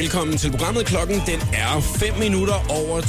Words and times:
Velkommen 0.00 0.36
til 0.38 0.50
programmet. 0.50 0.86
Klokken 0.86 1.22
den 1.26 1.40
er 1.52 1.80
5 1.80 2.18
minutter 2.18 2.54
over 2.70 3.00
3. 3.00 3.08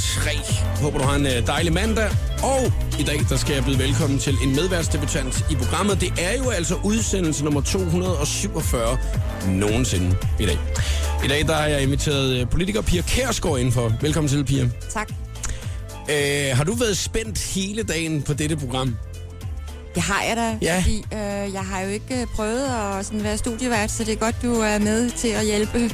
Håber 0.82 0.98
du 0.98 1.04
har 1.04 1.16
en 1.16 1.26
øh, 1.26 1.46
dejlig 1.46 1.72
mandag. 1.72 2.10
Og 2.42 2.72
i 3.00 3.02
dag 3.02 3.20
der 3.28 3.36
skal 3.36 3.54
jeg 3.54 3.64
byde 3.64 3.78
velkommen 3.78 4.18
til 4.18 4.36
en 4.44 4.54
medværtsdebutant 4.56 5.44
i 5.50 5.54
programmet. 5.54 6.00
Det 6.00 6.12
er 6.20 6.36
jo 6.38 6.50
altså 6.50 6.74
udsendelse 6.84 7.44
nummer 7.44 7.60
247 7.60 8.98
nogensinde 9.48 10.16
i 10.40 10.46
dag. 10.46 10.58
I 11.24 11.28
dag 11.28 11.46
der 11.46 11.54
har 11.54 11.66
jeg 11.66 11.82
inviteret 11.82 12.40
øh, 12.40 12.50
politiker 12.50 12.80
Pia 12.82 13.02
Kærsgaard 13.02 13.58
indenfor. 13.58 13.92
Velkommen 14.00 14.28
til, 14.28 14.44
Pia. 14.44 14.68
Tak. 14.90 15.08
Øh, 16.10 16.56
har 16.56 16.64
du 16.64 16.74
været 16.74 16.96
spændt 16.96 17.38
hele 17.54 17.82
dagen 17.82 18.22
på 18.22 18.32
dette 18.32 18.56
program? 18.56 18.96
Det 19.94 20.02
har 20.02 20.22
jeg 20.22 20.36
da, 20.36 20.58
Ja. 20.62 20.78
fordi 20.80 21.04
øh, 21.12 21.52
jeg 21.54 21.62
har 21.70 21.80
jo 21.80 21.88
ikke 21.88 22.20
øh, 22.20 22.26
prøvet 22.26 22.64
at 22.64 23.06
sådan 23.06 23.24
være 23.24 23.38
studievært, 23.38 23.90
så 23.90 24.04
det 24.04 24.12
er 24.12 24.16
godt, 24.16 24.34
du 24.42 24.54
er 24.54 24.78
med 24.78 25.10
til 25.10 25.28
at 25.28 25.44
hjælpe. 25.44 25.90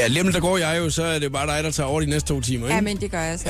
Ja, 0.00 0.06
lige 0.08 0.32
der 0.32 0.40
går 0.40 0.58
jeg 0.58 0.78
jo, 0.78 0.90
så 0.90 1.02
er 1.02 1.18
det 1.18 1.32
bare 1.32 1.46
dig, 1.56 1.64
der 1.64 1.70
tager 1.70 1.86
over 1.86 2.00
de 2.00 2.06
næste 2.06 2.28
to 2.28 2.40
timer, 2.40 2.66
ikke? 2.66 2.74
Ja, 2.74 2.80
men 2.80 2.96
det 3.00 3.10
gør 3.10 3.20
jeg 3.22 3.38
så. 3.38 3.48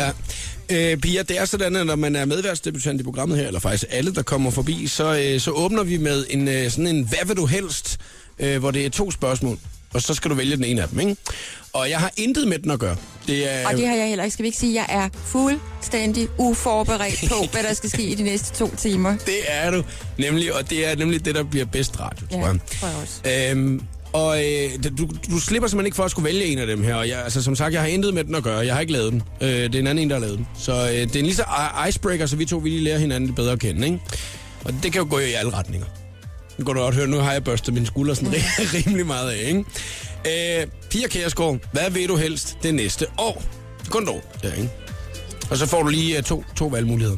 Ja. 0.70 0.92
Øh, 0.92 0.96
Pia, 0.98 1.22
det 1.22 1.38
er 1.38 1.44
sådan, 1.44 1.76
at 1.76 1.86
når 1.86 1.96
man 1.96 2.16
er 2.16 2.24
medværtsdebutant 2.24 3.00
i 3.00 3.04
programmet 3.04 3.38
her, 3.38 3.46
eller 3.46 3.60
faktisk 3.60 3.84
alle, 3.90 4.14
der 4.14 4.22
kommer 4.22 4.50
forbi, 4.50 4.86
så, 4.86 5.18
øh, 5.34 5.40
så 5.40 5.50
åbner 5.50 5.82
vi 5.82 5.96
med 5.96 6.24
en, 6.30 6.48
øh, 6.48 6.70
sådan 6.70 6.86
en 6.86 7.08
hvad 7.08 7.18
vil 7.26 7.36
du 7.36 7.46
helst, 7.46 7.98
øh, 8.38 8.58
hvor 8.58 8.70
det 8.70 8.86
er 8.86 8.90
to 8.90 9.10
spørgsmål, 9.10 9.58
og 9.94 10.02
så 10.02 10.14
skal 10.14 10.30
du 10.30 10.34
vælge 10.34 10.56
den 10.56 10.64
ene 10.64 10.82
af 10.82 10.88
dem, 10.88 11.00
ikke? 11.00 11.16
Og 11.72 11.90
jeg 11.90 11.98
har 11.98 12.12
intet 12.16 12.48
med 12.48 12.58
den 12.58 12.70
at 12.70 12.78
gøre. 12.78 12.96
Det 13.26 13.52
er, 13.52 13.66
Og 13.68 13.76
det 13.76 13.86
har 13.88 13.94
jeg 13.94 14.08
heller 14.08 14.24
ikke. 14.24 14.32
Skal 14.32 14.42
vi 14.42 14.48
ikke 14.48 14.58
sige, 14.58 14.80
at 14.80 14.88
jeg 14.88 15.04
er 15.04 15.08
fuldstændig 15.24 16.28
uforberedt 16.38 17.24
på, 17.28 17.34
hvad 17.52 17.62
der 17.62 17.74
skal 17.74 17.90
ske 17.90 18.02
i 18.02 18.14
de 18.14 18.22
næste 18.22 18.54
to 18.58 18.74
timer? 18.76 19.16
det 19.26 19.38
er 19.48 19.70
du 19.70 19.82
nemlig, 20.18 20.54
og 20.54 20.70
det 20.70 20.86
er 20.90 20.96
nemlig 20.96 21.24
det, 21.24 21.34
der 21.34 21.42
bliver 21.42 21.64
bedst 21.66 22.00
radio, 22.00 22.26
tror 22.26 22.38
Ja, 22.38 22.46
jeg. 22.46 22.58
tror 22.80 22.88
jeg 22.88 22.96
også. 23.02 23.50
Øhm, 23.56 23.82
og 24.12 24.44
øh, 24.44 24.70
du, 24.98 25.08
du 25.30 25.40
slipper 25.40 25.68
simpelthen 25.68 25.86
ikke 25.86 25.96
for 25.96 26.04
at 26.04 26.10
skulle 26.10 26.24
vælge 26.24 26.44
en 26.44 26.58
af 26.58 26.66
dem 26.66 26.82
her. 26.82 26.94
Og 26.94 27.08
jeg, 27.08 27.24
altså, 27.24 27.42
som 27.42 27.56
sagt, 27.56 27.72
jeg 27.74 27.80
har 27.80 27.88
intet 27.88 28.14
med 28.14 28.24
den 28.24 28.34
at 28.34 28.42
gøre. 28.42 28.58
Jeg 28.58 28.74
har 28.74 28.80
ikke 28.80 28.92
lavet 28.92 29.12
den. 29.12 29.22
Øh, 29.40 29.48
det 29.48 29.74
er 29.74 29.78
en 29.78 29.86
anden 29.86 30.02
en, 30.02 30.10
der 30.10 30.16
har 30.16 30.20
lavet 30.20 30.38
den. 30.38 30.48
Så 30.58 30.72
øh, 30.72 30.92
det 30.92 31.16
er 31.16 31.20
en 31.20 31.26
lige 31.26 31.36
så 31.36 31.44
icebreaker, 31.88 32.26
så 32.26 32.36
vi 32.36 32.44
to 32.44 32.56
vi 32.56 32.68
lige 32.68 32.84
lærer 32.84 32.98
hinanden 32.98 33.26
lidt 33.26 33.36
bedre 33.36 33.52
at 33.52 33.60
kende. 33.60 33.86
Ikke? 33.86 34.00
Og 34.64 34.74
det 34.82 34.92
kan 34.92 35.02
jo 35.02 35.06
gå 35.10 35.18
i 35.18 35.32
alle 35.32 35.52
retninger. 35.52 35.86
Nu 36.58 36.64
kan 36.64 36.74
du 36.74 36.80
godt 36.80 36.94
høre, 36.94 37.06
nu 37.06 37.16
har 37.16 37.32
jeg 37.32 37.44
børstet 37.44 37.74
min 37.74 37.86
skuldre 37.86 38.14
sådan 38.14 38.28
mm. 38.28 38.64
rimelig 38.74 39.06
meget 39.06 39.30
af. 39.30 39.48
Ikke? 39.48 39.64
Øh, 40.60 40.66
Pia 40.90 41.08
Kærsgaard, 41.08 41.58
hvad 41.72 41.90
vil 41.90 42.08
du 42.08 42.16
helst 42.16 42.58
det 42.62 42.74
næste 42.74 43.06
år? 43.18 43.42
Kun 43.90 44.02
et 44.02 44.08
år, 44.08 44.24
ja, 44.44 44.52
ikke? 44.52 44.70
Og 45.50 45.56
så 45.56 45.66
får 45.66 45.82
du 45.82 45.88
lige 45.88 46.18
uh, 46.18 46.24
to, 46.24 46.44
to 46.56 46.66
valgmuligheder. 46.66 47.16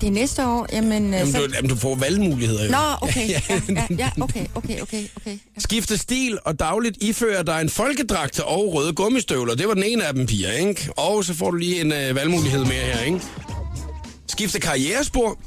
Det 0.00 0.06
er 0.06 0.10
næste 0.10 0.46
år, 0.46 0.66
jamen... 0.72 1.06
øh, 1.06 1.12
Jamen, 1.20 1.32
så... 1.32 1.38
du, 1.38 1.48
jamen, 1.54 1.68
du 1.68 1.76
får 1.76 1.94
valgmuligheder. 1.94 2.64
Jo. 2.64 2.70
Nå, 2.70 2.78
okay. 3.00 3.28
Ja, 3.30 3.40
ja, 3.68 3.86
ja, 3.98 4.10
okay, 4.20 4.46
okay, 4.54 4.80
okay, 4.80 5.04
okay. 5.16 5.38
Skifte 5.58 5.98
stil 5.98 6.38
og 6.44 6.58
dagligt 6.60 6.96
iføre 7.00 7.42
dig 7.42 7.60
en 7.60 7.68
folkedragt 7.68 8.40
og 8.40 8.74
røde 8.74 8.92
gummistøvler. 8.92 9.54
Det 9.54 9.68
var 9.68 9.74
den 9.74 9.82
ene 9.82 10.04
af 10.04 10.14
dem, 10.14 10.26
Pia, 10.26 10.50
ikke? 10.52 10.88
Og 10.96 11.24
så 11.24 11.34
får 11.34 11.50
du 11.50 11.56
lige 11.56 11.80
en 11.80 11.92
øh, 11.92 12.14
valgmulighed 12.14 12.64
mere 12.64 12.70
her, 12.84 13.00
ikke? 13.00 13.20
Skifte 14.28 14.60
karrierespor. 14.60 15.38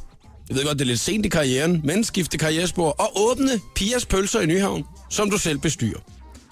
Jeg 0.50 0.58
ved 0.58 0.64
godt, 0.66 0.80
det 0.80 0.86
er 0.86 0.88
lidt 0.88 1.00
sent 1.00 1.26
i 1.26 1.30
karrieren, 1.30 1.82
men 1.84 2.04
skifte 2.04 2.38
karrierespor 2.38 2.90
og 2.90 3.12
åbne 3.32 3.50
Pias 3.76 4.06
pølser 4.06 4.40
i 4.40 4.46
Nyhavn, 4.46 4.84
som 5.10 5.30
du 5.30 5.38
selv 5.38 5.58
bestyrer. 5.58 6.00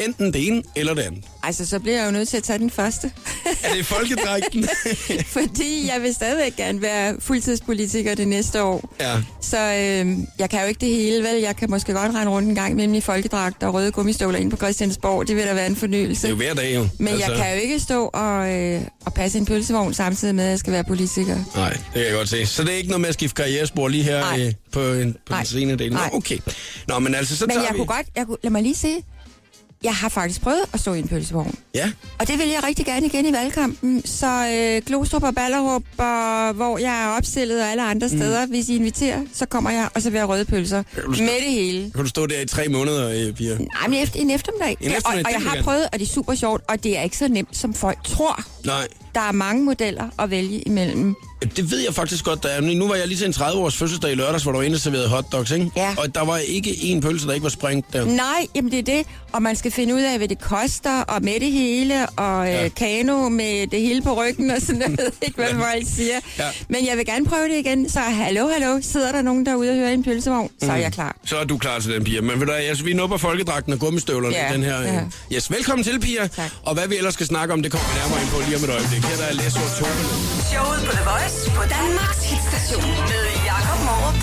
Enten 0.02 0.34
det 0.34 0.48
ene 0.48 0.64
eller 0.76 0.94
det 0.94 1.02
andet. 1.02 1.24
Altså, 1.44 1.68
så 1.68 1.80
bliver 1.80 1.98
jeg 1.98 2.06
jo 2.06 2.12
nødt 2.12 2.28
til 2.30 2.38
at 2.38 2.44
tage 2.44 2.60
den 2.60 2.70
første. 2.70 3.12
Er 3.64 3.74
det 3.74 3.86
folkedragten? 3.86 4.68
Fordi 5.38 5.90
jeg 5.94 6.02
vil 6.02 6.14
stadigvæk 6.14 6.56
gerne 6.56 6.82
være 6.82 7.16
fuldtidspolitiker 7.20 8.16
det 8.16 8.28
næste 8.28 8.64
år. 8.64 8.94
ja. 9.00 9.16
Så 9.42 9.58
øh, 9.58 10.18
jeg 10.40 10.50
kan 10.50 10.62
jo 10.62 10.68
ikke 10.68 10.80
det 10.82 10.90
hele, 10.90 11.24
vel? 11.24 11.42
Jeg 11.42 11.56
kan 11.56 11.70
måske 11.70 11.94
godt 11.94 12.14
rende 12.16 12.32
rundt 12.32 12.50
en 12.50 12.56
gang 12.56 12.76
mellem 12.76 12.94
i 12.94 13.02
folkedragt 13.02 13.64
og 13.64 13.74
røde 13.74 13.92
gummistøvler 13.92 14.40
ind 14.40 14.52
på 14.52 14.58
Christiansborg. 14.58 15.28
Det 15.28 15.36
vil 15.36 15.46
da 15.46 15.54
være 15.54 15.68
en 15.68 15.76
fornyelse. 15.76 16.22
Det 16.22 16.28
er 16.28 16.30
jo 16.30 16.36
hver 16.36 16.54
dag, 16.54 16.76
jo. 16.76 16.88
Men 17.00 17.08
altså... 17.08 17.32
jeg 17.32 17.38
kan 17.42 17.56
jo 17.56 17.62
ikke 17.62 17.80
stå 17.80 18.06
og, 18.14 18.50
øh, 18.54 18.82
og 19.06 19.14
passe 19.14 19.38
en 19.38 19.46
pølsevogn 19.46 19.94
samtidig 19.94 20.36
med, 20.36 20.44
at 20.44 20.50
jeg 20.50 20.60
skal 20.60 20.74
være 20.74 20.84
politiker. 20.84 21.38
Nej, 21.56 21.70
det 21.70 21.80
kan 21.94 22.04
jeg 22.04 22.14
godt 22.14 22.30
se. 22.30 22.46
Så 22.46 22.64
det 22.64 22.72
er 22.72 22.78
ikke 22.78 22.90
noget 22.90 23.02
med 23.02 23.10
at 23.10 23.14
skifte 23.16 23.36
karrierespor 23.36 23.88
lige 23.88 24.04
her 24.04 24.20
Nej. 24.20 24.46
øh, 24.46 24.54
på, 24.72 24.80
en, 24.94 25.14
på 25.14 25.20
Nej. 25.30 25.40
den 25.40 25.46
senere 25.48 25.76
del? 25.78 25.92
Nå, 25.92 25.98
Nej. 25.98 26.10
okay. 26.14 26.38
Nå, 26.88 27.00
men 27.00 27.16
altså, 27.16 27.38
så 27.38 27.46
Men 27.46 27.54
tager 27.56 27.66
jeg 27.66 27.74
vi... 27.74 27.78
kunne 27.78 27.88
godt, 27.88 28.08
jeg 28.16 28.26
kunne, 28.26 28.38
lad 28.44 28.52
mig 28.52 28.62
lige 28.64 28.76
se, 28.76 28.88
jeg 29.84 29.96
har 29.96 30.10
faktisk 30.10 30.42
prøvet 30.42 30.62
at 30.74 30.80
stå 30.80 30.94
i 30.94 31.00
en 31.00 31.08
pølsevogn. 31.08 31.56
Ja, 31.76 31.92
Og 32.20 32.28
det 32.28 32.40
vil 32.40 32.48
jeg 32.48 32.64
rigtig 32.64 32.86
gerne 32.86 33.06
igen 33.06 33.26
i 33.26 33.32
valgkampen. 33.34 34.06
Så 34.06 34.28
øh, 34.78 34.82
Glostrup 34.86 35.24
og 35.24 35.36
Ballerup, 35.36 35.84
og, 35.98 36.54
hvor 36.54 36.78
jeg 36.78 37.04
er 37.04 37.08
opstillet 37.08 37.62
og 37.62 37.68
alle 37.68 37.84
andre 37.84 38.10
steder, 38.10 38.46
hvis 38.46 38.70
I 38.70 38.76
inviterer, 38.76 39.22
så 39.34 39.46
kommer 39.46 39.70
jeg 39.70 39.90
og 39.96 40.02
så 40.02 40.10
vil 40.10 40.18
jeg 40.18 40.30
røde 40.30 40.46
pølser. 40.46 40.84
Mm. 41.08 41.14
skal- 41.14 41.26
Med 41.26 41.34
det 41.46 41.52
hele. 41.52 41.92
kan 41.92 42.04
du 42.04 42.10
stå 42.10 42.26
der 42.28 42.42
i 42.42 42.46
tre 42.46 42.68
måneder, 42.68 43.28
øh, 43.28 43.34
Pia? 43.34 43.58
Nej, 43.58 43.68
men 43.88 44.04
efter, 44.04 44.20
en 44.20 44.32
eftermiddag. 44.32 44.78
En 44.82 44.92
eftermiddag, 44.92 45.06
og, 45.06 45.18
det 45.18 45.26
og 45.26 45.32
jeg 45.32 45.40
vil 45.42 45.50
du 45.50 45.56
har 45.56 45.64
prøvet, 45.64 45.86
og 45.94 46.00
det 46.00 46.06
er 46.08 46.10
super 46.12 46.36
sjovt, 46.36 46.64
og 46.68 46.84
det 46.84 46.98
er 46.98 47.02
ikke 47.02 47.18
så 47.18 47.28
nemt, 47.28 47.58
som 47.58 47.74
folk 47.74 48.04
tror. 48.04 48.44
Nej. 48.66 48.88
Der 49.16 49.22
er 49.22 49.32
mange 49.32 49.64
modeller 49.66 50.04
at 50.20 50.30
vælge 50.30 50.60
imellem. 50.62 51.16
Det 51.56 51.72
ved 51.72 51.80
jeg 51.80 51.94
faktisk 51.94 52.26
godt, 52.26 52.44
der 52.44 52.50
er. 52.50 52.62
Nu 52.62 52.88
var 52.88 52.96
jeg 52.96 53.08
lige 53.08 53.18
til 53.18 53.28
en 53.28 53.34
30-års 53.34 53.76
fødselsdag 53.78 54.12
i 54.12 54.16
lørdags, 54.16 54.44
hvor 54.44 54.52
der 54.52 54.70
var 54.70 54.78
serverede 54.78 55.10
hotdogs, 55.10 55.52
ikke? 55.52 55.72
Ja. 55.76 55.96
Og 55.98 56.16
der 56.16 56.26
var 56.26 56.38
ikke 56.38 56.84
en 56.84 57.02
pølse, 57.02 57.28
der 57.28 57.34
ikke 57.34 57.44
var 57.44 57.50
sprængt 57.50 57.94
der. 57.94 58.06
Nej, 58.06 58.48
jamen 58.56 58.72
det 58.72 58.80
er 58.80 58.84
det. 58.98 59.06
Og 59.32 59.42
man 59.42 59.56
skal 59.56 59.72
finde 59.72 59.96
ud 59.96 60.02
af, 60.02 60.18
hvad 60.18 60.28
det 60.28 60.40
koster, 60.42 61.02
og 61.02 61.24
med 61.24 61.40
det 61.40 61.52
hele, 61.52 62.10
og 62.10 62.46
Ja. 62.48 62.52
ja. 62.60 62.66
øh, 62.66 62.72
kano 62.76 63.30
med 63.30 63.68
det 63.68 63.82
hele 63.82 64.02
på 64.02 64.14
ryggen, 64.24 64.52
og 64.52 64.58
sådan 64.62 64.78
noget. 64.78 65.14
ikke 65.22 65.36
hvad 65.36 65.48
folk 65.50 65.84
siger. 65.96 66.20
Ja. 66.40 66.48
Men 66.70 66.86
jeg 66.88 66.98
vil 66.98 67.06
gerne 67.06 67.26
prøve 67.26 67.50
det 67.50 67.58
igen. 67.66 67.90
Så 67.90 68.00
hallo, 68.00 68.48
hallo, 68.48 68.80
sidder 68.82 69.12
der 69.12 69.22
nogen 69.22 69.46
derude 69.46 69.70
og 69.70 69.76
hører 69.76 69.92
en 69.92 70.04
pølsevogn, 70.04 70.50
så 70.64 70.72
er 70.72 70.76
jeg 70.76 70.94
klar. 70.94 71.16
Så 71.26 71.38
er 71.38 71.44
du 71.44 71.58
klar 71.58 71.80
til 71.80 71.92
den, 71.94 72.04
Pia. 72.04 72.22
Men 72.22 72.40
ved 72.40 72.48
du, 72.48 72.52
altså, 72.54 72.84
vi 72.84 72.94
nupper 72.94 73.18
folkedragten 73.18 73.74
og 73.74 73.80
gummistøvlerne 73.80 74.36
Ja, 74.36 74.54
den 74.54 74.64
her. 74.64 74.82
ja. 74.82 74.96
øh, 74.96 75.02
Yes, 75.34 75.52
velkommen 75.52 75.84
til, 75.84 76.00
Pia. 76.00 76.28
Tak. 76.28 76.52
Og 76.64 76.74
hvad 76.74 76.88
vi 76.88 76.98
ellers 76.98 77.14
skal 77.14 77.26
snakke 77.26 77.54
om, 77.54 77.62
det 77.64 77.72
kommer 77.72 77.88
vi 77.94 78.00
nærmere 78.00 78.22
ind 78.22 78.30
på 78.30 78.40
lige 78.48 78.58
om 78.58 78.64
et 78.64 78.70
øjeblik. 78.70 79.01
Her 79.08 79.16
der 79.22 79.28
er 79.32 79.34
Læs 79.34 79.56
og 79.56 79.70
Tove. 79.78 80.02
Showet 80.52 80.80
på 80.88 80.92
The 80.98 81.04
Voice 81.12 81.38
på 81.58 81.64
Danmarks 81.76 82.24
hitstation 82.32 82.92
med 83.12 83.24
Jakob 83.50 83.80
Morup. 83.88 84.18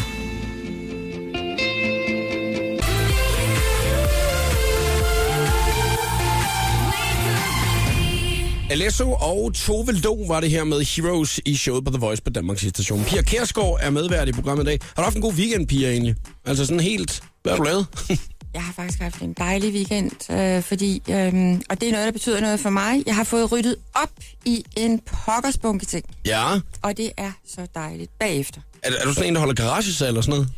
Alesso 8.71 9.13
og 9.13 9.55
Tove 9.55 9.93
Lo 9.93 10.15
var 10.29 10.41
det 10.41 10.51
her 10.51 10.65
med 10.65 10.81
Heroes 10.81 11.41
i 11.47 11.57
showet 11.57 11.85
på 11.85 11.91
The 11.91 12.01
Voice 12.01 12.23
på 12.23 12.31
Danmarks 12.31 12.61
station. 12.61 13.05
Pia 13.05 13.23
Kærsgaard 13.23 13.79
er 13.81 13.91
medvært 13.91 14.29
i 14.29 14.33
programmet 14.33 14.65
i 14.65 14.67
dag. 14.67 14.79
Har 14.83 15.03
du 15.03 15.05
haft 15.05 15.17
en 15.17 15.23
god 15.23 15.33
weekend, 15.33 15.69
Pia, 15.69 15.91
egentlig? 15.91 16.15
Altså 16.45 16.67
sådan 16.67 16.81
helt... 16.81 17.23
Hvad 17.43 17.53
har 17.53 17.59
du 17.59 17.65
lavet? 17.65 17.87
Jeg 18.59 18.65
har 18.65 18.73
faktisk 18.73 19.01
haft 19.01 19.23
en 19.23 19.33
dejlig 19.33 19.73
weekend, 19.75 20.33
øh, 20.33 20.63
fordi, 20.63 21.03
øh, 21.09 21.61
og 21.71 21.81
det 21.81 21.89
er 21.89 21.93
noget, 21.93 22.07
der 22.07 22.13
betyder 22.13 22.41
noget 22.41 22.61
for 22.61 22.71
mig. 22.71 23.03
Jeg 23.07 23.17
har 23.17 23.25
fået 23.25 23.53
ryddet 23.53 23.77
op 23.95 24.11
i 24.45 24.65
en 24.77 25.01
pokkersbunke 25.25 25.87
ting, 25.87 26.05
ja. 26.27 26.61
og 26.83 26.97
det 26.97 27.11
er 27.17 27.31
så 27.49 27.67
dejligt 27.75 28.11
bagefter. 28.19 28.61
Er, 28.83 28.91
er 29.01 29.05
du 29.05 29.15
sådan 29.15 29.29
en, 29.29 29.35
der 29.35 29.41
holder 29.41 29.55
garagesal 29.55 30.09
eller 30.09 30.21
sådan 30.21 30.35
noget? 30.35 30.49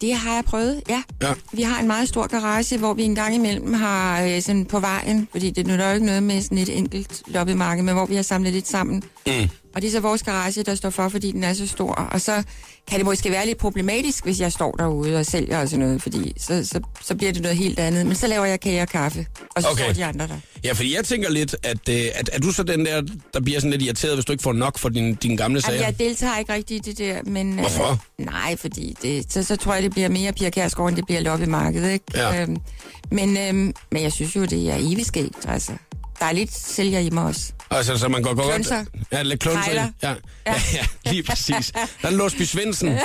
Det 0.00 0.14
har 0.14 0.34
jeg 0.34 0.44
prøvet, 0.44 0.82
ja. 0.88 1.02
Ja. 1.22 1.34
Vi 1.52 1.62
har 1.62 1.80
en 1.80 1.86
meget 1.86 2.08
stor 2.08 2.26
garage, 2.26 2.78
hvor 2.78 2.94
vi 2.94 3.02
en 3.02 3.14
gang 3.14 3.34
imellem 3.34 3.74
har 3.74 4.22
øh, 4.22 4.42
sådan 4.42 4.64
på 4.66 4.80
vejen, 4.80 5.28
fordi 5.32 5.50
det 5.50 5.66
nytter 5.66 5.88
jo 5.88 5.94
ikke 5.94 6.06
noget 6.06 6.22
med 6.22 6.42
sådan 6.42 6.58
et 6.58 6.78
enkelt 6.78 7.22
loppemarked, 7.26 7.82
men 7.84 7.94
hvor 7.94 8.06
vi 8.06 8.14
har 8.14 8.22
samlet 8.22 8.52
lidt 8.52 8.68
sammen. 8.68 9.02
Mm. 9.26 9.32
Og 9.74 9.82
det 9.82 9.88
er 9.88 9.92
så 9.92 10.00
vores 10.00 10.22
garage, 10.22 10.62
der 10.62 10.74
står 10.74 10.90
for, 10.90 11.08
fordi 11.08 11.32
den 11.32 11.44
er 11.44 11.54
så 11.54 11.66
stor. 11.66 11.92
Og 11.94 12.20
så 12.20 12.42
kan 12.88 12.98
det 12.98 13.04
måske 13.06 13.30
være 13.30 13.46
lidt 13.46 13.58
problematisk, 13.58 14.24
hvis 14.24 14.40
jeg 14.40 14.52
står 14.52 14.72
derude 14.72 15.16
og 15.16 15.26
sælger 15.26 15.60
og 15.60 15.68
sådan 15.68 15.84
noget, 15.86 16.02
fordi 16.02 16.32
så, 16.40 16.64
så, 16.64 16.80
så 17.02 17.14
bliver 17.14 17.32
det 17.32 17.42
noget 17.42 17.56
helt 17.56 17.78
andet. 17.78 18.06
Men 18.06 18.16
så 18.16 18.26
laver 18.26 18.44
jeg 18.44 18.60
kage 18.60 18.82
og 18.82 18.88
kaffe, 18.88 19.26
og 19.56 19.62
så 19.62 19.68
Okay. 19.68 19.84
står 19.84 19.92
de 19.92 20.04
andre 20.04 20.26
der. 20.28 20.38
Ja, 20.64 20.72
fordi 20.72 20.96
jeg 20.96 21.04
tænker 21.04 21.30
lidt, 21.30 21.56
at, 21.62 21.88
øh, 21.88 22.06
at 22.14 22.30
er 22.32 22.38
du 22.38 22.52
så 22.52 22.62
den 22.62 22.86
der, 22.86 23.02
der 23.34 23.40
bliver 23.40 23.60
sådan 23.60 23.70
lidt 23.70 23.82
irriteret, 23.82 24.14
hvis 24.16 24.24
du 24.24 24.32
ikke 24.32 24.42
får 24.42 24.52
nok 24.52 24.78
for 24.78 24.88
din, 24.88 25.14
dine 25.14 25.36
gamle 25.36 25.60
sager? 25.60 25.74
Jamen, 25.80 25.86
jeg 26.00 26.08
deltager 26.08 26.38
ikke 26.38 26.52
rigtig 26.52 26.76
i 26.76 26.80
det 26.80 26.98
der, 26.98 27.18
men... 27.26 27.52
øh, 27.52 27.58
Hvorfor? 27.60 28.04
nej, 28.18 28.56
fordi 28.56 28.96
det, 29.02 29.32
så, 29.32 29.42
så 29.42 29.56
tror 29.56 29.74
jeg, 29.74 29.82
det 29.82 29.90
bliver 29.92 30.08
mere 30.08 30.32
Pia 30.32 30.50
Kjærsgaard, 30.50 30.88
end 30.88 30.96
det 30.96 31.06
bliver 31.06 31.20
loppemarkedet, 31.20 31.92
ikke? 31.92 32.04
Ja. 32.14 32.42
Øhm, 32.42 32.56
men, 33.10 33.36
øhm, 33.36 33.72
men 33.92 34.02
jeg 34.02 34.12
synes 34.12 34.36
jo, 34.36 34.44
det 34.44 34.70
er 34.70 34.76
evigt 34.76 35.06
skægt, 35.06 35.46
altså. 35.48 35.72
Der 36.18 36.24
er 36.26 36.32
lidt 36.32 36.54
sælger 36.54 36.98
i 36.98 37.10
mig 37.10 37.24
også. 37.24 37.52
Altså, 37.74 37.98
så 37.98 38.08
man 38.08 38.22
går 38.22 38.34
godt... 38.34 38.54
Klunser. 38.54 38.84
Ja, 39.12 39.22
lidt 39.22 39.40
klunser. 39.40 39.72
Ja. 39.72 39.88
Ja. 40.02 40.14
ja, 40.46 40.86
lige 41.10 41.22
præcis. 41.22 41.72
Der 42.02 42.08
er 42.08 42.10
Låsby 42.10 42.42
Svendsen 42.42 42.88
øh, 42.88 42.98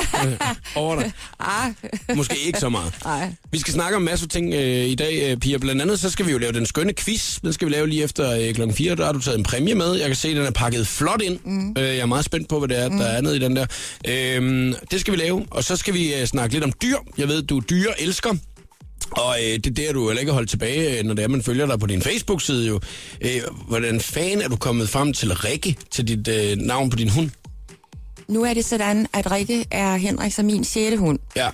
over 0.76 0.96
dig. 1.02 1.12
Ah, 1.40 1.72
Måske 2.16 2.38
ikke 2.38 2.60
så 2.60 2.70
meget. 2.70 2.94
nej. 3.06 3.34
Vi 3.52 3.60
skal 3.60 3.74
snakke 3.74 3.96
om 3.96 4.02
masser 4.02 4.26
af 4.26 4.30
ting 4.30 4.54
øh, 4.54 4.86
i 4.86 4.96
dag, 4.96 5.32
øh, 5.32 5.38
Pia. 5.38 5.58
Blandt 5.58 5.82
andet, 5.82 6.00
så 6.00 6.10
skal 6.10 6.26
vi 6.26 6.32
jo 6.32 6.38
lave 6.38 6.52
den 6.54 6.66
skønne 6.66 6.94
quiz. 6.94 7.40
Den 7.42 7.54
skal 7.54 7.68
vi 7.68 7.74
lave 7.74 7.88
lige 7.88 8.04
efter 8.04 8.32
øh, 8.32 8.54
klokken 8.54 8.76
4. 8.76 8.96
Der 8.96 9.06
har 9.06 9.12
du 9.12 9.20
taget 9.20 9.38
en 9.38 9.44
præmie 9.44 9.76
med. 9.76 9.94
Jeg 9.96 10.08
kan 10.08 10.16
se, 10.16 10.30
at 10.30 10.36
den 10.36 10.46
er 10.46 10.52
pakket 10.52 10.88
flot 10.88 11.22
ind. 11.22 11.40
Mm. 11.46 11.70
Øh, 11.78 11.84
jeg 11.84 11.98
er 11.98 12.06
meget 12.06 12.26
spændt 12.26 12.50
på, 12.50 12.60
hvad 12.60 12.68
det 12.70 12.80
er, 12.80 12.90
der 12.90 13.06
er 13.06 13.22
nede 13.22 13.36
i 13.36 13.40
den 13.40 13.56
der. 13.56 13.66
Øh, 14.08 14.74
det 14.92 15.00
skal 15.02 15.12
vi 15.14 15.18
lave. 15.18 15.46
Og 15.52 15.64
så 15.64 15.76
skal 15.76 15.94
vi 15.94 16.14
øh, 16.16 16.26
snakke 16.26 16.54
lidt 16.56 16.64
om 16.64 16.72
dyr. 16.82 16.98
Jeg 17.18 17.28
ved, 17.28 17.42
du 17.42 17.58
er 17.58 17.62
dyre 17.62 18.02
elsker. 18.02 18.34
Og 19.12 19.36
øh, 19.44 19.46
det 19.46 19.68
er 19.68 19.72
der, 19.72 19.94
du 19.94 20.08
heller 20.08 20.20
ikke 20.20 20.32
holdt 20.32 20.50
tilbage, 20.50 21.00
øh, 21.00 21.06
når 21.06 21.14
det 21.14 21.24
er, 21.24 21.28
man 21.28 21.44
følger 21.44 21.66
dig 21.66 21.80
på 21.80 21.86
din 21.86 22.02
Facebook-side 22.02 22.68
jo. 22.68 22.80
Øh, 23.22 23.42
hvordan 23.68 24.00
fan 24.00 24.42
er 24.42 24.48
du 24.48 24.56
kommet 24.56 24.90
frem 24.90 25.14
til 25.14 25.36
Rikke, 25.36 25.76
til 25.92 26.08
dit 26.08 26.28
øh, 26.28 26.58
navn 26.58 26.90
på 26.90 26.96
din 26.96 27.10
hund? 27.10 27.30
Nu 28.28 28.44
er 28.44 28.54
det 28.54 28.66
sådan, 28.66 29.08
at 29.14 29.32
Rikke 29.32 29.66
er 29.72 29.96
Henriks 29.96 30.40
og 30.40 30.46
min 30.46 30.64
sjette 30.64 30.98
hund. 30.98 31.20
Ja. 31.36 31.50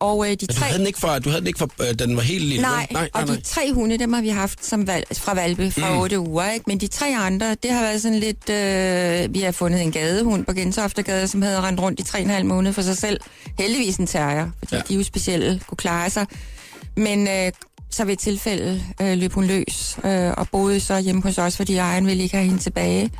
Og 0.00 0.24
øh, 0.24 0.30
de 0.30 0.36
Men 0.40 0.46
Du 0.46 0.54
tre... 0.54 0.64
havde 0.66 0.78
den 0.78 0.86
ikke 0.86 0.98
fra, 0.98 1.18
du 1.18 1.28
havde 1.28 1.40
den 1.40 1.46
ikke 1.46 1.58
fra, 1.58 1.68
øh, 1.88 1.94
den 1.98 2.16
var 2.16 2.22
helt 2.22 2.44
lille. 2.44 2.62
Nej, 2.62 2.86
vel? 2.90 2.94
nej, 2.94 3.10
og 3.14 3.26
nej, 3.26 3.34
de 3.36 3.40
tre 3.40 3.72
hunde, 3.72 3.98
dem 3.98 4.12
har 4.12 4.22
vi 4.22 4.28
haft 4.28 4.66
som 4.66 4.86
valg, 4.86 5.06
fra 5.16 5.34
valpe 5.34 5.70
fra 5.70 5.92
mm. 5.92 5.98
8 5.98 6.18
uger, 6.18 6.52
ikke? 6.52 6.64
Men 6.66 6.78
de 6.78 6.86
tre 6.86 7.16
andre, 7.16 7.56
det 7.62 7.70
har 7.70 7.82
været 7.82 8.02
sådan 8.02 8.18
lidt... 8.18 8.50
Øh, 8.50 9.34
vi 9.34 9.40
har 9.40 9.52
fundet 9.52 9.82
en 9.82 9.92
gadehund 9.92 10.44
på 10.44 10.52
Gentoftegade, 10.52 11.28
som 11.28 11.42
havde 11.42 11.60
rendt 11.60 11.80
rundt 11.80 12.00
i 12.00 12.02
3,5 12.02 12.42
måneder 12.42 12.72
for 12.72 12.82
sig 12.82 12.98
selv. 12.98 13.20
Heldigvis 13.58 13.96
en 13.96 14.06
terrier, 14.06 14.50
fordi 14.58 14.74
ja. 14.76 14.82
de 14.88 14.94
er 14.94 14.98
jo 14.98 15.04
specielle, 15.04 15.60
kunne 15.66 15.76
klare 15.76 16.10
sig. 16.10 16.26
Men 16.98 17.28
øh, 17.28 17.52
så 17.90 18.04
ved 18.04 18.12
et 18.12 18.18
tilfælde 18.18 18.82
øh, 19.02 19.18
løb 19.18 19.32
hun 19.32 19.44
løs 19.44 19.98
øh, 20.04 20.30
og 20.36 20.48
boede 20.48 20.80
så 20.80 21.00
hjemme 21.00 21.22
hos 21.22 21.38
os, 21.38 21.56
fordi 21.56 21.76
ejeren 21.76 22.06
ville 22.06 22.22
ikke 22.22 22.36
have 22.36 22.46
hende 22.46 22.62
tilbage. 22.62 23.10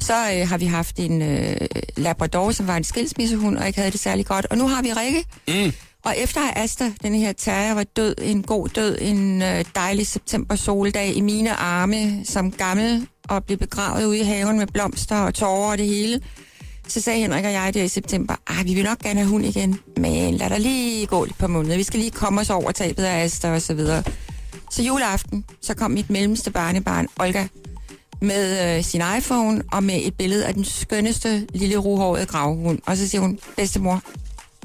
Så 0.00 0.14
øh, 0.14 0.48
har 0.48 0.58
vi 0.58 0.66
haft 0.66 0.98
en 0.98 1.22
øh, 1.22 1.56
Labrador, 1.96 2.50
som 2.50 2.66
var 2.66 2.76
en 2.76 2.84
skilsmissehund, 2.84 3.58
og 3.58 3.66
ikke 3.66 3.78
havde 3.78 3.92
det 3.92 4.00
særlig 4.00 4.26
godt. 4.26 4.46
Og 4.50 4.58
nu 4.58 4.68
har 4.68 4.82
vi 4.82 4.92
Rikke. 4.92 5.24
Mm. 5.48 5.72
Og 6.04 6.14
efter 6.18 6.40
at 6.40 6.64
Asta, 6.64 6.92
den 7.02 7.14
her 7.14 7.32
terrier, 7.32 7.74
var 7.74 7.82
død, 7.82 8.14
en 8.22 8.42
god 8.42 8.68
død, 8.68 8.98
en 9.00 9.42
øh, 9.42 9.64
dejlig 9.74 10.06
september 10.06 10.56
soldag 10.56 11.14
i 11.14 11.20
mine 11.20 11.52
arme 11.54 12.24
som 12.24 12.52
gammel, 12.52 13.06
og 13.28 13.44
blev 13.44 13.58
begravet 13.58 14.04
ude 14.04 14.18
i 14.18 14.22
haven 14.22 14.58
med 14.58 14.66
blomster 14.66 15.16
og 15.16 15.34
tårer 15.34 15.70
og 15.70 15.78
det 15.78 15.86
hele, 15.86 16.20
så 16.88 17.00
sagde 17.00 17.20
Henrik 17.20 17.44
og 17.44 17.52
jeg 17.52 17.74
der 17.74 17.82
i 17.82 17.88
september, 17.88 18.34
ah, 18.46 18.64
vi 18.64 18.74
vil 18.74 18.84
nok 18.84 18.98
gerne 18.98 19.20
have 19.20 19.30
hund 19.30 19.44
igen, 19.46 19.78
men 19.96 20.34
lad 20.34 20.50
der 20.50 20.58
lige 20.58 21.06
gå 21.06 21.24
et 21.24 21.34
par 21.38 21.46
måneder. 21.46 21.76
Vi 21.76 21.82
skal 21.82 22.00
lige 22.00 22.10
komme 22.10 22.40
os 22.40 22.50
over 22.50 22.72
tabet 22.72 23.04
af 23.04 23.24
Asta 23.24 23.54
og 23.54 23.62
så 23.62 23.74
videre. 23.74 24.02
Så 24.70 24.82
juleaften, 24.82 25.44
så 25.62 25.74
kom 25.74 25.90
mit 25.90 26.10
mellemste 26.10 26.50
barnebarn, 26.50 27.06
Olga, 27.20 27.46
med 28.20 28.76
øh, 28.76 28.84
sin 28.84 29.02
iPhone 29.18 29.62
og 29.72 29.84
med 29.84 30.00
et 30.02 30.14
billede 30.14 30.46
af 30.46 30.54
den 30.54 30.64
skønneste 30.64 31.46
lille 31.54 31.76
ruhårede 31.76 32.26
gravhund. 32.26 32.78
Og 32.86 32.96
så 32.96 33.08
siger 33.08 33.22
hun, 33.22 33.38
bedstemor, 33.56 34.02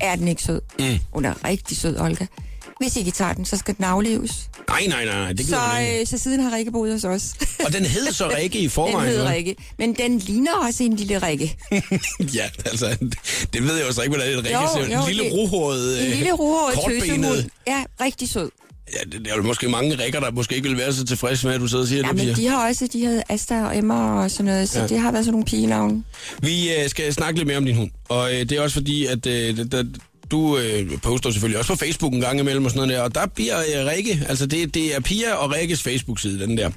er 0.02 0.16
den 0.16 0.28
ikke 0.28 0.44
sød? 0.44 0.62
Mm. 0.80 0.86
Hun 1.14 1.26
er 1.26 1.46
rigtig 1.46 1.78
sød, 1.78 2.00
Olga. 2.00 2.26
Hvis 2.80 2.96
ikke 2.96 3.08
I 3.08 3.12
tager 3.12 3.34
den, 3.34 3.46
så 3.46 3.58
skal 3.58 3.76
den 3.78 3.86
afleves. 3.86 4.50
nej, 4.70 4.86
nej, 4.88 5.06
nej, 5.06 5.34
det 5.34 5.40
Så, 5.40 5.46
gider 5.46 5.74
man 5.74 5.84
ikke. 5.88 6.02
øh, 6.02 6.08
så 6.08 6.18
siden 6.18 6.40
har 6.42 6.56
Rikke 6.58 6.72
boet 6.72 6.92
hos 6.94 7.04
os. 7.04 7.34
Og 7.66 7.74
den 7.74 7.86
hed 7.86 8.12
så 8.12 8.30
Rikke 8.38 8.60
i 8.60 8.62
den 8.68 8.70
forvejen. 8.70 9.10
hedder 9.10 9.24
vel? 9.24 9.32
Rikke. 9.34 9.56
Men 9.80 9.94
den 9.96 10.18
ligner 10.20 10.52
også 10.68 10.84
en 10.84 10.96
lille 10.96 11.28
Rikke. 11.28 11.58
ja, 12.38 12.50
altså, 12.66 12.98
det 13.54 13.64
ved 13.64 13.76
jeg 13.78 13.88
jo 13.88 13.94
så 13.94 14.02
ikke, 14.02 14.16
hvordan 14.16 14.28
det 14.28 14.36
er 14.36 14.44
Rikke 14.44 14.60
Jo, 14.80 14.86
ser. 14.86 14.94
jo, 14.96 15.02
En 15.02 15.08
lille 15.08 15.24
det- 15.24 15.34
ruhåret, 15.34 16.00
En 16.02 16.06
øh, 16.12 16.18
lille 16.18 16.32
ruhåret 16.32 16.76
kortbenet. 16.76 17.50
Ja, 17.68 17.84
rigtig 18.02 18.30
sød. 18.30 18.50
Ja, 18.94 19.04
det, 19.12 19.26
det 19.26 19.32
er 19.32 19.36
jo 19.36 19.44
måske 19.44 19.70
mange 19.70 20.04
rikker, 20.04 20.20
der 20.20 20.32
måske 20.32 20.56
ikke 20.56 20.70
vil 20.70 20.78
være 20.78 20.94
så 20.94 21.06
tilfredse 21.06 21.48
med, 21.48 21.56
at 21.56 21.62
du 21.62 21.68
sidder 21.68 21.84
og 21.84 21.88
siger 21.88 22.02
Ja, 22.02 22.08
det, 22.14 22.26
men 22.26 22.36
de 22.36 22.48
har 22.48 22.68
også, 22.68 22.88
de 22.94 23.06
havde 23.06 23.24
Asta 23.30 23.64
og 23.66 23.78
Emma 23.78 23.96
og 24.24 24.32
sådan 24.32 24.46
noget, 24.46 24.70
så 24.70 24.80
Ja. 24.80 24.88
det 24.88 25.00
har 25.00 25.12
været 25.12 25.26
sådan 25.26 25.32
nogle 25.34 25.46
pigenavne. 25.46 26.04
Vi 26.42 26.74
øh, 26.74 26.90
skal 26.90 27.14
snakke 27.14 27.40
lidt 27.40 27.48
mere 27.48 27.58
om 27.58 27.66
din 27.66 27.76
hund, 27.76 27.92
og 28.10 28.34
øh, 28.34 28.40
det 28.40 28.52
er 28.52 28.62
også 28.62 28.74
fordi, 28.74 29.06
at 29.06 29.26
øh, 29.26 29.58
da, 29.72 29.84
du 30.32 30.58
øh, 30.58 31.02
poster 31.02 31.32
selvfølgelig 31.32 31.60
også 31.60 31.74
på 31.74 31.80
Facebook 31.80 32.14
en 32.14 32.22
gang 32.22 32.40
imellem 32.40 32.66
og 32.66 32.72
sådan 32.72 32.88
noget 32.88 32.98
der, 32.98 33.04
og 33.04 33.16
der 33.16 33.26
bliver 33.36 33.60
øh, 33.60 33.86
Rikke, 33.86 34.26
altså 34.30 34.46
det, 34.46 34.74
det 34.74 34.96
er 34.96 35.00
Pia 35.00 35.34
og 35.34 35.52
Rikkes 35.52 35.84
Facebook-side, 35.84 36.40
den 36.40 36.58
der. 36.58 36.70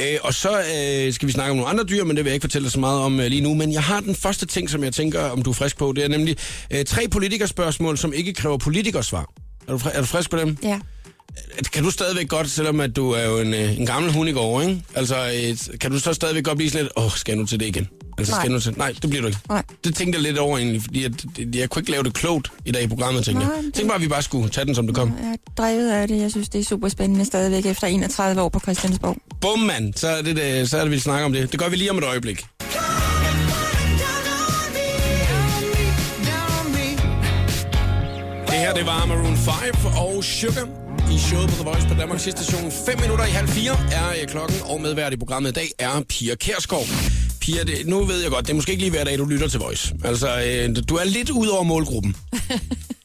Øh, 0.00 0.18
og 0.22 0.34
så 0.34 0.58
øh, 0.58 1.12
skal 1.12 1.28
vi 1.28 1.32
snakke 1.32 1.50
om 1.50 1.56
nogle 1.56 1.70
andre 1.70 1.84
dyr, 1.84 2.04
men 2.04 2.16
det 2.16 2.24
vil 2.24 2.30
jeg 2.30 2.34
ikke 2.34 2.44
fortælle 2.44 2.64
dig 2.64 2.72
så 2.72 2.80
meget 2.80 3.00
om 3.00 3.20
øh, 3.20 3.26
lige 3.26 3.40
nu. 3.40 3.54
Men 3.54 3.72
jeg 3.72 3.82
har 3.82 4.00
den 4.00 4.14
første 4.14 4.46
ting, 4.46 4.70
som 4.70 4.84
jeg 4.84 4.92
tænker, 4.92 5.20
om 5.20 5.42
du 5.42 5.50
er 5.50 5.54
frisk 5.54 5.78
på, 5.78 5.92
det 5.92 6.04
er 6.04 6.08
nemlig 6.08 6.36
øh, 6.70 6.84
tre 6.84 7.08
politikerspørgsmål, 7.08 7.98
som 7.98 8.12
ikke 8.12 8.32
kræver 8.32 8.58
politikersvar. 8.58 9.32
Er 9.68 9.72
du, 9.72 9.80
er 9.92 10.00
du 10.00 10.06
frisk 10.06 10.30
på 10.30 10.36
dem? 10.36 10.56
Ja. 10.62 10.80
Kan 11.72 11.84
du 11.84 11.90
stadigvæk 11.90 12.28
godt, 12.28 12.50
selvom 12.50 12.80
at 12.80 12.96
du 12.96 13.10
er 13.10 13.24
jo 13.24 13.38
en, 13.38 13.54
øh, 13.54 13.78
en 13.78 13.86
gammel 13.86 14.12
hund 14.12 14.28
i 14.28 14.32
går, 14.32 14.60
ikke? 14.60 14.82
Altså, 14.94 15.16
et, 15.34 15.70
kan 15.80 15.90
du 15.90 15.98
så 15.98 16.12
stadigvæk 16.12 16.44
godt 16.44 16.58
blive 16.58 16.70
sådan 16.70 16.84
lidt, 16.84 16.92
åh, 16.96 17.10
skal 17.10 17.32
jeg 17.32 17.38
nu 17.38 17.46
til 17.46 17.60
det 17.60 17.66
igen? 17.66 17.88
Altså, 18.20 18.34
Nej. 18.48 18.52
jeg 18.52 18.62
til... 18.62 18.74
Nej, 18.78 18.92
det 19.02 19.10
bliver 19.10 19.20
du 19.22 19.26
ikke. 19.26 19.38
Nej. 19.48 19.62
Det 19.84 19.94
tænkte 19.94 20.16
jeg 20.16 20.22
lidt 20.22 20.38
over 20.38 20.58
egentlig, 20.58 20.82
fordi 20.82 21.04
at, 21.04 21.12
det- 21.36 21.54
jeg 21.56 21.70
kunne 21.70 21.80
ikke 21.80 21.90
lave 21.90 22.02
det 22.02 22.14
klogt 22.14 22.52
i 22.66 22.70
dag 22.72 22.82
i 22.82 22.86
programmet, 22.86 23.24
tænkte 23.24 23.44
Nej, 23.46 23.54
jeg. 23.56 23.64
det- 23.64 23.74
Tænk 23.74 23.88
bare, 23.88 23.96
at 23.96 24.02
vi 24.02 24.08
bare 24.08 24.22
skulle 24.22 24.48
tage 24.48 24.64
den, 24.64 24.74
som 24.74 24.86
det 24.86 24.96
kom. 24.96 25.12
Jeg 25.22 25.30
er 25.32 25.36
drevet 25.62 25.90
af 25.90 26.08
det. 26.08 26.20
Jeg 26.20 26.30
synes, 26.30 26.48
det 26.48 26.60
er 26.60 26.64
super 26.64 26.88
spændende 26.88 27.24
stadigvæk 27.24 27.66
efter 27.66 27.86
31 27.86 28.42
år 28.42 28.48
på 28.48 28.60
Christiansborg. 28.60 29.16
Bum, 29.40 29.58
mand! 29.58 29.94
Så 29.96 30.08
er 30.08 30.22
det, 30.22 30.36
det, 30.36 30.70
så 30.70 30.78
er 30.78 30.82
det, 30.82 30.90
vi 30.90 30.98
snakker 30.98 31.24
om 31.26 31.32
det. 31.32 31.52
Det 31.52 31.60
gør 31.60 31.68
vi 31.68 31.76
lige 31.76 31.90
om 31.90 31.98
et 31.98 32.04
øjeblik. 32.04 32.46
Det 38.46 38.58
her, 38.58 38.74
det 38.74 38.86
var 38.86 39.06
Maroon 39.06 39.36
5 39.36 39.54
og 39.96 40.24
Sugar 40.24 40.68
i 41.14 41.18
showet 41.18 41.48
på 41.48 41.54
The 41.54 41.64
Voice 41.64 41.88
på 41.88 41.94
Danmarks 41.94 42.22
station. 42.22 42.72
5 42.86 43.00
minutter 43.00 43.24
i 43.26 43.30
halv 43.30 43.48
fire 43.48 43.72
er 43.92 44.08
øh, 44.22 44.28
klokken, 44.28 44.56
og 44.64 44.80
medvært 44.80 45.12
i 45.12 45.16
programmet 45.16 45.50
i 45.50 45.52
dag 45.52 45.70
er 45.78 46.02
Pia 46.08 46.34
Kærsgaard. 46.34 46.86
Pia, 47.40 47.62
det, 47.64 47.86
nu 47.86 48.04
ved 48.04 48.22
jeg 48.22 48.30
godt, 48.30 48.46
det 48.46 48.50
er 48.50 48.54
måske 48.54 48.70
ikke 48.72 48.82
lige 48.82 48.90
hver 48.90 49.04
dag, 49.04 49.18
du 49.18 49.24
lytter 49.24 49.48
til 49.48 49.60
Voice. 49.60 49.94
Altså, 50.04 50.42
øh, 50.42 50.76
du 50.88 50.94
er 50.94 51.04
lidt 51.04 51.30
ud 51.30 51.46
over 51.46 51.62
målgruppen. 51.62 52.16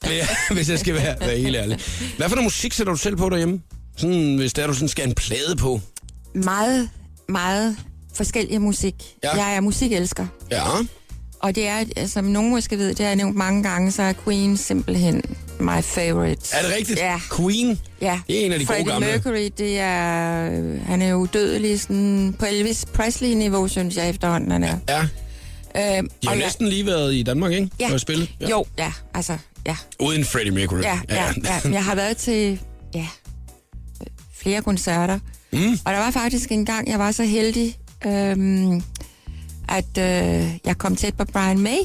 Hvis 0.53 0.69
jeg 0.69 0.79
skal 0.79 0.93
være, 0.93 1.15
være 1.19 1.37
helt 1.37 1.55
ærlig. 1.55 1.79
Hvad 2.17 2.29
for 2.29 2.35
noget 2.35 2.43
musik 2.45 2.73
sætter 2.73 2.93
du 2.93 2.97
selv 2.97 3.15
på 3.15 3.29
derhjemme? 3.29 3.61
Sådan, 3.97 4.35
hvis 4.35 4.53
der 4.53 4.67
du 4.67 4.73
sådan 4.73 4.87
skal 4.87 5.01
have 5.03 5.09
en 5.09 5.15
plade 5.15 5.55
på. 5.55 5.81
Meget, 6.33 6.89
meget 7.29 7.77
forskellig 8.13 8.61
musik. 8.61 8.93
Ja. 9.23 9.35
Jeg 9.35 9.55
er 9.55 9.59
musikelsker. 9.61 10.27
Ja. 10.51 10.63
Og 11.45 11.55
det 11.55 11.67
er, 11.67 12.07
som 12.07 12.25
nogen 12.25 12.49
måske 12.51 12.77
ved, 12.77 12.89
det 12.89 12.99
har 12.99 13.05
jeg 13.05 13.15
nævnt 13.15 13.35
mange 13.35 13.63
gange, 13.63 13.91
så 13.91 14.01
er 14.03 14.13
Queen 14.23 14.57
simpelthen 14.57 15.21
my 15.59 15.81
favorite. 15.83 16.55
Er 16.55 16.61
det 16.61 16.75
rigtigt? 16.77 16.99
Ja. 16.99 17.19
Queen? 17.37 17.79
Ja. 18.01 18.19
Det 18.27 18.41
er 18.41 18.45
en 18.45 18.51
af 18.51 18.59
de 18.59 18.65
gode 18.65 18.75
Freddie 18.77 18.91
gamle. 18.93 19.07
Mercury, 19.07 19.49
det 19.57 19.79
er, 19.79 20.83
han 20.85 21.01
er 21.01 21.07
jo 21.07 21.15
udødelig 21.15 21.81
sådan, 21.81 22.35
på 22.39 22.45
Elvis 22.45 22.85
Presley-niveau, 22.93 23.67
synes 23.67 23.97
jeg 23.97 24.09
efterhånden, 24.09 24.51
han 24.51 24.63
er. 24.63 24.77
Ja. 24.89 25.01
Øh, 25.01 25.07
De 25.81 25.83
har 25.83 25.99
jo 25.99 26.07
jeg- 26.29 26.35
næsten 26.37 26.67
lige 26.67 26.85
været 26.85 27.13
i 27.13 27.23
Danmark, 27.23 27.51
ikke? 27.53 27.69
Ja. 27.79 27.93
Og 27.93 27.99
spille. 27.99 28.27
Ja. 28.41 28.49
Jo, 28.49 28.65
ja, 28.77 28.91
altså, 29.13 29.37
ja. 29.67 29.75
Uden 29.99 30.25
Freddie 30.25 30.51
Mercury. 30.51 30.81
Ja, 30.81 30.99
ja, 31.09 31.25
ja. 31.45 31.69
Jeg 31.71 31.83
har 31.83 31.95
været 31.95 32.17
til, 32.17 32.59
ja, 32.95 33.07
flere 34.37 34.61
koncerter. 34.61 35.19
Mm. 35.53 35.71
Og 35.85 35.93
der 35.93 35.99
var 35.99 36.11
faktisk 36.11 36.51
en 36.51 36.65
gang, 36.65 36.89
jeg 36.89 36.99
var 36.99 37.11
så 37.11 37.23
heldig, 37.23 37.77
øhm, 38.05 38.83
at 39.69 39.97
øh, 39.97 40.51
jeg 40.65 40.77
kom 40.77 40.95
tæt 40.95 41.13
på 41.17 41.25
Brian 41.25 41.59
May. 41.59 41.79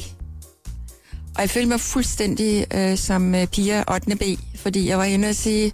Og 1.35 1.41
jeg 1.41 1.49
følte 1.49 1.69
mig 1.69 1.79
fuldstændig 1.79 2.65
øh, 2.73 2.97
som 2.97 3.35
øh, 3.35 3.47
Pia 3.47 3.83
8. 3.93 4.15
B, 4.15 4.21
fordi 4.55 4.87
jeg 4.87 4.97
var 4.97 5.03
inde 5.03 5.29
og 5.29 5.35
sige, 5.35 5.71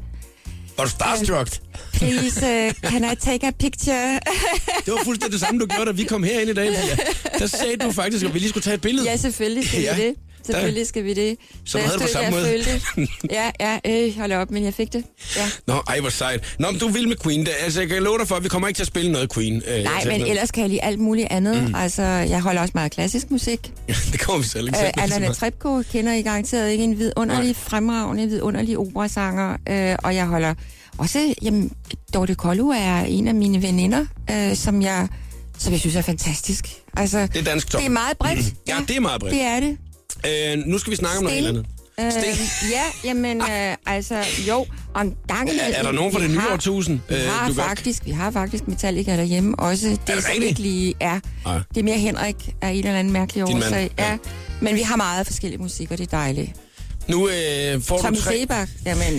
Var 0.77 0.83
du 0.83 0.89
starstruck? 0.89 1.59
please, 1.93 2.41
uh, 2.67 2.89
can 2.91 3.03
I 3.13 3.15
take 3.15 3.47
a 3.47 3.51
picture? 3.59 4.19
Det 4.85 4.93
var 4.93 4.99
fuldstændig 5.03 5.31
det 5.31 5.39
samme, 5.47 5.59
du 5.59 5.65
gjorde, 5.65 5.85
da 5.85 5.91
vi 5.91 6.03
kom 6.03 6.23
herind 6.23 6.49
i 6.49 6.53
dag. 6.53 6.67
Pia. 6.69 6.97
Der 7.39 7.47
sagde 7.47 7.77
du 7.77 7.91
faktisk, 7.91 8.25
at 8.25 8.33
vi 8.33 8.39
lige 8.39 8.49
skulle 8.49 8.63
tage 8.63 8.73
et 8.73 8.81
billede. 8.81 9.09
ja, 9.09 9.17
selvfølgelig 9.17 9.67
skal 9.67 9.81
Ja. 9.81 9.95
det. 9.95 10.13
Selvfølgelig 10.53 10.87
skal 10.87 11.03
vi 11.03 11.13
det. 11.13 11.37
Så 11.65 11.77
du 11.77 11.83
havde 11.83 11.93
det 11.97 12.01
på 12.01 12.07
samme 12.07 12.29
måde? 12.31 12.63
Ja, 13.31 13.51
ja, 13.59 13.79
øh, 14.07 14.17
hold 14.19 14.31
op, 14.31 14.51
men 14.51 14.63
jeg 14.63 14.73
fik 14.73 14.93
det. 14.93 15.03
Ja. 15.35 15.49
Nå, 15.67 15.73
ej, 15.87 15.99
hvor 15.99 16.09
sejt. 16.09 16.55
Nå, 16.59 16.71
men 16.71 16.79
du 16.79 16.87
vil 16.87 17.07
med 17.07 17.15
Queen. 17.23 17.39
Det, 17.45 17.51
altså, 17.63 17.79
jeg 17.79 17.89
kan 17.89 18.03
love 18.03 18.17
dig 18.19 18.27
for, 18.27 18.35
at 18.35 18.43
vi 18.43 18.49
kommer 18.49 18.67
ikke 18.67 18.77
til 18.77 18.83
at 18.83 18.87
spille 18.87 19.11
noget 19.11 19.33
Queen. 19.33 19.61
Øh, 19.67 19.83
Nej, 19.83 20.05
men 20.05 20.19
noget. 20.19 20.29
ellers 20.29 20.51
kan 20.51 20.61
jeg 20.61 20.69
lide 20.69 20.83
alt 20.83 20.99
muligt 20.99 21.27
andet. 21.31 21.67
Mm. 21.69 21.75
Altså, 21.75 22.01
jeg 22.03 22.41
holder 22.41 22.61
også 22.61 22.71
meget 22.75 22.91
klassisk 22.91 23.31
musik. 23.31 23.71
det 24.11 24.19
kommer 24.19 24.41
vi 24.41 24.47
selv 24.47 24.67
ikke 24.67 24.79
Øh, 24.79 24.93
til. 25.05 25.13
Anna 25.13 25.33
Trebko 25.33 25.81
kender 25.91 26.13
I 26.13 26.21
garanteret 26.21 26.71
ikke 26.71 26.83
en 26.83 26.99
vidunderlig, 26.99 27.55
fremragende, 27.55 28.27
vidunderlig 28.27 28.77
operasanger. 28.77 29.57
Øh, 29.69 29.95
og 30.03 30.15
jeg 30.15 30.25
holder 30.25 30.53
også, 30.97 31.33
jamen, 31.41 31.71
Dorte 32.13 32.35
Kollo 32.35 32.67
er 32.67 32.99
en 32.99 33.27
af 33.27 33.35
mine 33.35 33.61
veninder, 33.61 34.05
øh, 34.31 34.55
som 34.55 34.81
jeg 34.81 35.07
som 35.59 35.71
jeg 35.73 35.79
synes 35.79 35.95
er 35.95 36.01
fantastisk. 36.01 36.67
Altså, 36.97 37.27
Det 37.33 37.37
er 37.39 37.43
dansk 37.43 37.69
top. 37.71 37.79
det 37.81 37.85
er 37.85 37.91
meget 37.91 38.17
bredt. 38.17 38.53
Ja, 38.67 38.75
det 38.87 38.95
er 38.95 38.99
meget 38.99 39.19
bredt. 39.21 39.33
Det 39.33 39.41
er 39.41 39.59
det. 39.59 39.77
Øh, 40.25 40.57
nu 40.65 40.77
skal 40.77 40.91
vi 40.91 40.95
snakke 40.95 41.17
om 41.17 41.23
noget 41.23 41.47
andet. 41.47 41.65
Øh, 41.99 42.11
ja, 42.71 42.83
jamen, 43.03 43.41
øh, 43.41 43.75
altså, 43.85 44.23
jo, 44.47 44.65
om 44.93 45.13
gang 45.27 45.49
Er, 45.49 45.53
er 45.73 45.83
der 45.83 45.91
nogen 45.91 46.13
fra 46.13 46.19
det 46.21 46.29
nye 46.29 46.39
årtusind? 46.53 46.99
Vi 47.09 47.15
øh, 47.15 47.21
har 47.21 47.47
du 47.47 47.53
godt- 47.53 47.67
faktisk, 47.67 48.05
vi 48.05 48.11
har 48.11 48.31
faktisk 48.31 48.67
Metallica 48.67 49.17
derhjemme 49.17 49.59
også. 49.59 49.87
Det 49.87 50.07
det 50.07 50.15
er, 50.15 50.21
som 50.21 50.29
rigtigt? 50.31 50.49
ikke 50.49 50.61
lige 50.61 50.93
er. 50.99 51.19
Nej. 51.45 51.59
Det 51.69 51.79
er 51.79 51.83
mere 51.83 51.97
Henrik 51.97 52.55
af 52.61 52.69
en 52.69 52.77
eller 52.77 52.99
anden 52.99 53.13
mærkelig 53.13 53.43
årsag. 53.43 53.89
ja. 53.99 54.09
Ja. 54.11 54.17
Men 54.61 54.75
vi 54.75 54.81
har 54.81 54.95
meget 54.95 55.27
forskellig 55.27 55.61
musik, 55.61 55.91
og 55.91 55.97
det 55.97 56.03
er 56.13 56.17
dejligt. 56.17 56.51
Nu 57.09 57.29
øh, 57.29 57.81
får 57.81 58.01
Tommy 58.01 58.17
du 58.17 58.21
tre... 58.23 58.37
Sebak, 58.39 58.69
jamen, 58.85 59.13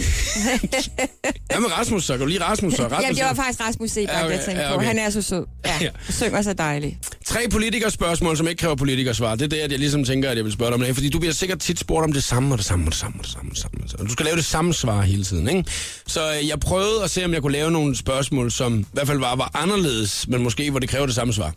med 1.62 1.78
Rasmus 1.78 2.04
så? 2.04 2.12
Kan 2.12 2.20
du 2.20 2.26
lige 2.26 2.42
Rasmus 2.42 2.74
så? 2.74 2.82
Rasmus 2.82 3.02
jamen, 3.02 3.16
det 3.16 3.24
var 3.24 3.34
faktisk 3.34 3.60
Rasmus 3.60 3.90
Sebak, 3.90 4.14
Ja, 4.14 4.24
okay, 4.24 4.36
jeg 4.36 4.44
tænkte 4.44 4.62
ja, 4.62 4.68
på. 4.68 4.74
okay. 4.74 4.86
Han 4.86 4.98
er 4.98 5.10
så 5.10 5.22
sød. 5.22 5.46
Ja, 5.66 5.78
Ja. 5.80 5.88
synger 6.10 6.42
så 6.42 6.52
dejligt. 6.52 6.96
Tre 7.26 7.40
politikerspørgsmål, 7.50 8.36
som 8.36 8.48
ikke 8.48 8.60
kræver 8.60 8.74
politikersvar. 8.74 9.34
Det 9.34 9.44
er 9.44 9.48
det, 9.48 9.72
jeg 9.72 9.78
ligesom 9.78 10.04
tænker, 10.04 10.30
at 10.30 10.36
jeg 10.36 10.44
vil 10.44 10.52
spørge 10.52 10.68
dig 10.70 10.74
om 10.74 10.80
det. 10.80 10.94
Fordi 10.94 11.08
du 11.08 11.18
bliver 11.18 11.32
sikkert 11.34 11.58
tit 11.58 11.78
spurgt 11.78 12.04
om 12.04 12.12
det 12.12 12.24
samme, 12.24 12.54
og 12.54 12.58
det 12.58 12.66
samme, 12.66 12.84
og 12.86 12.90
det 12.90 12.98
samme, 13.00 13.16
og 13.18 13.24
det 13.24 13.32
samme, 13.32 13.48
og 13.48 13.52
det 13.52 13.60
samme. 13.90 14.02
Og 14.04 14.06
du 14.08 14.12
skal 14.12 14.24
lave 14.26 14.36
det 14.36 14.44
samme 14.44 14.74
svar 14.74 15.02
hele 15.02 15.24
tiden, 15.24 15.48
ikke? 15.48 15.64
Så 16.06 16.32
øh, 16.32 16.48
jeg 16.48 16.60
prøvede 16.60 17.04
at 17.04 17.10
se, 17.10 17.24
om 17.24 17.32
jeg 17.34 17.42
kunne 17.42 17.52
lave 17.52 17.70
nogle 17.70 17.96
spørgsmål, 17.96 18.50
som 18.50 18.80
i 18.80 18.84
hvert 18.92 19.06
fald 19.06 19.18
var, 19.18 19.36
var 19.36 19.50
anderledes, 19.54 20.28
men 20.28 20.42
måske 20.42 20.70
hvor 20.70 20.80
det 20.80 20.88
kræver 20.88 21.06
det 21.06 21.14
samme 21.14 21.32
svar. 21.32 21.52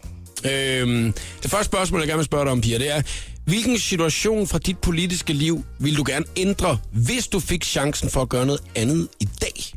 Øhm, 0.51 1.13
det 1.43 1.51
første 1.51 1.65
spørgsmål, 1.65 2.00
jeg 2.01 2.07
gerne 2.07 2.17
vil 2.17 2.25
spørge 2.25 2.45
dig 2.45 2.51
om, 2.51 2.61
Pia, 2.61 2.77
det 2.77 2.91
er, 2.91 3.01
hvilken 3.45 3.79
situation 3.79 4.48
fra 4.48 4.57
dit 4.57 4.77
politiske 4.77 5.33
liv 5.33 5.63
vil 5.79 5.98
du 5.98 6.03
gerne 6.07 6.25
ændre, 6.36 6.77
hvis 6.91 7.27
du 7.27 7.39
fik 7.39 7.63
chancen 7.63 8.10
for 8.10 8.21
at 8.21 8.29
gøre 8.29 8.45
noget 8.45 8.62
andet 8.75 9.07
i 9.19 9.27
dag? 9.41 9.74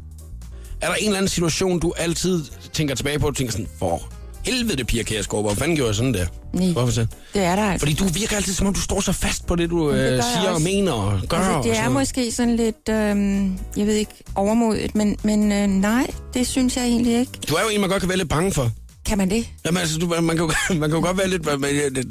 Er 0.80 0.88
der 0.88 0.94
en 0.94 1.04
eller 1.04 1.18
anden 1.18 1.28
situation, 1.28 1.78
du 1.80 1.92
altid 1.96 2.44
tænker 2.72 2.94
tilbage 2.94 3.18
på, 3.18 3.26
og 3.26 3.36
tænker 3.36 3.52
sådan, 3.52 3.68
for 3.78 4.12
helvede, 4.46 4.84
Pia 4.84 5.02
Kærsgaard, 5.02 5.44
hvor 5.44 5.54
fanden 5.54 5.76
gjorde 5.76 5.88
jeg 5.88 5.94
sådan 5.94 6.14
der? 6.14 6.26
Nej. 6.52 6.72
Hvorfor 6.72 6.92
så? 6.92 7.06
Det 7.34 7.42
er 7.42 7.56
der 7.56 7.62
altså. 7.62 7.86
Fordi 7.86 7.96
du 7.96 8.04
virker 8.04 8.36
altid, 8.36 8.54
som 8.54 8.66
om 8.66 8.74
du 8.74 8.80
står 8.80 9.00
så 9.00 9.12
fast 9.12 9.46
på 9.46 9.56
det, 9.56 9.70
du 9.70 9.92
det 9.92 10.16
øh, 10.16 10.22
siger 10.22 10.50
og 10.50 10.62
mener 10.62 10.92
og 10.92 11.20
gør. 11.28 11.36
altså, 11.36 11.52
og 11.52 11.64
det 11.64 11.76
sådan 11.76 11.84
er 11.84 11.90
noget. 11.90 11.92
måske 11.92 12.32
sådan 12.32 12.56
lidt, 12.56 12.88
øh, 12.88 12.96
jeg 13.76 13.86
ved 13.86 13.94
ikke, 13.94 14.12
overmodigt, 14.34 14.94
men, 14.94 15.16
men 15.22 15.52
øh, 15.52 15.66
nej, 15.68 16.06
det 16.34 16.46
synes 16.46 16.76
jeg 16.76 16.84
egentlig 16.84 17.18
ikke. 17.20 17.32
Du 17.48 17.54
er 17.54 17.62
jo 17.62 17.68
en, 17.68 17.80
man 17.80 17.90
godt 17.90 18.00
kan 18.00 18.08
være 18.08 18.18
lidt 18.18 18.28
bange 18.28 18.52
for. 18.52 18.70
Kan 19.06 19.18
man 19.18 19.30
det? 19.30 19.48
Jamen 19.64 19.80
altså, 19.80 19.98
du, 19.98 20.06
man, 20.06 20.36
kan 20.36 20.38
jo, 20.38 20.52
man 20.80 20.90
kan 20.90 20.98
jo 20.98 21.00
godt 21.00 21.18
være 21.18 21.28
lidt... 21.28 21.44
Man, 21.60 21.64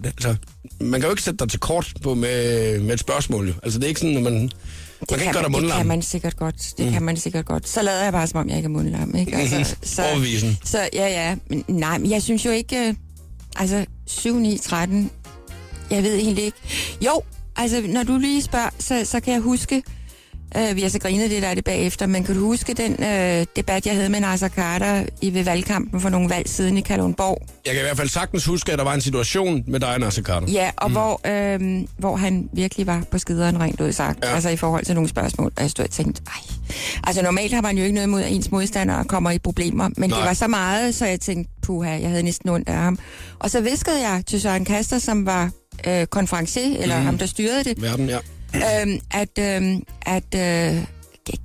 altså, 0.06 0.36
man 0.80 1.00
kan 1.00 1.08
jo 1.08 1.10
ikke 1.10 1.24
sætte 1.24 1.38
dig 1.38 1.50
til 1.50 1.60
kort 1.60 1.94
på 2.04 2.14
med, 2.14 2.80
med 2.80 2.94
et 2.94 3.00
spørgsmål. 3.00 3.48
jo. 3.48 3.54
Altså, 3.64 3.80
det 3.80 3.86
er 3.86 3.90
ikke 3.90 4.00
sådan, 4.00 4.18
at 4.18 4.24
man... 4.24 4.34
Det 4.34 5.12
Man 5.12 5.20
kan 5.20 5.28
ikke 5.28 5.40
gøre 5.40 5.62
dig 5.62 5.62
det 5.62 5.72
kan 5.74 5.88
man 5.88 6.02
sikkert 6.02 6.38
godt. 6.38 6.74
Det 6.78 6.86
mm. 6.86 6.92
kan 6.92 7.04
man 7.04 7.18
sikkert 7.18 7.46
godt. 7.46 7.68
Så 7.68 7.82
lader 7.82 8.04
jeg 8.04 8.14
bare, 8.14 8.28
som 8.28 8.40
om 8.40 8.50
jeg 8.50 8.58
ikke 8.58 8.68
er 8.68 8.70
mundlam. 8.70 9.16
Ikke? 9.16 9.36
Altså, 9.36 9.76
så, 9.96 10.04
Overbevisende. 10.04 10.56
så 10.64 10.90
ja, 10.94 11.08
ja. 11.08 11.36
Men, 11.50 11.64
nej, 11.68 11.98
men 11.98 12.12
jeg 12.12 12.22
synes 12.22 12.46
jo 12.46 12.52
ikke... 12.52 12.88
Øh, 12.88 12.94
altså, 13.56 13.86
7, 14.08 14.36
9, 14.36 14.58
13... 14.58 15.12
Jeg 15.90 16.04
ved 16.04 16.16
egentlig 16.16 16.44
ikke. 16.46 16.58
Jo, 17.06 17.22
altså, 17.56 17.82
når 17.88 18.04
du 18.04 18.18
lige 18.18 18.42
spørger, 18.42 18.70
så, 18.80 19.06
så 19.06 19.20
kan 19.20 19.34
jeg 19.34 19.42
huske... 19.42 19.84
Øh, 20.58 20.76
vi 20.76 20.82
har 20.82 20.90
så 20.90 21.00
grinet 21.00 21.30
lidt 21.30 21.44
af 21.44 21.56
det 21.56 21.66
bagefter, 21.66 22.06
men 22.06 22.24
kan 22.24 22.36
du 22.36 22.42
huske 22.42 22.74
den 22.74 23.04
øh, 23.04 23.46
debat, 23.56 23.86
jeg 23.86 23.96
havde 23.96 24.10
med 24.10 24.20
Nasser 24.20 24.50
Carter 24.50 25.06
i 25.22 25.34
ved 25.34 25.44
valgkampen 25.44 26.02
for 26.02 26.10
nogle 26.10 26.30
valg 26.30 26.50
siden 26.50 26.78
i 26.78 26.82
Kalundborg? 26.82 27.42
Jeg 27.66 27.74
kan 27.74 27.82
i 27.82 27.86
hvert 27.86 27.98
fald 27.98 28.10
sagtens 28.10 28.46
huske, 28.46 28.72
at 28.72 28.78
der 28.78 28.84
var 28.84 28.94
en 28.94 29.02
situation 29.02 29.64
med 29.68 29.80
dig 29.80 30.00
Nasser 30.00 30.22
Carter. 30.22 30.48
Ja, 30.52 30.72
og 30.78 30.90
mm. 30.90 30.94
hvor, 30.94 31.22
øh, 31.28 31.82
hvor 31.98 32.16
han 32.16 32.50
virkelig 32.54 32.88
var 32.88 33.04
på 33.12 33.18
skideren 33.18 33.60
rent 33.60 33.82
ud 33.82 33.92
sagt. 33.92 34.20
Ja. 34.24 34.30
Ja. 34.30 34.36
Altså 34.36 34.50
i 34.50 34.56
forhold 34.56 34.86
til 34.86 34.96
nogle 34.96 35.10
spørgsmål. 35.10 35.52
Og 35.56 35.62
jeg 35.62 35.70
stod 35.70 35.86
og 35.86 35.92
tænkte, 35.92 36.22
ej. 36.28 36.56
Altså 37.04 37.22
normalt 37.22 37.54
har 37.54 37.62
man 37.62 37.78
jo 37.78 37.84
ikke 37.84 37.96
noget 37.96 38.08
imod, 38.08 38.22
at 38.22 38.32
ens 38.32 38.52
modstandere 38.52 39.04
kommer 39.04 39.32
i 39.32 39.40
problemer. 39.40 39.90
Men 39.98 40.10
Nej. 40.10 40.20
det 40.20 40.28
var 40.28 40.34
så 40.34 40.48
meget, 40.48 40.96
så 40.96 41.06
jeg 41.06 41.20
tænkte, 41.20 41.54
puha, 41.62 41.90
jeg 41.90 42.10
havde 42.10 42.24
næsten 42.24 42.50
ondt 42.50 42.70
af 42.70 42.76
ham. 42.76 43.00
Og 43.40 43.52
så 43.52 43.62
viskede 43.62 44.10
jeg 44.10 44.24
til 44.28 44.42
Søren 44.42 44.66
Kaster, 44.66 45.00
som 45.00 45.26
var 45.26 45.52
øh, 45.88 46.06
konferencier, 46.06 46.82
eller 46.82 47.00
mm. 47.00 47.06
ham, 47.06 47.18
der 47.18 47.26
styrede 47.26 47.64
det, 47.64 47.82
Verden, 47.82 48.10
ja. 48.10 48.18
Øhm, 48.56 49.00
at, 49.12 49.40
øhm, 49.40 49.84
at 50.02 50.24
øh, 50.36 50.84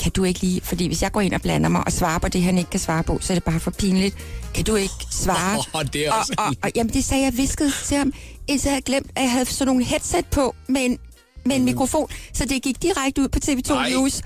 kan- 0.00 0.12
du 0.16 0.24
ikke 0.24 0.40
lige, 0.40 0.60
fordi 0.60 0.86
hvis 0.86 1.02
jeg 1.02 1.12
går 1.12 1.20
ind 1.20 1.34
og 1.34 1.40
blander 1.40 1.68
mig 1.68 1.82
og 1.86 1.92
svarer 1.92 2.18
på 2.18 2.28
det, 2.28 2.42
han 2.42 2.58
ikke 2.58 2.70
kan 2.70 2.80
svare 2.80 3.02
på, 3.02 3.18
så 3.20 3.32
er 3.32 3.34
det 3.34 3.44
bare 3.44 3.60
for 3.60 3.70
pinligt. 3.70 4.16
Kan 4.54 4.64
du 4.64 4.74
ikke 4.74 4.94
svare? 5.10 5.58
Åh, 5.74 5.82
det 5.92 6.06
er 6.06 6.12
og, 6.12 6.18
også- 6.18 6.32
og, 6.38 6.54
og, 6.62 6.70
jamen, 6.76 6.92
det 6.92 7.04
sagde 7.04 7.24
jeg 7.24 7.36
visket 7.36 7.72
til 7.86 7.96
ham, 7.96 8.12
indtil 8.48 8.68
jeg 8.68 8.72
havde 8.72 8.82
glemt, 8.82 9.10
at 9.16 9.22
jeg 9.22 9.32
havde 9.32 9.44
sådan 9.46 9.66
nogle 9.66 9.84
headset 9.84 10.26
på 10.26 10.54
med 10.68 10.80
en, 10.84 10.98
med 11.44 11.56
en 11.56 11.64
mikrofon, 11.64 12.08
så 12.32 12.44
det 12.44 12.62
gik 12.62 12.82
direkte 12.82 13.22
ud 13.22 13.28
på 13.28 13.38
TV2 13.44 13.74
Nej. 13.74 13.90
News. 13.90 14.22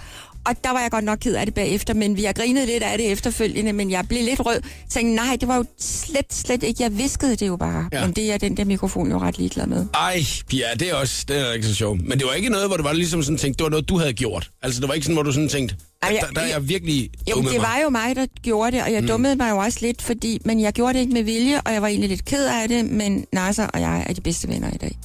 Og 0.47 0.65
der 0.65 0.71
var 0.73 0.81
jeg 0.81 0.91
godt 0.91 1.05
nok 1.05 1.19
ked 1.19 1.35
af 1.35 1.47
det 1.47 1.55
bagefter, 1.55 1.95
men 1.95 2.17
vi 2.17 2.25
har 2.25 2.33
grinet 2.33 2.67
lidt 2.69 2.83
af 2.83 2.99
det 2.99 3.13
efterfølgende, 3.13 3.73
men 3.73 3.91
jeg 3.91 4.05
blev 4.09 4.25
lidt 4.25 4.47
rød. 4.47 4.61
Tænkte, 4.91 5.15
nej, 5.15 5.37
det 5.41 5.49
var 5.49 5.57
jo 5.57 5.65
slet, 5.81 6.27
slet 6.31 6.63
ikke. 6.63 6.83
Jeg 6.83 6.99
viskede 6.99 7.37
det 7.37 7.47
jo 7.47 7.57
bare. 7.57 7.89
Ja. 7.93 8.07
Men 8.07 8.13
det 8.17 8.33
er 8.33 8.39
den 8.39 8.57
der 8.57 8.65
mikrofon 8.65 9.11
jo 9.11 9.19
ret 9.19 9.39
ligeglad 9.39 9.67
med. 9.67 9.87
Ej, 9.95 10.25
Pia, 10.49 10.67
det 10.81 10.91
er 10.91 10.95
også 10.95 11.25
det 11.29 11.39
er 11.49 11.53
ikke 11.53 11.67
så 11.67 11.75
sjovt. 11.75 12.03
Men 12.09 12.19
det 12.19 12.27
var 12.27 12.33
ikke 12.33 12.49
noget, 12.49 12.67
hvor 12.69 12.77
det 12.77 12.85
var 12.85 12.93
ligesom 12.93 13.23
sådan 13.23 13.39
tænkt, 13.39 13.59
det 13.59 13.65
var 13.65 13.71
noget, 13.71 13.89
du 13.89 13.99
havde 13.99 14.13
gjort. 14.13 14.51
Altså, 14.63 14.81
det 14.81 14.89
var 14.89 14.95
ikke 14.95 15.05
sådan, 15.05 15.15
hvor 15.17 15.23
du 15.23 15.33
sådan 15.33 15.49
tænkte, 15.49 15.77
Ej, 16.03 16.19
der, 16.21 16.27
der 16.31 16.41
er 16.41 16.47
jeg 16.47 16.69
virkelig 16.69 17.11
Jo, 17.31 17.37
det 17.37 17.45
mig. 17.45 17.61
var 17.61 17.79
jo 17.85 17.89
mig, 17.91 18.17
der 18.17 18.27
gjorde 18.43 18.77
det, 18.77 18.83
og 18.83 18.93
jeg 18.93 19.01
mm. 19.01 19.07
dummede 19.07 19.37
mig 19.37 19.51
jo 19.51 19.57
også 19.57 19.79
lidt, 19.83 20.03
fordi, 20.03 20.39
men 20.45 20.61
jeg 20.61 20.73
gjorde 20.73 20.95
det 20.95 21.01
ikke 21.01 21.13
med 21.13 21.23
vilje, 21.23 21.61
og 21.65 21.73
jeg 21.73 21.83
var 21.83 21.89
egentlig 21.89 22.09
lidt 22.09 22.25
ked 22.25 22.47
af 22.47 22.69
det, 22.69 22.85
men 22.85 23.27
Nasser 23.33 23.67
og 23.67 23.81
jeg 23.81 24.05
er 24.09 24.13
de 24.13 24.21
bedste 24.21 24.49
venner 24.49 24.71
i 24.75 24.77
dag. 24.77 24.99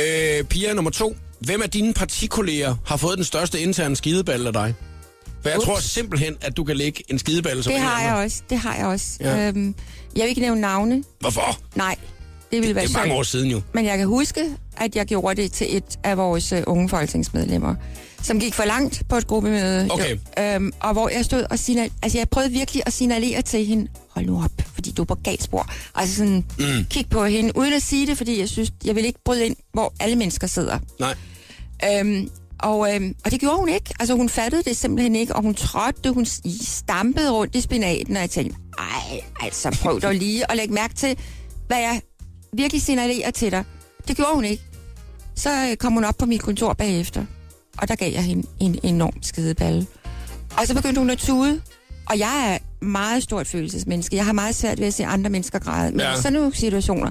Øh, 0.00 0.44
Pia 0.44 0.72
nummer 0.72 0.90
to. 0.90 1.16
Hvem 1.40 1.62
af 1.62 1.70
dine 1.70 1.94
partikolleger 1.94 2.74
har 2.86 2.96
fået 2.96 3.16
den 3.16 3.24
største 3.24 3.60
interne 3.60 3.96
skideball 3.96 4.46
af 4.46 4.52
dig? 4.52 4.74
For 5.42 5.48
jeg 5.48 5.58
Ups. 5.58 5.66
tror 5.66 5.78
simpelthen, 5.80 6.36
at 6.40 6.56
du 6.56 6.64
kan 6.64 6.76
lægge 6.76 7.04
en 7.08 7.18
skideball 7.18 7.62
som 7.64 7.72
Det 7.72 7.82
har 7.82 8.02
jeg 8.02 8.14
også, 8.24 8.42
det 8.50 8.58
har 8.58 8.74
jeg 8.76 8.86
også. 8.86 9.06
Ja. 9.20 9.48
Øhm, 9.48 9.74
jeg 10.16 10.22
vil 10.22 10.28
ikke 10.28 10.40
nævne 10.40 10.60
navne, 10.60 11.02
Hvorfor? 11.20 11.58
nej, 11.74 11.96
det 12.52 12.60
ville 12.60 12.74
være 12.74 12.84
Det 12.86 12.94
er 12.94 12.98
mange 12.98 13.14
år 13.14 13.22
siden 13.22 13.50
jo. 13.50 13.60
Men 13.72 13.84
jeg 13.84 13.98
kan 13.98 14.06
huske, 14.06 14.40
at 14.80 14.96
jeg 14.96 15.06
gjorde 15.06 15.42
det 15.42 15.52
til 15.52 15.76
et 15.76 15.98
af 16.04 16.16
vores 16.16 16.52
uh, 16.52 16.58
unge 16.66 16.88
folketingsmedlemmer, 16.88 17.74
som 18.22 18.40
gik 18.40 18.54
for 18.54 18.64
langt 18.64 19.02
på 19.08 19.16
et 19.16 19.26
gruppemøde. 19.26 19.88
Okay. 19.90 20.18
Jo, 20.38 20.42
øhm, 20.42 20.72
og 20.80 20.92
hvor 20.92 21.08
jeg 21.08 21.24
stod 21.24 21.44
og 21.50 21.58
signal... 21.58 21.90
Altså, 22.02 22.18
jeg 22.18 22.28
prøvede 22.28 22.52
virkelig 22.52 22.82
at 22.86 22.92
signalere 22.92 23.42
til 23.42 23.64
hende, 23.64 23.88
hold 24.10 24.26
nu 24.26 24.42
op, 24.44 24.62
fordi 24.74 24.90
du 24.92 25.02
er 25.02 25.06
på 25.06 25.14
galt 25.14 25.42
spor. 25.42 25.72
Altså 25.94 26.16
sådan, 26.16 26.44
mm. 26.58 26.84
kig 26.90 27.06
på 27.10 27.24
hende, 27.24 27.56
uden 27.56 27.72
at 27.72 27.82
sige 27.82 28.06
det, 28.06 28.18
fordi 28.18 28.40
jeg 28.40 28.48
synes, 28.48 28.72
jeg 28.84 28.96
vil 28.96 29.04
ikke 29.04 29.18
bryde 29.24 29.46
ind, 29.46 29.56
hvor 29.72 29.92
alle 30.00 30.16
mennesker 30.16 30.46
sidder. 30.46 30.78
Nej. 31.00 31.14
Øhm, 31.84 32.28
og, 32.62 32.94
øhm, 32.94 33.14
og 33.24 33.30
det 33.30 33.40
gjorde 33.40 33.56
hun 33.58 33.68
ikke. 33.68 33.94
Altså, 34.00 34.14
hun 34.14 34.28
fattede 34.28 34.62
det 34.62 34.76
simpelthen 34.76 35.16
ikke, 35.16 35.36
og 35.36 35.42
hun 35.42 35.54
trådte, 35.54 36.10
hun 36.10 36.26
stampede 36.62 37.30
rundt 37.30 37.54
i 37.54 37.60
spinaten, 37.60 38.16
og 38.16 38.22
jeg 38.22 38.30
tænkte, 38.30 38.56
ej, 38.78 39.20
altså 39.40 39.78
prøv 39.82 40.00
dog 40.00 40.14
lige 40.14 40.50
at 40.50 40.56
lægge 40.56 40.74
mærke 40.74 40.94
til, 40.94 41.16
hvad 41.66 41.78
jeg 41.78 42.00
virkelig 42.52 42.82
signalerer 42.82 43.30
til 43.30 43.50
dig. 43.50 43.64
Det 44.08 44.16
gjorde 44.16 44.34
hun 44.34 44.44
ikke. 44.44 44.62
Så 45.38 45.66
øh, 45.70 45.76
kom 45.76 45.92
hun 45.92 46.04
op 46.04 46.14
på 46.18 46.26
mit 46.26 46.40
kontor 46.42 46.72
bagefter, 46.72 47.24
og 47.78 47.88
der 47.88 47.94
gav 47.94 48.12
jeg 48.12 48.22
hende 48.24 48.48
en 48.60 48.78
enorm 48.82 49.22
skideballe. 49.22 49.86
Og 50.58 50.66
så 50.66 50.74
begyndte 50.74 50.98
hun 50.98 51.10
at 51.10 51.18
tude, 51.18 51.60
og 52.06 52.18
jeg 52.18 52.52
er 52.54 52.84
meget 52.84 53.22
stort 53.22 53.46
følelsesmenneske. 53.46 54.16
Jeg 54.16 54.24
har 54.24 54.32
meget 54.32 54.54
svært 54.54 54.80
ved 54.80 54.86
at 54.86 54.94
se 54.94 55.04
andre 55.06 55.30
mennesker 55.30 55.58
græde, 55.58 55.90
men 55.90 56.00
Ja. 56.00 56.16
sådan 56.16 56.32
nogle 56.32 56.54
situationer 56.54 57.10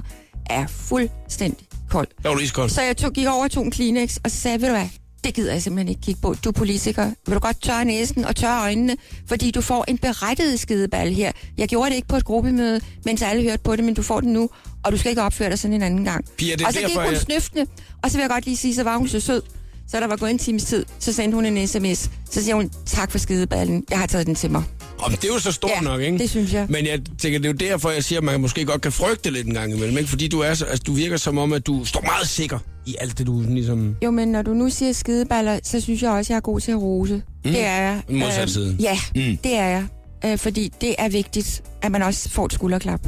er 0.50 0.66
fuldstændig 0.66 1.66
kold. 1.90 2.08
Der 2.22 2.28
var 2.28 2.36
du 2.36 2.42
iskold. 2.42 2.70
Så 2.70 2.82
jeg 2.82 2.96
tog, 2.96 3.12
gik 3.12 3.26
over 3.26 3.44
og 3.44 3.50
tog 3.50 3.64
en 3.64 3.70
Kleenex, 3.70 4.16
og 4.24 4.30
så 4.30 4.36
sagde 4.36 4.60
ved 4.60 4.68
du 4.68 4.74
hvad, 4.74 4.88
det 5.24 5.34
gider 5.34 5.52
jeg 5.52 5.62
simpelthen 5.62 5.88
ikke 5.88 6.00
kigge 6.00 6.20
på. 6.20 6.34
Du 6.44 6.48
er 6.48 6.52
politiker. 6.52 7.10
Vil 7.26 7.34
du 7.34 7.40
godt 7.40 7.62
tørre 7.62 7.84
næsen 7.84 8.24
og 8.24 8.36
tørre 8.36 8.62
øjnene, 8.62 8.96
fordi 9.26 9.50
du 9.50 9.60
får 9.60 9.84
en 9.88 9.98
berettiget 9.98 10.60
skideball 10.60 11.14
her. 11.14 11.32
Jeg 11.58 11.68
gjorde 11.68 11.90
det 11.90 11.96
ikke 11.96 12.08
på 12.08 12.16
et 12.16 12.24
gruppemøde, 12.24 12.80
mens 13.04 13.22
alle 13.22 13.42
hørte 13.42 13.62
på 13.64 13.76
det, 13.76 13.84
men 13.84 13.94
du 13.94 14.02
får 14.02 14.20
den 14.20 14.32
nu, 14.32 14.50
og 14.84 14.92
du 14.92 14.96
skal 14.96 15.10
ikke 15.10 15.22
opføre 15.22 15.50
dig 15.50 15.58
sådan 15.58 15.74
en 15.74 15.82
anden 15.82 16.04
gang. 16.04 16.24
Pia, 16.38 16.54
det 16.54 16.66
og 16.66 16.72
så 16.72 16.78
gik 16.78 16.88
derfor, 16.88 17.02
hun 17.02 17.12
jeg- 17.12 17.20
snøftende, 17.20 17.66
og 18.02 18.10
så 18.10 18.16
vil 18.16 18.22
jeg 18.22 18.30
godt 18.30 18.44
lige 18.44 18.56
sige, 18.56 18.74
så 18.74 18.82
var 18.82 18.96
hun 18.96 19.08
så 19.08 19.20
sød. 19.20 19.42
Så 19.90 20.00
der 20.00 20.06
var 20.06 20.16
gået 20.16 20.30
en 20.30 20.38
times 20.38 20.64
tid, 20.64 20.84
så 20.98 21.12
sendte 21.12 21.34
hun 21.34 21.44
en 21.44 21.68
sms. 21.68 22.10
Så 22.30 22.42
siger 22.44 22.54
hun, 22.54 22.70
tak 22.86 23.10
for 23.10 23.18
skideballen, 23.18 23.84
jeg 23.90 23.98
har 23.98 24.06
taget 24.06 24.26
den 24.26 24.34
til 24.34 24.50
mig. 24.50 24.62
Om 24.98 25.10
det 25.12 25.24
er 25.24 25.28
jo 25.28 25.38
så 25.38 25.52
stort 25.52 25.70
Ja, 25.76 25.80
nok, 25.80 26.00
ikke? 26.00 26.18
det 26.18 26.30
synes 26.30 26.52
jeg. 26.52 26.66
Men 26.68 26.86
jeg 26.86 27.00
tænker, 27.18 27.38
det 27.38 27.46
er 27.48 27.52
jo 27.66 27.70
derfor, 27.72 27.90
jeg 27.90 28.04
siger, 28.04 28.18
at 28.18 28.24
man 28.24 28.40
måske 28.40 28.64
godt 28.64 28.82
kan 28.82 28.92
frygte 28.92 29.30
lidt 29.30 29.46
en 29.46 29.54
gang 29.54 29.72
imellem, 29.74 29.98
ikke? 29.98 30.10
Fordi 30.10 30.28
du, 30.28 30.40
er 30.40 30.54
så, 30.54 30.64
altså, 30.64 30.82
du 30.86 30.92
virker 30.92 31.16
som 31.16 31.38
om, 31.38 31.52
at 31.52 31.66
du 31.66 31.84
står 31.84 32.00
meget 32.02 32.28
sikker 32.28 32.58
i 32.88 32.94
alt 33.00 33.18
det, 33.18 33.26
du 33.26 33.42
ligesom... 33.48 33.96
Jo, 34.04 34.10
men 34.10 34.28
når 34.28 34.42
du 34.42 34.54
nu 34.54 34.70
siger 34.70 34.92
skideballer, 34.92 35.58
så 35.62 35.80
synes 35.80 36.02
jeg 36.02 36.10
også, 36.10 36.26
at 36.26 36.30
jeg 36.30 36.36
er 36.36 36.40
god 36.40 36.60
til 36.60 36.72
at 36.72 36.78
rose. 36.82 37.14
Mm. 37.44 37.50
Det 37.50 37.60
er 37.64 37.80
jeg. 37.80 38.02
Modsat 38.10 38.40
Øhm, 38.40 38.48
side. 38.48 38.76
Ja, 38.80 38.98
Mm. 39.14 39.36
det 39.36 39.54
er 39.56 39.66
jeg. 39.66 39.86
Øh, 40.24 40.38
fordi 40.38 40.72
det 40.80 40.94
er 40.98 41.08
vigtigt, 41.08 41.62
at 41.82 41.92
man 41.92 42.02
også 42.02 42.28
får 42.28 42.46
et 42.46 42.52
skulderklap. 42.52 43.00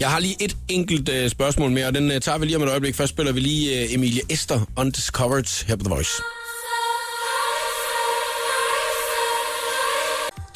Jeg 0.00 0.08
har 0.10 0.18
lige 0.20 0.36
et 0.40 0.56
enkelt 0.68 1.08
øh, 1.08 1.30
spørgsmål 1.30 1.70
mere, 1.70 1.86
og 1.86 1.94
den 1.94 2.10
øh, 2.10 2.20
tager 2.20 2.38
vi 2.38 2.46
lige 2.46 2.56
om 2.56 2.62
et 2.62 2.68
øjeblik. 2.68 2.94
Først 2.94 3.10
spiller 3.10 3.32
vi 3.32 3.40
lige 3.40 3.82
øh, 3.84 3.94
Emilie 3.94 4.20
Esther, 4.30 4.60
Undiscovered, 4.76 5.66
her 5.66 5.76
på 5.76 5.84
The 5.84 5.94
Voice. 5.94 6.10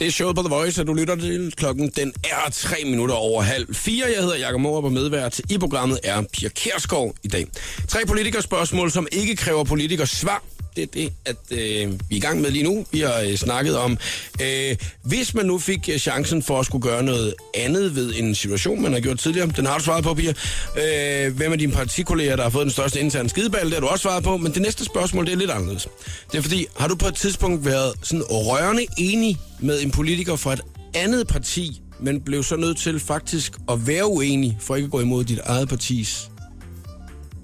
Det 0.05 0.11
er 0.11 0.13
showet 0.13 0.37
på 0.37 0.43
The 0.43 0.49
Voice, 0.49 0.81
og 0.81 0.87
du 0.87 0.95
lytter 0.95 1.17
til 1.17 1.55
klokken. 1.57 1.93
Den 1.97 2.13
er 2.25 2.51
tre 2.53 2.77
minutter 2.85 3.15
over 3.15 3.43
halv 3.43 3.75
fire. 3.75 4.07
Jeg 4.07 4.23
hedder 4.23 4.37
Jakob 4.37 4.61
Morup, 4.61 4.85
og 4.85 4.93
medvært 4.93 5.41
i 5.51 5.59
programmet 5.59 6.01
er 6.03 6.23
Pia 6.33 6.49
Kærsgaard 6.49 7.15
i 7.23 7.29
dag. 7.29 7.47
Tre 7.89 8.07
politikerspørgsmål, 8.07 8.91
som 8.91 9.07
ikke 9.13 9.37
kræver 9.37 9.65
politikers 9.65 10.11
svar. 10.11 10.43
Det 10.77 10.83
er 10.83 10.87
det, 10.87 11.13
at 11.25 11.37
øh, 11.51 11.93
vi 11.93 12.15
er 12.15 12.17
i 12.17 12.19
gang 12.19 12.41
med 12.41 12.51
lige 12.51 12.65
nu. 12.65 12.87
Vi 12.93 13.01
har 13.01 13.21
øh, 13.21 13.37
snakket 13.37 13.77
om, 13.79 13.99
øh, 14.43 14.77
hvis 15.03 15.35
man 15.35 15.47
nu 15.47 15.59
fik 15.59 15.89
øh, 15.93 15.99
chancen 15.99 16.43
for 16.43 16.61
at 16.61 16.67
skulle 16.67 16.83
gøre 16.83 17.03
noget 17.03 17.35
andet 17.55 17.97
ved 17.97 18.15
en 18.17 18.35
situation, 18.35 18.83
man 18.83 18.93
har 18.93 19.01
gjort 19.01 19.19
tidligere. 19.19 19.49
Den 19.57 19.67
har 19.67 19.79
du 19.79 19.85
svaret 19.85 20.05
på, 20.05 20.15
Pia. 20.15 20.33
Øh, 20.77 21.37
hvem 21.37 21.53
er 21.53 21.57
dine 21.57 21.73
partikolleger, 21.73 22.37
der 22.37 22.43
har 22.43 22.51
fået 22.51 22.65
den 22.65 22.73
største 22.73 23.01
interne 23.01 23.29
skideball? 23.29 23.65
Det 23.65 23.75
har 23.75 23.81
du 23.81 23.87
også 23.87 24.03
svaret 24.03 24.25
på. 24.25 24.37
Men 24.37 24.53
det 24.55 24.63
næste 24.63 24.85
spørgsmål, 24.85 25.27
det 25.27 25.33
er 25.33 25.37
lidt 25.37 25.51
anderledes. 25.51 25.89
Det 26.33 26.39
er 26.39 26.43
fordi, 26.43 26.67
har 26.77 26.89
du 26.89 26.95
på 26.95 27.07
et 27.09 27.15
tidspunkt 27.15 27.65
været 27.65 27.93
sådan 28.03 28.23
rørende 28.23 28.87
enig 28.99 29.39
med 29.61 29.83
en 29.83 29.91
politiker 29.91 30.37
fra 30.37 30.53
et 30.53 30.61
andet 30.95 31.27
parti, 31.27 31.81
men 32.01 32.21
blev 32.21 32.43
så 32.43 32.57
nødt 32.57 32.79
til 32.79 33.01
faktisk 33.01 33.53
at 33.71 33.87
være 33.87 34.07
uenig, 34.07 34.59
for 34.61 34.77
ikke 34.77 34.87
at 34.87 34.91
gå 34.91 35.01
imod 35.01 35.25
dit 35.25 35.39
eget 35.45 35.69
partis 35.69 36.31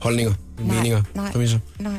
holdninger, 0.01 0.35
meninger, 0.59 1.03
nej, 1.15 1.33
præmisser? 1.33 1.59
nej. 1.79 1.93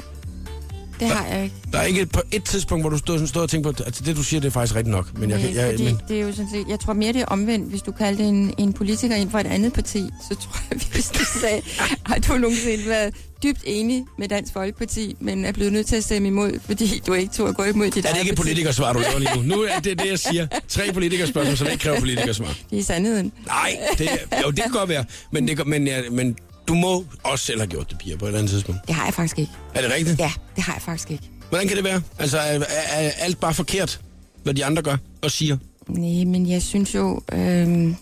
Det 1.02 1.10
har 1.10 1.26
jeg 1.26 1.44
ikke. 1.44 1.56
Der 1.72 1.80
er 1.80 1.84
ikke 1.84 2.06
på 2.06 2.22
et 2.32 2.44
tidspunkt, 2.44 2.84
hvor 2.84 2.90
du 2.90 2.98
stod, 2.98 3.16
sådan, 3.16 3.28
stod 3.28 3.42
og 3.42 3.50
tænkte 3.50 3.74
på, 3.74 3.84
at 3.88 4.02
det 4.06 4.16
du 4.16 4.24
siger, 4.24 4.40
det 4.42 4.48
er 4.48 4.52
faktisk 4.52 4.76
rigtigt 4.76 4.92
nok. 4.92 5.18
Men 5.18 5.30
jeg, 5.30 5.38
Nej, 5.40 5.48
kan- 5.48 5.56
jeg, 5.56 5.72
fordi 5.72 5.84
men, 5.84 6.00
det 6.08 6.18
er 6.18 6.22
jo 6.22 6.32
sådan 6.32 6.50
set, 6.54 6.66
jeg 6.70 6.80
tror 6.80 6.94
mere, 6.94 7.14
det 7.14 7.22
er 7.22 7.26
omvendt. 7.26 7.70
Hvis 7.70 7.82
du 7.82 7.92
kaldte 7.92 8.24
en, 8.24 8.54
en 8.58 8.74
politiker 8.74 9.16
ind 9.16 9.32
fra 9.32 9.40
et 9.40 9.48
andet 9.48 9.74
parti, 9.74 10.04
så 10.30 10.36
tror 10.36 10.60
jeg, 10.72 10.80
hvis 10.94 11.10
du 11.10 11.26
sagde, 11.40 11.62
har 12.06 12.16
du 12.16 12.38
nogensinde 12.38 12.86
været 12.88 13.14
dybt 13.44 13.60
enig 13.66 14.06
med 14.18 14.28
Dansk 14.28 14.54
Folkeparti, 14.54 15.16
men 15.20 15.46
er 15.46 15.52
blevet 15.52 15.74
nødt 15.74 15.88
til 15.88 15.96
at 15.96 16.04
stemme 16.04 16.28
imod, 16.28 16.60
fordi 16.66 17.02
du 17.08 17.14
ikke 17.14 17.34
tog 17.34 17.50
at 17.50 17.56
gå 17.56 17.64
imod 17.64 17.92
dit 17.92 18.06
er 18.06 18.12
det 18.12 18.20
ikke 18.20 18.32
et 18.32 18.38
politikersvar, 18.38 18.94
du 18.94 19.00
laver 19.00 19.20
lige 19.20 19.36
nu? 19.36 19.42
Nu 19.56 19.62
er 19.64 19.80
det 19.80 20.00
det, 20.00 20.10
jeg 20.10 20.20
siger. 20.20 20.48
Tre 20.68 20.92
politikerspørgsmål, 20.94 21.58
som 21.58 21.68
ikke 21.68 21.84
kræver 21.84 22.00
politikersvar. 22.00 22.56
Det 22.72 22.80
er 22.80 22.84
sandheden. 22.84 23.32
Nej, 23.46 23.78
det, 23.98 24.10
jo, 24.46 24.52
det 24.52 24.64
kan 24.64 24.72
godt 24.72 24.90
være. 24.90 25.06
Men, 25.32 25.48
det, 25.48 25.68
men, 25.68 25.88
ja, 25.88 26.02
men 26.12 26.36
du 26.68 26.74
må 26.74 27.06
også 27.24 27.46
selv 27.46 27.60
have 27.60 27.68
gjort 27.68 27.90
det, 27.90 27.98
Pia, 28.00 28.16
på 28.16 28.26
et 28.26 28.30
eller 28.30 28.40
andet 28.40 28.52
tidspunkt. 28.52 28.82
Det 28.88 28.96
har 28.96 29.06
jeg 29.06 29.14
faktisk 29.14 29.40
ikke. 29.40 29.52
Er 29.74 29.82
det 29.82 29.92
rigtigt? 29.92 30.20
Ja, 30.20 30.32
det 30.56 30.64
har 30.64 30.74
jeg 30.74 30.82
faktisk 30.82 31.12
ikke. 31.12 31.30
Hvordan 31.50 31.68
kan 31.68 31.78
det 31.78 31.84
være? 31.86 32.02
Altså, 32.20 32.38
er, 32.38 32.60
er, 32.60 32.64
er 32.92 33.10
alt 33.18 33.40
bare 33.40 33.54
forkert, 33.54 34.00
hvad 34.44 34.54
de 34.54 34.66
andre 34.66 34.82
gør 34.82 34.98
og 35.22 35.32
siger? 35.32 35.58
Nej, 35.88 36.26
men 36.26 36.50
jeg 36.50 36.62
synes 36.62 36.96
jo, 36.96 37.22
øhm, 37.34 37.96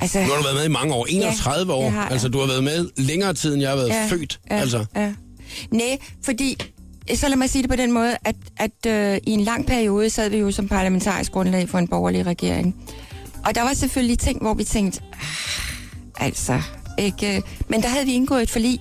Altså, 0.00 0.20
Nu 0.20 0.26
har 0.28 0.36
du 0.36 0.42
været 0.42 0.56
med 0.56 0.64
i 0.64 0.68
mange 0.68 0.94
år, 0.94 1.06
31 1.10 1.72
Ja, 1.72 1.78
år. 1.78 1.90
har. 1.90 2.08
Altså, 2.08 2.28
du 2.28 2.38
har 2.40 2.46
været 2.46 2.64
med 2.64 2.88
længere 2.96 3.34
tid, 3.34 3.52
end 3.52 3.62
jeg 3.62 3.70
har 3.70 3.76
været 3.76 3.88
ja, 3.88 4.06
født. 4.10 4.40
Ja, 4.50 4.56
altså. 4.56 4.84
ja. 4.96 5.12
Nej, 5.70 5.98
fordi, 6.24 6.56
så 7.14 7.28
lad 7.28 7.36
mig 7.36 7.50
sige 7.50 7.62
det 7.62 7.70
på 7.70 7.76
den 7.76 7.92
måde, 7.92 8.16
at, 8.24 8.36
at 8.56 8.86
øh, 8.86 9.18
i 9.26 9.30
en 9.30 9.40
lang 9.40 9.66
periode 9.66 10.10
sad 10.10 10.30
vi 10.30 10.36
jo 10.36 10.50
som 10.50 10.68
parlamentarisk 10.68 11.32
grundlag 11.32 11.68
for 11.68 11.78
en 11.78 11.88
borgerlig 11.88 12.26
regering. 12.26 12.76
Og 13.44 13.54
der 13.54 13.62
var 13.62 13.72
selvfølgelig 13.74 14.18
ting, 14.18 14.40
hvor 14.42 14.54
vi 14.54 14.64
tænkte, 14.64 15.00
ah, 15.12 16.26
altså, 16.26 16.62
ikke? 16.98 17.42
Men 17.68 17.82
der 17.82 17.88
havde 17.88 18.06
vi 18.06 18.12
indgået 18.12 18.42
et 18.42 18.50
forlig. 18.50 18.80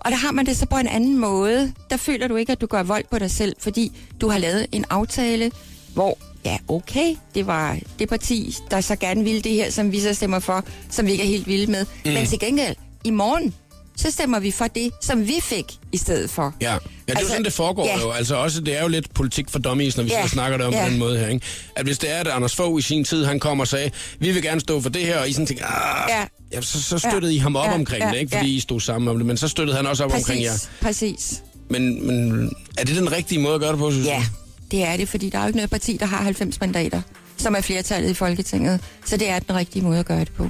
Og 0.00 0.10
der 0.10 0.16
har 0.16 0.32
man 0.32 0.46
det 0.46 0.56
så 0.56 0.66
på 0.66 0.76
en 0.76 0.86
anden 0.86 1.18
måde. 1.18 1.72
Der 1.90 1.96
føler 1.96 2.28
du 2.28 2.36
ikke, 2.36 2.52
at 2.52 2.60
du 2.60 2.66
gør 2.66 2.82
vold 2.82 3.04
på 3.10 3.18
dig 3.18 3.30
selv, 3.30 3.56
fordi 3.58 3.92
du 4.20 4.28
har 4.28 4.38
lavet 4.38 4.66
en 4.72 4.84
aftale, 4.90 5.50
hvor, 5.94 6.18
ja, 6.44 6.58
okay, 6.68 7.16
det 7.34 7.46
var 7.46 7.78
det 7.98 8.08
parti, 8.08 8.56
der 8.70 8.80
så 8.80 8.96
gerne 8.96 9.24
ville 9.24 9.40
det 9.40 9.52
her, 9.52 9.70
som 9.70 9.92
vi 9.92 10.00
så 10.00 10.14
stemmer 10.14 10.38
for, 10.38 10.64
som 10.90 11.06
vi 11.06 11.10
ikke 11.12 11.24
er 11.24 11.28
helt 11.28 11.46
vilde 11.46 11.70
med. 11.70 11.86
Mm. 12.04 12.10
Men 12.10 12.26
til 12.26 12.38
gengæld, 12.38 12.76
i 13.04 13.10
morgen, 13.10 13.54
så 13.96 14.10
stemmer 14.10 14.40
vi 14.40 14.50
for 14.50 14.66
det, 14.66 14.90
som 15.02 15.26
vi 15.28 15.34
fik 15.42 15.64
i 15.92 15.96
stedet 15.96 16.30
for. 16.30 16.54
Ja, 16.60 16.72
ja 16.72 16.78
det 16.78 16.82
er 17.08 17.10
Altså, 17.10 17.22
jo 17.24 17.28
sådan, 17.28 17.44
det 17.44 17.52
foregår 17.52 17.86
ja. 17.86 18.00
jo. 18.00 18.10
Altså 18.10 18.34
også, 18.36 18.60
det 18.60 18.76
er 18.78 18.82
jo 18.82 18.88
lidt 18.88 19.14
politik 19.14 19.50
for 19.50 19.58
dummies, 19.58 19.96
når 19.96 20.04
vi 20.04 20.10
Ja, 20.10 20.26
snakker 20.26 20.56
det 20.58 20.66
om 20.66 20.72
ja. 20.72 20.84
på 20.84 20.90
den 20.90 20.98
måde 20.98 21.18
her. 21.18 21.28
Ikke? 21.28 21.46
At 21.76 21.84
hvis 21.84 21.98
det 21.98 22.10
er, 22.10 22.16
at 22.20 22.28
Anders 22.28 22.54
Fogh 22.56 22.78
i 22.78 22.82
sin 22.82 23.04
tid, 23.04 23.24
han 23.24 23.40
kom 23.40 23.60
og 23.60 23.68
sagde, 23.68 23.90
vi 24.18 24.30
vil 24.30 24.42
gerne 24.42 24.60
stå 24.60 24.80
for 24.80 24.88
det 24.90 25.02
her, 25.06 25.18
og 25.18 25.28
I 25.28 25.32
sådan 25.32 25.46
tænkte, 25.46 25.64
ah, 25.64 26.08
Ja. 26.08 26.24
ja. 26.52 26.60
så, 26.60 26.82
så 26.82 26.98
støttede 26.98 27.32
Ja. 27.32 27.36
I 27.36 27.38
ham 27.38 27.56
op 27.56 27.66
Ja, 27.66 27.74
omkring 27.74 28.02
ja, 28.04 28.10
det, 28.10 28.18
ikke? 28.18 28.36
fordi 28.36 28.50
ja. 28.50 28.56
I 28.56 28.60
stod 28.60 28.80
sammen 28.80 29.08
om 29.08 29.16
det, 29.16 29.26
men 29.26 29.36
så 29.36 29.48
støttede 29.48 29.76
han 29.76 29.86
også 29.86 30.04
op 30.04 30.14
omkring 30.14 30.42
jer. 30.42 30.50
Præcis, 30.50 30.68
præcis. 30.80 31.42
Men, 31.70 32.06
men 32.06 32.50
er 32.78 32.84
det 32.84 32.96
den 32.96 33.12
rigtige 33.12 33.40
måde 33.40 33.54
at 33.54 33.60
gøre 33.60 33.70
det 33.72 33.78
på, 33.78 33.90
synes 33.90 34.06
Ja, 34.06 34.24
det 34.70 34.82
er 34.84 34.96
det, 34.96 35.08
fordi 35.08 35.30
der 35.30 35.38
er 35.38 35.42
jo 35.42 35.46
ikke 35.46 35.56
noget 35.56 35.70
parti, 35.70 35.96
der 36.00 36.06
har 36.06 36.22
90 36.22 36.60
mandater, 36.60 37.02
som 37.36 37.54
er 37.54 37.60
flertallet 37.60 38.10
i 38.10 38.14
Folketinget. 38.14 38.80
Så 39.06 39.16
det 39.16 39.28
er 39.28 39.38
den 39.38 39.56
rigtige 39.56 39.82
måde 39.82 39.98
at 39.98 40.06
gøre 40.06 40.20
det 40.20 40.32
på. 40.36 40.48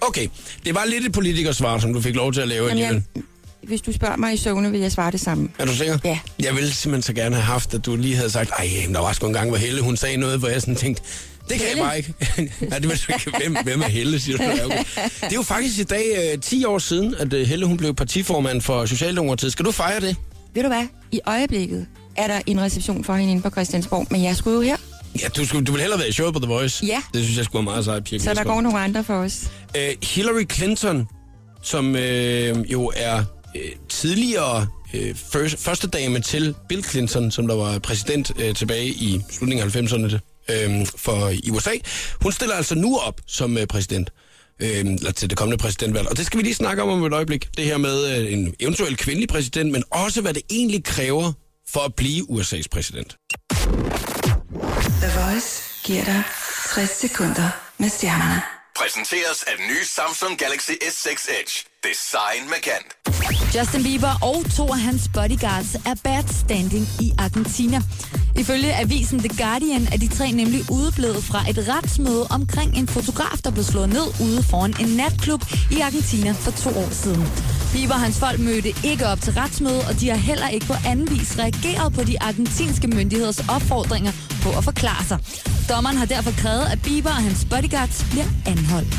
Okay, 0.00 0.28
det 0.64 0.74
var 0.74 0.84
lidt 0.84 1.06
et 1.06 1.12
politikersvar, 1.12 1.78
som 1.78 1.92
du 1.94 2.00
fik 2.00 2.14
lov 2.14 2.32
til 2.32 2.40
at 2.40 2.48
lave 2.48 2.68
Jamen, 2.68 2.82
alligevel. 2.84 3.02
jeg, 3.14 3.22
hvis 3.62 3.80
du 3.80 3.92
spørger 3.92 4.16
mig 4.16 4.34
i 4.34 4.36
søvne, 4.36 4.70
vil 4.70 4.80
jeg 4.80 4.92
svare 4.92 5.10
det 5.10 5.20
samme. 5.20 5.48
Er 5.58 5.64
du 5.64 5.74
sikker? 5.74 5.98
Ja. 6.04 6.18
Jeg 6.42 6.54
ville 6.54 6.72
simpelthen 6.72 7.02
så 7.02 7.22
gerne 7.22 7.34
have 7.36 7.44
haft, 7.44 7.74
at 7.74 7.86
du 7.86 7.96
lige 7.96 8.16
havde 8.16 8.30
sagt, 8.30 8.50
ej, 8.50 8.68
der 8.92 9.00
var 9.00 9.12
sgu 9.12 9.26
en 9.26 9.32
gang, 9.32 9.48
hvor 9.48 9.58
Helle, 9.58 9.80
hun 9.82 9.96
sagde 9.96 10.16
noget, 10.16 10.38
hvor 10.38 10.48
jeg 10.48 10.60
sådan 10.60 10.76
tænkte, 10.76 11.02
det 11.48 11.58
kan 11.58 11.66
Helle? 11.66 11.84
jeg 11.84 11.84
bare 11.86 11.96
ikke. 11.96 12.14
ja, 12.72 12.78
det 12.78 12.88
var 12.88 13.12
ikke. 13.14 13.30
Hvem, 13.38 13.56
hvem 13.64 13.80
er 13.82 13.88
Helle, 13.88 14.20
siger 14.20 14.36
du? 14.38 14.44
Okay. 14.64 14.78
Det 15.20 15.32
er 15.32 15.34
jo 15.34 15.42
faktisk 15.42 15.78
i 15.78 15.82
dag 15.82 16.32
øh, 16.34 16.40
10 16.40 16.64
år 16.64 16.78
siden, 16.78 17.14
at 17.18 17.32
øh, 17.32 17.46
Helle 17.46 17.66
hun 17.66 17.76
blev 17.76 17.94
partiformand 17.94 18.60
for 18.60 18.86
Socialdemokratiet. 18.86 19.52
Skal 19.52 19.64
du 19.64 19.70
fejre 19.72 20.00
det? 20.00 20.16
Ved 20.54 20.62
du 20.62 20.68
hvad? 20.68 20.86
I 21.12 21.20
øjeblikket 21.26 21.86
er 22.16 22.26
der 22.26 22.40
en 22.46 22.60
reception 22.60 23.04
for 23.04 23.14
hende 23.14 23.30
inde 23.32 23.42
på 23.42 23.50
Christiansborg, 23.50 24.06
men 24.10 24.24
jeg 24.24 24.36
skulle 24.36 24.54
jo 24.56 24.60
her, 24.62 24.76
Ja, 25.20 25.28
du, 25.28 25.46
skulle, 25.46 25.64
du 25.64 25.72
vil 25.72 25.80
hellere 25.80 25.98
være 25.98 26.08
i 26.08 26.12
showet 26.12 26.34
på 26.34 26.40
The 26.40 26.48
Voice. 26.48 26.86
Ja. 26.86 27.02
Det 27.14 27.24
synes 27.24 27.36
jeg 27.36 27.44
skulle 27.44 27.66
være 27.66 27.72
meget 27.72 27.84
sejt, 27.84 28.04
Pia 28.04 28.18
så 28.18 28.34
der 28.34 28.44
går 28.44 28.60
nogle 28.60 28.78
andre 28.78 29.04
for 29.04 29.14
os. 29.14 29.50
Øh, 29.76 29.94
Hillary 30.02 30.44
Clinton, 30.52 31.08
som 31.62 31.96
øh, 31.96 32.72
jo 32.72 32.92
er 32.96 33.24
øh, 33.56 33.62
tidligere 33.88 34.66
øh, 34.94 35.14
først, 35.32 35.58
første 35.58 35.86
dame 35.88 36.20
til 36.20 36.54
Bill 36.68 36.84
Clinton, 36.84 37.30
som 37.30 37.46
der 37.46 37.54
var 37.54 37.78
præsident 37.78 38.32
øh, 38.38 38.54
tilbage 38.54 38.86
i 38.86 39.20
slutningen 39.30 39.66
af 39.66 39.76
90'erne 39.76 40.18
øh, 40.52 40.86
for 40.96 41.28
i 41.28 41.50
USA. 41.50 41.70
Hun 42.22 42.32
stiller 42.32 42.54
altså 42.54 42.74
nu 42.74 42.98
op 42.98 43.20
som 43.26 43.58
øh, 43.58 43.66
præsident. 43.66 44.10
Øh, 44.62 44.78
eller 44.78 45.12
til 45.12 45.30
det 45.30 45.38
kommende 45.38 45.58
præsidentvalg. 45.58 46.08
Og 46.08 46.16
det 46.16 46.26
skal 46.26 46.38
vi 46.38 46.42
lige 46.42 46.54
snakke 46.54 46.82
om 46.82 46.88
om 46.88 47.04
et 47.04 47.12
øjeblik. 47.12 47.48
Det 47.56 47.64
her 47.64 47.76
med 47.78 48.18
øh, 48.18 48.32
en 48.32 48.54
eventuel 48.60 48.96
kvindelig 48.96 49.28
præsident, 49.28 49.72
men 49.72 49.82
også 49.90 50.20
hvad 50.20 50.34
det 50.34 50.42
egentlig 50.50 50.84
kræver 50.84 51.32
for 51.68 51.80
at 51.80 51.94
blive 51.94 52.24
USA's 52.30 52.64
præsident. 52.70 53.16
The 54.54 55.10
Voice 55.20 55.62
giver 55.84 56.04
dig 56.04 56.22
60 56.74 56.90
sekunder 56.90 57.48
med 57.78 57.88
stjernerne. 57.88 58.42
Præsenteres 58.76 59.42
af 59.42 59.52
den 59.58 59.66
nye 59.66 59.84
Samsung 59.84 60.38
Galaxy 60.38 60.70
S6 60.70 61.10
Edge. 61.40 61.54
Design 61.84 62.48
med 62.48 62.60
kant. 62.68 62.88
Justin 63.56 63.82
Bieber 63.82 64.14
og 64.22 64.36
to 64.56 64.64
af 64.68 64.80
hans 64.80 65.02
bodyguards 65.14 65.74
er 65.74 65.96
bad 66.04 66.24
standing 66.44 66.84
i 67.00 67.12
Argentina. 67.18 67.78
Ifølge 68.36 68.74
avisen 68.74 69.18
The 69.18 69.44
Guardian 69.44 69.88
er 69.92 69.96
de 69.96 70.08
tre 70.08 70.32
nemlig 70.32 70.60
udeblevet 70.70 71.24
fra 71.24 71.50
et 71.50 71.68
retsmøde 71.68 72.26
omkring 72.30 72.78
en 72.78 72.88
fotograf, 72.88 73.38
der 73.44 73.50
blev 73.50 73.64
slået 73.64 73.88
ned 73.88 74.06
ude 74.20 74.42
foran 74.42 74.74
en 74.80 74.88
natklub 74.96 75.42
i 75.70 75.80
Argentina 75.80 76.30
for 76.30 76.50
to 76.50 76.78
år 76.78 76.88
siden. 76.92 77.26
Bieber 77.72 77.94
og 77.94 78.00
hans 78.00 78.18
folk 78.18 78.40
mødte 78.40 78.74
ikke 78.84 79.06
op 79.06 79.20
til 79.20 79.32
retsmødet, 79.32 79.84
og 79.88 80.00
de 80.00 80.08
har 80.08 80.16
heller 80.16 80.48
ikke 80.48 80.66
på 80.66 80.74
anden 80.86 81.10
vis 81.10 81.38
reageret 81.38 81.92
på 81.92 82.04
de 82.04 82.22
argentinske 82.22 82.88
myndigheders 82.88 83.48
opfordringer 83.48 84.12
på 84.42 84.48
at 84.58 84.64
forklare 84.64 85.04
sig. 85.04 85.18
Dommeren 85.68 85.96
har 85.96 86.06
derfor 86.06 86.30
krævet, 86.30 86.66
at 86.72 86.82
Bieber 86.82 87.10
og 87.10 87.22
hans 87.22 87.46
bodyguards 87.50 88.06
bliver 88.10 88.26
anholdt. 88.46 88.94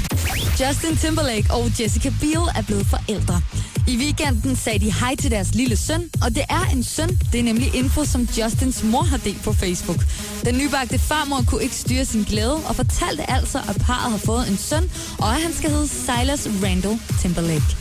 Justin 0.61 0.97
Timberlake 0.97 1.53
og 1.53 1.71
Jessica 1.79 2.11
Biel 2.21 2.45
er 2.55 2.61
blevet 2.61 2.85
forældre. 2.85 3.41
I 3.87 3.97
weekenden 3.97 4.55
sagde 4.55 4.79
de 4.79 4.93
hej 4.93 5.15
til 5.15 5.31
deres 5.31 5.55
lille 5.55 5.75
søn, 5.77 6.09
og 6.21 6.35
det 6.35 6.43
er 6.49 6.65
en 6.73 6.83
søn. 6.83 7.09
Det 7.31 7.39
er 7.39 7.43
nemlig 7.43 7.75
info, 7.75 8.05
som 8.05 8.21
Justins 8.37 8.83
mor 8.83 9.01
har 9.01 9.17
delt 9.25 9.43
på 9.43 9.53
Facebook. 9.53 10.01
Den 10.45 10.57
nybagte 10.57 10.99
farmor 10.99 11.41
kunne 11.47 11.63
ikke 11.63 11.75
styre 11.75 12.05
sin 12.05 12.23
glæde 12.23 12.55
og 12.69 12.75
fortalte 12.75 13.29
altså, 13.31 13.59
at 13.69 13.75
parret 13.81 14.11
har 14.11 14.17
fået 14.17 14.47
en 14.49 14.57
søn, 14.57 14.89
og 15.19 15.35
at 15.35 15.41
han 15.41 15.53
skal 15.53 15.69
hedde 15.69 15.87
Silas 15.87 16.47
Randall 16.63 16.99
Timberlake. 17.21 17.77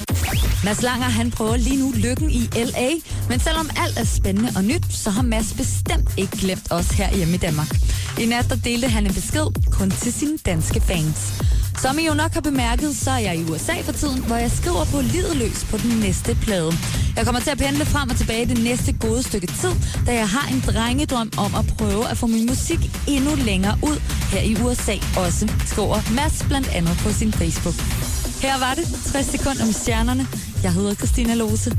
Mads 0.65 0.83
Langer 0.83 1.09
han 1.09 1.31
prøver 1.31 1.57
lige 1.57 1.77
nu 1.77 1.93
lykken 1.97 2.31
i 2.31 2.43
L.A., 2.55 2.91
men 3.29 3.41
selvom 3.41 3.71
alt 3.77 3.99
er 3.99 4.05
spændende 4.05 4.53
og 4.57 4.65
nyt, 4.65 4.85
så 4.91 5.11
har 5.11 5.23
Mads 5.23 5.55
bestemt 5.57 6.11
ikke 6.17 6.37
glemt 6.37 6.73
os 6.73 6.89
her 6.89 7.17
hjemme 7.17 7.35
i 7.35 7.39
Danmark. 7.39 7.77
I 8.21 8.27
nat 8.27 8.47
der 8.49 8.57
delte 8.57 8.89
han 8.89 9.07
en 9.07 9.15
besked 9.15 9.71
kun 9.71 9.91
til 9.91 10.13
sine 10.13 10.39
danske 10.47 10.81
fans. 10.81 11.43
Som 11.85 11.99
I 11.99 12.07
jo 12.07 12.15
nok 12.15 12.33
har 12.35 12.41
bemærket, 12.41 12.97
så 12.97 13.11
er 13.11 13.19
jeg 13.19 13.37
i 13.37 13.45
USA 13.51 13.81
for 13.83 13.93
tiden, 13.93 14.21
hvor 14.27 14.37
jeg 14.37 14.51
skriver 14.51 14.85
på 14.85 15.01
livet 15.01 15.37
løs 15.37 15.65
på 15.71 15.77
den 15.77 15.99
næste 16.01 16.37
plade. 16.43 16.73
Jeg 17.17 17.25
kommer 17.25 17.41
til 17.41 17.51
at 17.51 17.59
pendle 17.59 17.85
frem 17.85 18.11
og 18.11 18.17
tilbage 18.17 18.47
det 18.47 18.65
næste 18.65 18.93
gode 18.93 19.23
stykke 19.23 19.47
tid, 19.47 19.75
da 20.07 20.15
jeg 20.15 20.29
har 20.29 20.47
en 20.55 20.61
drengedrøm 20.67 21.31
om 21.39 21.55
at 21.61 21.65
prøve 21.79 22.09
at 22.11 22.17
få 22.17 22.27
min 22.27 22.47
musik 22.47 22.79
endnu 23.09 23.35
længere 23.35 23.77
ud 23.83 23.99
her 24.33 24.43
i 24.51 24.53
USA 24.65 24.97
også, 25.25 25.49
skriver 25.67 26.15
Mads 26.17 26.45
blandt 26.49 26.69
andet 26.69 26.95
på 27.05 27.13
sin 27.13 27.33
Facebook. 27.33 27.77
Her 28.43 28.59
var 28.59 28.75
det 28.75 28.85
60 29.13 29.27
sekunder 29.27 29.63
om 29.63 29.73
stjernerne. 29.73 30.27
Jeg 30.63 30.73
hedder 30.73 30.95
Christina 30.95 31.35
Lose. 31.35 31.71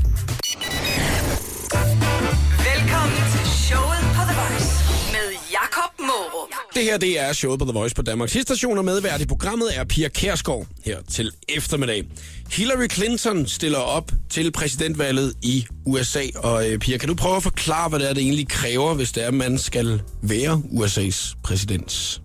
Det 6.76 6.84
her, 6.84 6.98
det 6.98 7.20
er 7.20 7.32
showet 7.32 7.58
på 7.58 7.64
The 7.64 7.72
Voice 7.72 7.94
på 7.94 8.02
Danmarks 8.02 8.32
station, 8.32 8.78
og 8.78 8.84
medvært 8.84 9.20
i 9.20 9.26
programmet 9.26 9.78
er 9.78 9.84
Pia 9.84 10.08
Kærsgaard 10.08 10.66
her 10.84 10.98
til 11.10 11.30
eftermiddag. 11.48 12.04
Hillary 12.52 12.86
Clinton 12.90 13.46
stiller 13.46 13.78
op 13.78 14.12
til 14.30 14.52
præsidentvalget 14.52 15.34
i 15.42 15.66
USA, 15.86 16.22
og 16.36 16.70
øh, 16.70 16.78
Pia, 16.78 16.98
kan 16.98 17.08
du 17.08 17.14
prøve 17.14 17.36
at 17.36 17.42
forklare, 17.42 17.88
hvad 17.88 17.98
det 17.98 18.10
er, 18.10 18.14
det 18.14 18.22
egentlig 18.22 18.48
kræver, 18.48 18.94
hvis 18.94 19.12
det 19.12 19.22
er, 19.22 19.28
at 19.28 19.34
man 19.34 19.58
skal 19.58 20.02
være 20.22 20.62
USA's 20.72 21.36
præsident? 21.42 22.22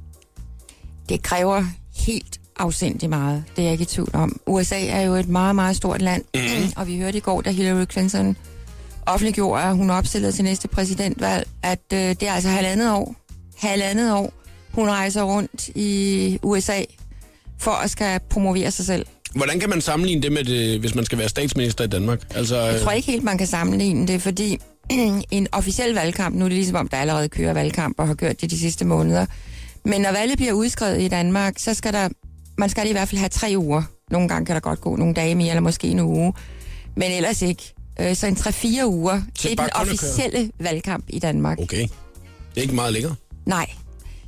Det 1.10 1.24
kræver 1.24 1.66
helt 1.96 2.40
afsindig 2.60 3.10
meget. 3.10 3.44
Det 3.56 3.62
er 3.62 3.64
jeg 3.64 3.72
ikke 3.72 3.82
i 3.82 3.86
tvivl 3.86 4.10
om. 4.14 4.40
USA 4.48 4.86
er 4.86 5.02
jo 5.02 5.14
et 5.14 5.28
meget, 5.28 5.56
meget 5.56 5.76
stort 5.76 6.02
land, 6.02 6.24
mm. 6.34 6.72
og 6.78 6.88
vi 6.88 6.98
hørte 6.98 7.18
i 7.18 7.22
går, 7.22 7.42
da 7.42 7.52
Hillary 7.52 7.86
Clinton 7.92 8.38
offentliggjorde, 9.06 9.64
at 9.64 9.76
hun 9.76 9.90
opstillede 9.90 10.32
til 10.32 10.44
næste 10.44 10.68
præsidentvalg, 10.68 11.48
at 11.64 11.80
øh, 11.94 12.00
det 12.00 12.24
er 12.24 12.34
altså 12.34 12.50
halvandet 12.50 12.92
år. 12.92 13.16
Halvandet 13.58 14.14
år. 14.14 14.41
Hun 14.74 14.90
rejser 14.90 15.24
rundt 15.24 15.70
i 15.76 16.40
USA 16.44 16.82
for 17.60 17.72
at 17.72 17.90
skal 17.92 18.20
promovere 18.30 18.72
sig 18.72 18.86
selv. 18.86 19.06
Hvordan 19.36 19.60
kan 19.60 19.70
man 19.70 19.82
sammenligne 19.82 20.22
det 20.22 20.32
med, 20.32 20.44
det, 20.44 20.80
hvis 20.80 20.96
man 20.96 21.06
skal 21.06 21.18
være 21.18 21.30
statsminister 21.30 21.84
i 21.84 21.88
Danmark? 21.88 22.22
Altså, 22.36 22.58
Jeg 22.62 22.82
tror 22.82 22.92
ikke 22.92 23.12
helt, 23.12 23.24
man 23.24 23.38
kan 23.38 23.48
sammenligne 23.48 24.08
det, 24.08 24.22
fordi 24.22 24.58
en 25.32 25.48
officiel 25.52 25.94
valgkamp, 25.94 26.36
nu 26.36 26.46
er 26.46 26.50
det 26.50 26.56
ligesom 26.56 26.76
om, 26.76 26.88
der 26.88 26.98
allerede 26.98 27.30
kører 27.30 27.54
valgkamp 27.54 28.00
og 28.00 28.08
har 28.08 28.14
gjort 28.16 28.42
det 28.42 28.52
de 28.52 28.60
sidste 28.60 28.86
måneder. 28.86 29.26
Men 29.86 30.02
når 30.02 30.12
valget 30.12 30.38
bliver 30.38 30.54
udskrevet 30.54 31.02
i 31.02 31.08
Danmark, 31.08 31.54
så 31.58 31.74
skal 31.74 31.94
der, 31.94 32.10
man 32.58 32.70
skal 32.70 32.90
i 32.90 32.92
hvert 32.92 33.08
fald 33.08 33.20
have 33.20 33.30
tre 33.30 33.54
uger. 33.58 33.84
Nogle 34.12 34.28
gange 34.30 34.46
kan 34.46 34.56
der 34.56 34.60
godt 34.60 34.82
gå 34.82 34.96
nogle 34.96 35.14
dage 35.14 35.36
mere, 35.36 35.50
eller 35.50 35.62
måske 35.62 35.88
en 35.88 36.00
uge. 36.00 36.34
Men 36.96 37.12
ellers 37.12 37.42
ikke. 37.42 37.74
Øh, 38.00 38.16
Så 38.16 38.28
en 38.28 38.36
3-4 38.36 38.86
uger 38.86 39.22
til 39.36 39.56
bare 39.56 39.68
den 39.68 39.90
officielle 39.90 40.52
valgkamp 40.60 41.06
i 41.10 41.20
Danmark. 41.20 41.60
Okay. 41.60 41.78
Det 41.82 42.58
er 42.58 42.62
ikke 42.62 42.76
meget 42.76 42.94
længere. 42.94 43.16
Nej. 43.46 43.70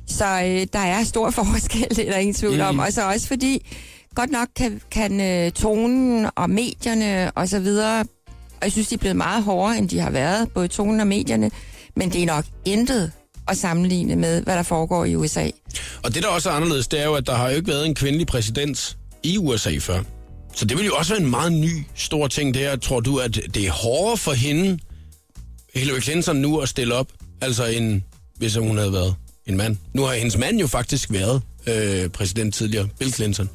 Så 0.08 0.24
øh, 0.24 0.66
der 0.72 0.78
er 0.78 1.04
stor 1.04 1.30
forskel, 1.40 1.86
det 1.90 1.98
er 1.98 2.12
der 2.12 2.18
ingen 2.18 2.34
tvivl 2.34 2.60
om. 2.60 2.78
Og 2.78 2.92
så 2.92 3.08
også 3.08 3.26
fordi, 3.26 3.66
godt 4.14 4.30
nok 4.30 4.48
kan, 4.56 4.80
kan 4.90 5.20
øh, 5.20 5.52
tonen 5.52 6.26
og 6.36 6.50
medierne 6.50 7.32
og 7.34 7.48
så 7.48 7.58
videre, 7.60 8.00
og 8.30 8.62
jeg 8.62 8.72
synes, 8.72 8.88
de 8.88 8.94
er 8.94 8.98
blevet 8.98 9.16
meget 9.16 9.42
hårdere, 9.42 9.78
end 9.78 9.88
de 9.88 9.98
har 9.98 10.10
været, 10.10 10.50
både 10.54 10.68
tonen 10.68 11.00
og 11.00 11.06
medierne, 11.06 11.50
men 11.96 12.12
det 12.12 12.22
er 12.22 12.26
nok 12.26 12.44
intet 12.64 13.12
at 13.48 13.56
sammenligne 13.56 14.16
med, 14.16 14.42
hvad 14.42 14.56
der 14.56 14.62
foregår 14.62 15.04
i 15.04 15.16
USA. 15.16 15.50
Og 16.02 16.14
det, 16.14 16.22
der 16.22 16.28
også 16.28 16.50
er 16.50 16.54
anderledes, 16.54 16.88
det 16.88 17.00
er 17.00 17.04
jo, 17.04 17.14
at 17.14 17.26
der 17.26 17.34
har 17.34 17.50
jo 17.50 17.56
ikke 17.56 17.68
været 17.68 17.86
en 17.86 17.94
kvindelig 17.94 18.26
præsident 18.26 18.96
i 19.22 19.38
USA 19.38 19.78
før. 19.78 20.02
Så 20.54 20.64
det 20.64 20.78
vil 20.78 20.86
jo 20.86 20.94
også 20.94 21.12
være 21.12 21.22
en 21.22 21.30
meget 21.30 21.52
ny, 21.52 21.84
stor 21.94 22.28
ting. 22.28 22.54
Det 22.54 22.62
her, 22.62 22.76
tror 22.76 23.00
du, 23.00 23.18
at 23.18 23.34
det 23.54 23.66
er 23.66 23.70
hårdere 23.70 24.16
for 24.16 24.32
hende, 24.32 24.78
Hillary 25.74 26.00
Clinton, 26.00 26.36
nu 26.36 26.58
at 26.58 26.68
stille 26.68 26.94
op, 26.94 27.06
altså 27.40 27.64
end 27.64 28.02
hvis 28.36 28.56
hun 28.56 28.78
havde 28.78 28.92
været 28.92 29.14
en 29.46 29.56
mand. 29.56 29.76
Nu 29.92 30.02
har 30.02 30.12
hendes 30.14 30.38
mand 30.38 30.58
jo 30.60 30.66
faktisk 30.66 31.12
været 31.12 31.42
øh, 31.66 32.08
præsident 32.08 32.54
tidligere, 32.54 32.88
Bill 32.98 33.12
Clinton. 33.12 33.48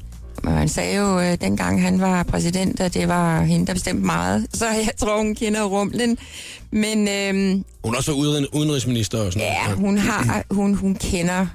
Han 0.44 0.68
sagde 0.68 0.96
jo, 0.96 1.20
øh, 1.20 1.38
dengang 1.40 1.82
han 1.82 2.00
var 2.00 2.22
præsident, 2.22 2.80
at 2.80 2.94
det 2.94 3.08
var 3.08 3.42
hende, 3.42 3.66
der 3.66 3.72
bestemte 3.72 4.06
meget. 4.06 4.46
Så 4.54 4.66
jeg 4.66 4.90
tror, 4.98 5.16
hun 5.18 5.34
kender 5.34 5.64
rumlen. 5.64 6.18
Men 6.70 7.08
øhm, 7.08 7.64
Hun 7.84 7.94
er 7.94 7.98
også 7.98 8.12
uden, 8.12 8.46
udenrigsminister 8.52 9.18
og 9.18 9.32
sådan 9.32 9.48
ja, 9.48 9.62
noget. 9.64 9.78
hun, 9.78 9.98
har, 9.98 10.44
hun, 10.50 10.74
hun 10.74 10.94
kender 10.94 11.46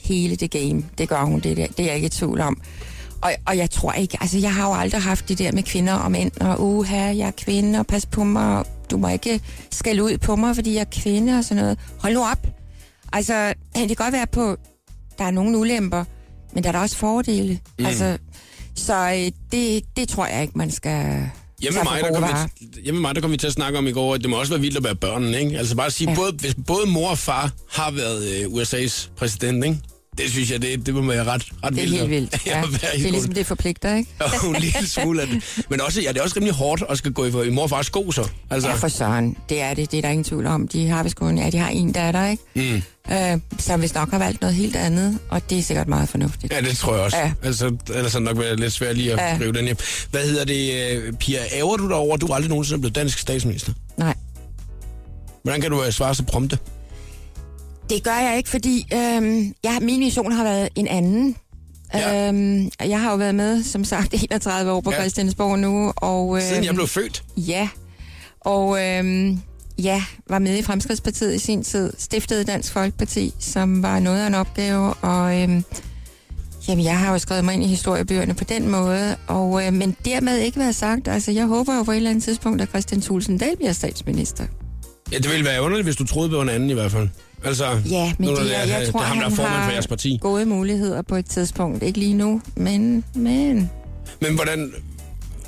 hele 0.00 0.36
det 0.36 0.50
game. 0.50 0.82
Det 0.98 1.08
gør 1.08 1.24
hun, 1.24 1.40
det, 1.40 1.56
det 1.56 1.80
er 1.80 1.84
jeg 1.84 1.94
ikke 1.94 2.06
i 2.06 2.10
tvivl 2.10 2.40
om. 2.40 2.60
Og, 3.20 3.32
og 3.46 3.56
jeg 3.56 3.70
tror 3.70 3.92
ikke, 3.92 4.18
altså 4.20 4.38
jeg 4.38 4.54
har 4.54 4.68
jo 4.68 4.74
aldrig 4.74 5.02
haft 5.02 5.28
det 5.28 5.38
der 5.38 5.52
med 5.52 5.62
kvinder 5.62 5.94
og 5.94 6.10
mænd, 6.12 6.30
og 6.40 6.60
uha, 6.66 6.96
jeg 6.96 7.26
er 7.26 7.30
kvinde, 7.44 7.78
og 7.78 7.86
pas 7.86 8.06
på 8.06 8.24
mig, 8.24 8.58
og 8.58 8.66
du 8.90 8.96
må 8.98 9.08
ikke 9.08 9.40
skælde 9.70 10.02
ud 10.04 10.18
på 10.18 10.36
mig, 10.36 10.54
fordi 10.54 10.74
jeg 10.74 10.80
er 10.80 11.00
kvinde 11.02 11.38
og 11.38 11.44
sådan 11.44 11.62
noget. 11.62 11.78
Hold 11.98 12.14
nu 12.14 12.24
op. 12.24 12.46
Altså, 13.12 13.54
det 13.74 13.88
kan 13.88 13.96
godt 13.96 14.12
være 14.12 14.26
på, 14.26 14.56
der 15.18 15.24
er 15.24 15.30
nogle 15.30 15.58
ulemper, 15.58 16.04
men 16.54 16.62
der 16.62 16.68
er 16.68 16.72
der 16.72 16.80
også 16.80 16.96
fordele. 16.96 17.60
Mm. 17.78 17.86
Altså, 17.86 18.18
så 18.74 18.94
øh, 18.94 19.32
det, 19.52 19.84
det 19.96 20.08
tror 20.08 20.26
jeg 20.26 20.42
ikke, 20.42 20.58
man 20.58 20.70
skal 20.70 21.30
Hjemme 21.60 21.80
mig, 21.84 22.02
der 22.02 22.20
kom 22.20 22.22
vi, 22.22 22.66
hjemme 22.84 23.00
mig, 23.00 23.14
der 23.14 23.20
kom 23.20 23.30
vi 23.30 23.36
til 23.36 23.46
at 23.46 23.52
snakke 23.52 23.78
om 23.78 23.86
i 23.86 23.92
går, 23.92 24.14
at 24.14 24.20
det 24.20 24.30
må 24.30 24.38
også 24.38 24.52
være 24.52 24.60
vildt 24.60 24.76
at 24.76 24.84
være 24.84 24.94
børn, 24.94 25.34
ikke? 25.34 25.58
Altså 25.58 25.76
bare 25.76 25.86
at 25.86 25.92
sige. 25.92 26.10
Ja. 26.10 26.16
både, 26.16 26.32
hvis 26.32 26.54
både 26.66 26.90
mor 26.90 27.10
og 27.10 27.18
far 27.18 27.52
har 27.70 27.90
været 27.90 28.28
øh, 28.28 28.44
USA's 28.46 29.10
præsident, 29.16 29.64
ikke? 29.64 29.78
Det 30.18 30.30
synes 30.30 30.50
jeg, 30.50 30.62
det, 30.62 30.86
det 30.86 30.94
må 30.94 31.00
være 31.02 31.24
ret, 31.24 31.46
ret 31.64 31.72
Det 31.72 31.78
er 31.78 31.82
vildt. 31.82 31.98
helt 31.98 32.10
vildt. 32.10 32.36
Ja, 32.46 32.62
Det 32.72 33.06
er 33.06 33.10
ligesom, 33.10 33.32
det 33.32 33.46
forpligter, 33.46 33.94
ikke? 33.96 34.10
Jo, 34.44 34.48
en 34.50 34.60
lille 34.60 34.88
smule 34.88 35.22
af 35.22 35.28
det. 35.28 35.64
Men 35.70 35.80
også, 35.80 36.00
ja, 36.00 36.08
det 36.08 36.18
er 36.18 36.22
også 36.22 36.36
rimelig 36.36 36.54
hårdt 36.54 36.82
at 36.90 36.98
skal 36.98 37.12
gå 37.12 37.24
i, 37.24 37.46
i 37.46 37.50
mor 37.50 37.62
og 37.62 37.70
fars 37.70 37.86
sko, 37.86 38.10
så. 38.12 38.28
Altså, 38.50 38.68
Ja, 38.68 38.74
for 38.74 38.88
søren. 38.88 39.36
Det 39.48 39.60
er 39.60 39.74
det. 39.74 39.90
Det 39.90 39.98
er 39.98 40.02
der 40.02 40.08
ingen 40.08 40.24
tvivl 40.24 40.46
om. 40.46 40.68
De 40.68 40.88
har 40.88 41.02
vist 41.02 41.16
kun, 41.16 41.38
ja, 41.38 41.50
de 41.50 41.58
har 41.58 41.68
en 41.68 41.92
datter, 41.92 42.26
ikke? 42.26 42.42
Mm. 42.54 42.82
Øh, 43.14 43.38
som 43.58 43.82
vist 43.82 43.94
nok 43.94 44.10
har 44.10 44.18
valgt 44.18 44.40
noget 44.40 44.56
helt 44.56 44.76
andet, 44.76 45.18
og 45.28 45.50
det 45.50 45.58
er 45.58 45.62
sikkert 45.62 45.88
meget 45.88 46.08
fornuftigt. 46.08 46.52
Ja, 46.52 46.60
det 46.60 46.76
tror 46.76 46.94
jeg 46.94 47.04
også. 47.04 47.16
Ja. 47.16 47.32
Altså, 47.42 47.76
ellers 47.94 48.14
er 48.14 48.18
det 48.18 48.24
nok 48.28 48.38
være 48.38 48.56
lidt 48.56 48.72
svært 48.72 48.96
lige 48.96 49.12
at 49.20 49.40
ja. 49.40 49.50
Den 49.52 49.64
hjem. 49.64 49.76
Hvad 50.10 50.22
hedder 50.22 50.44
det, 50.44 50.72
øh, 50.92 51.12
Pia? 51.12 51.38
Ærger 51.52 51.76
du 51.76 51.88
dig 51.88 51.96
over, 51.96 52.14
at 52.14 52.20
du 52.20 52.32
aldrig 52.32 52.48
nogensinde 52.50 52.76
er 52.76 52.80
blevet 52.80 52.94
dansk 52.94 53.18
statsminister? 53.18 53.72
Nej. 53.96 54.14
Hvordan 55.42 55.60
kan 55.60 55.70
du 55.70 55.84
øh, 55.84 55.92
svare 55.92 56.14
så 56.14 56.22
prompte? 56.22 56.58
Det 57.90 58.02
gør 58.04 58.14
jeg 58.28 58.36
ikke, 58.36 58.48
fordi 58.48 58.86
øhm, 58.94 59.54
ja, 59.64 59.80
min 59.80 59.98
mission 60.00 60.32
har 60.32 60.44
været 60.44 60.68
en 60.74 60.88
anden. 60.88 61.36
Ja. 61.94 62.28
Øhm, 62.28 62.70
jeg 62.84 63.00
har 63.00 63.10
jo 63.10 63.16
været 63.16 63.34
med, 63.34 63.62
som 63.62 63.84
sagt, 63.84 64.14
31 64.14 64.72
år 64.72 64.80
på 64.80 64.90
Ja. 64.90 65.00
Christiansborg 65.00 65.58
nu. 65.58 65.92
Og, 65.96 66.36
øhm, 66.36 66.46
Siden 66.48 66.64
jeg 66.64 66.74
blev 66.74 66.86
født. 66.88 67.22
Ja, 67.36 67.68
og 68.40 68.84
øhm, 68.84 69.40
ja, 69.78 70.04
var 70.30 70.38
med 70.38 70.58
i 70.58 70.62
Fremskridspartiet 70.62 71.34
i 71.34 71.38
sin 71.38 71.64
tid, 71.64 71.92
stiftede 71.98 72.44
Dansk 72.44 72.72
Folkeparti, 72.72 73.34
som 73.38 73.82
var 73.82 73.98
noget 74.00 74.22
af 74.22 74.26
en 74.26 74.34
opgave, 74.34 74.94
og 74.94 75.42
øhm, 75.42 75.64
jamen, 76.68 76.84
jeg 76.84 76.98
har 76.98 77.12
jo 77.12 77.18
skrevet 77.18 77.44
mig 77.44 77.54
ind 77.54 77.62
i 77.64 77.66
historiebøgerne 77.66 78.34
på 78.34 78.44
den 78.44 78.68
måde, 78.68 79.16
og, 79.26 79.66
øh, 79.66 79.72
men 79.72 79.96
dermed 80.04 80.38
ikke 80.38 80.58
været 80.58 80.74
sagt, 80.74 81.08
altså 81.08 81.32
jeg 81.32 81.46
håber 81.46 81.76
jo 81.76 81.82
på 81.82 81.90
et 81.92 81.96
eller 81.96 82.10
andet 82.10 82.24
tidspunkt, 82.24 82.62
at 82.62 82.68
Christian 82.68 83.00
Thulsen 83.00 83.38
Dahl 83.38 83.56
bliver 83.56 83.72
statsminister. 83.72 84.44
Ja, 85.12 85.18
det 85.18 85.30
ville 85.30 85.44
være 85.44 85.62
underligt, 85.62 85.86
hvis 85.86 85.96
du 85.96 86.06
troede 86.06 86.30
på 86.30 86.40
en 86.42 86.48
anden 86.48 86.70
i 86.70 86.74
hvert 86.74 86.92
fald. 86.92 87.08
Altså, 87.44 87.80
Ja, 87.90 88.12
men 88.18 88.28
nu, 88.28 88.36
det, 88.36 88.50
jeg, 88.50 88.68
jeg 88.68 88.88
tror, 88.92 89.00
det 89.00 89.06
er 89.06 89.08
ham, 89.08 89.18
der 89.18 89.26
er 89.26 89.30
formand 89.30 89.64
for 89.64 89.70
jeres 89.72 89.86
parti. 89.86 90.18
gode 90.20 90.46
muligheder 90.46 91.02
på 91.02 91.16
et 91.16 91.26
tidspunkt. 91.26 91.82
Ikke 91.82 91.98
lige 91.98 92.14
nu, 92.14 92.40
men, 92.56 93.04
men 93.14 93.70
Men 94.20 94.34
hvordan... 94.34 94.72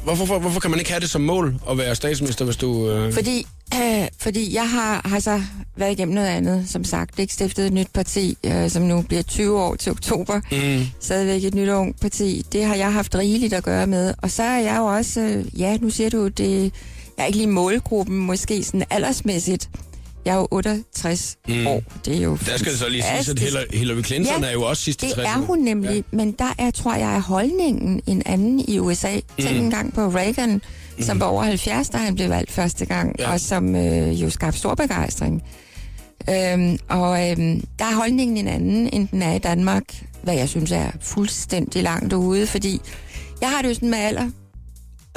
Hvorfor, 0.04 0.24
hvorfor, 0.24 0.40
hvorfor 0.40 0.60
kan 0.60 0.70
man 0.70 0.80
ikke 0.80 0.90
have 0.90 1.00
det 1.00 1.10
som 1.10 1.20
mål 1.20 1.54
at 1.70 1.78
være 1.78 1.94
statsminister, 1.94 2.44
hvis 2.44 2.56
du... 2.56 2.90
Øh... 2.90 3.12
Fordi, 3.12 3.46
øh, 3.74 4.08
fordi 4.18 4.54
jeg 4.54 4.70
har, 4.70 5.08
har 5.08 5.20
så 5.20 5.42
været 5.76 5.92
igennem 5.92 6.14
noget 6.14 6.28
andet, 6.28 6.64
som 6.68 6.84
sagt. 6.84 7.18
Ikke 7.18 7.34
stiftet 7.34 7.66
et 7.66 7.72
nyt 7.72 7.88
parti, 7.94 8.36
øh, 8.46 8.70
som 8.70 8.82
nu 8.82 9.02
bliver 9.02 9.22
20 9.22 9.60
år 9.60 9.74
til 9.74 9.92
oktober. 9.92 10.40
Mm. 10.52 10.86
Stadigvæk 11.00 11.44
et 11.44 11.54
nyt 11.54 11.68
ung 11.68 11.96
parti. 12.00 12.44
Det 12.52 12.64
har 12.64 12.74
jeg 12.74 12.92
haft 12.92 13.14
rigeligt 13.14 13.52
at 13.54 13.64
gøre 13.64 13.86
med. 13.86 14.14
Og 14.22 14.30
så 14.30 14.42
er 14.42 14.58
jeg 14.58 14.76
jo 14.78 14.84
også, 14.84 15.20
øh, 15.20 15.60
ja, 15.60 15.76
nu 15.76 15.90
siger 15.90 16.10
du, 16.10 16.28
det, 16.28 16.62
jeg 17.16 17.22
er 17.22 17.26
ikke 17.26 17.38
lige 17.38 17.50
målgruppen, 17.50 18.16
måske 18.16 18.64
sådan 18.64 18.84
aldersmæssigt. 18.90 19.68
Jeg 20.24 20.32
er 20.32 20.36
jo 20.38 20.48
68 20.50 21.36
Mm. 21.48 21.54
mm. 21.54 21.66
år. 21.66 21.82
Det 22.04 22.16
er 22.16 22.20
jo 22.22 22.38
Der 22.46 22.56
skal 22.56 22.72
det 22.72 22.78
så 22.80 22.88
lige 22.88 23.02
sige, 23.02 23.30
at. 23.32 23.38
Hillary, 23.38 23.64
Hillary 23.72 24.02
Clinton 24.02 24.42
Ja, 24.42 24.48
er 24.48 24.52
jo 24.52 24.62
også 24.62 24.82
sidste 24.82 25.06
Det 25.06 25.14
60 25.14 25.28
er 25.28 25.36
hun 25.38 25.58
nemlig, 25.58 25.96
ja. 25.96 26.16
men 26.16 26.32
der 26.32 26.54
er, 26.58 26.70
tror 26.70 26.94
jeg, 26.94 27.14
er 27.16 27.20
holdningen 27.20 28.00
en 28.06 28.22
anden 28.26 28.64
i 28.68 28.78
USA. 28.78 29.14
Mm. 29.16 29.44
Tænk 29.44 29.56
en 29.56 29.70
gang 29.70 29.94
på 29.94 30.00
Reagan, 30.08 30.52
mm. 30.52 31.02
som 31.04 31.20
var 31.20 31.26
over 31.26 31.42
70, 31.42 31.88
da 31.88 31.96
han 31.98 32.14
blev 32.14 32.28
valgt 32.28 32.50
første 32.50 32.84
gang, 32.86 33.16
ja. 33.18 33.32
og 33.32 33.40
som 33.40 33.76
øh, 33.76 34.22
jo 34.22 34.30
skabte 34.30 34.58
stor 34.58 34.74
begejstring. 34.74 35.42
Øhm, 36.30 36.78
og 36.88 37.30
øhm, 37.30 37.60
der 37.78 37.84
er 37.84 37.94
holdningen 37.94 38.36
en 38.36 38.48
anden, 38.48 38.88
end 38.92 39.08
den 39.08 39.22
er 39.22 39.32
i 39.34 39.38
Danmark, 39.38 39.84
hvad 40.22 40.34
jeg 40.34 40.48
synes 40.48 40.72
er 40.72 40.90
fuldstændig 41.00 41.82
langt 41.82 42.12
ude, 42.12 42.46
fordi 42.46 42.80
jeg 43.40 43.50
har 43.50 43.62
det 43.62 43.68
jo 43.68 43.74
sådan 43.74 43.90
med 43.90 43.98
alder. 43.98 44.30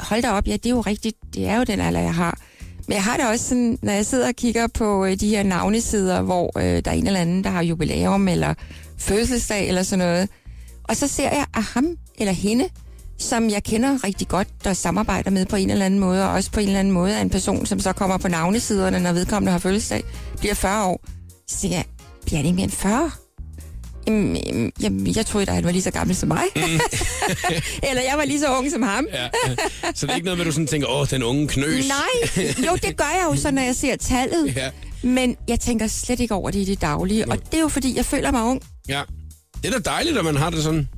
Hold 0.00 0.22
da 0.22 0.30
op, 0.30 0.46
ja, 0.46 0.52
det 0.52 0.66
er 0.66 0.70
jo 0.70 0.80
rigtigt, 0.80 1.16
det 1.34 1.46
er 1.48 1.56
jo 1.56 1.64
den 1.64 1.80
alder, 1.80 2.00
jeg 2.00 2.14
har. 2.14 2.38
Men 2.86 2.94
jeg 2.94 3.04
har 3.04 3.16
det 3.16 3.28
også 3.28 3.48
sådan, 3.48 3.78
når 3.82 3.92
jeg 3.92 4.06
sidder 4.06 4.28
og 4.28 4.34
kigger 4.34 4.66
på 4.66 5.04
øh, 5.04 5.20
de 5.20 5.28
her 5.28 5.42
navnesider, 5.42 6.22
hvor 6.22 6.58
øh, 6.58 6.84
der 6.84 6.90
er 6.90 6.94
en 6.94 7.06
eller 7.06 7.20
anden, 7.20 7.44
der 7.44 7.50
har 7.50 7.62
jubilæum 7.62 8.28
eller 8.28 8.54
fødselsdag 8.98 9.68
eller 9.68 9.82
sådan 9.82 10.06
noget. 10.06 10.28
Og 10.84 10.96
så 10.96 11.08
ser 11.08 11.30
jeg, 11.30 11.46
at 11.56 11.62
ham 11.62 11.86
eller 12.18 12.32
hende, 12.32 12.68
som 13.18 13.50
jeg 13.50 13.62
kender 13.62 14.04
rigtig 14.04 14.28
godt, 14.28 14.48
der 14.64 14.72
samarbejder 14.72 15.30
med 15.30 15.46
på 15.46 15.56
en 15.56 15.70
eller 15.70 15.86
anden 15.86 16.00
måde, 16.00 16.24
og 16.24 16.30
også 16.30 16.50
på 16.50 16.60
en 16.60 16.66
eller 16.66 16.80
anden 16.80 16.94
måde 16.94 17.12
er 17.12 17.20
en 17.20 17.30
person, 17.30 17.66
som 17.66 17.80
så 17.80 17.92
kommer 17.92 18.16
på 18.16 18.28
navnesiderne, 18.28 19.00
når 19.00 19.12
vedkommende 19.12 19.52
har 19.52 19.58
fødselsdag, 19.58 20.02
bliver 20.38 20.54
40 20.54 20.84
år. 20.86 21.00
Så 21.48 21.58
siger 21.58 21.74
jeg, 21.74 21.84
bliver 22.24 22.38
det 22.40 22.46
ikke 22.46 22.56
mere 22.56 22.64
end 22.64 22.72
40? 22.72 23.10
Jamen, 24.06 24.36
jamen, 24.46 24.72
jamen, 24.82 25.16
jeg 25.16 25.26
troede 25.26 25.46
da, 25.46 25.52
han 25.52 25.64
var 25.64 25.70
lige 25.70 25.82
så 25.82 25.90
gammel 25.90 26.16
som 26.16 26.28
mig. 26.28 26.44
eller 27.88 28.02
jeg 28.02 28.14
var 28.16 28.24
lige 28.24 28.40
så 28.40 28.56
ung 28.58 28.70
som 28.70 28.82
ham. 28.82 29.06
Ja. 29.12 29.28
Så 29.94 30.06
det 30.06 30.10
er 30.12 30.14
ikke 30.14 30.24
noget 30.24 30.38
med, 30.38 30.44
at 30.44 30.46
du 30.46 30.52
sådan 30.52 30.66
tænker, 30.66 30.88
åh, 30.88 31.06
den 31.10 31.22
unge 31.22 31.48
knøs. 31.48 31.84
Nej, 31.88 32.44
jo, 32.66 32.74
det 32.82 32.96
gør 32.96 33.04
jeg 33.04 33.26
jo 33.30 33.36
så, 33.36 33.50
når 33.50 33.62
jeg 33.62 33.74
ser 33.74 33.96
tallet. 33.96 34.56
Ja, 34.56 34.70
Men 35.02 35.36
jeg 35.48 35.60
tænker 35.60 35.86
slet 35.86 36.20
ikke 36.20 36.34
over 36.34 36.50
det 36.50 36.58
i 36.58 36.64
det 36.64 36.80
daglige. 36.80 37.28
Og 37.30 37.38
det 37.38 37.54
er 37.54 37.60
jo 37.60 37.68
fordi, 37.68 37.96
jeg 37.96 38.04
føler 38.04 38.30
mig 38.30 38.42
ung. 38.42 38.62
ja. 38.88 39.02
Det 39.62 39.74
er 39.74 39.78
da 39.78 39.90
dejligt, 39.90 40.18
at 40.18 40.24
man 40.24 40.36
har 40.36 40.50
det 40.50 40.62
sådan. 40.62 40.88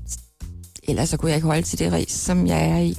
Ellers 0.88 1.08
så 1.08 1.16
kunne 1.16 1.30
jeg 1.30 1.36
ikke 1.36 1.46
holde 1.46 1.62
til 1.62 1.78
det 1.78 1.92
race, 1.92 2.18
som 2.18 2.46
jeg 2.46 2.64
er 2.68 2.78
i. 2.78 2.96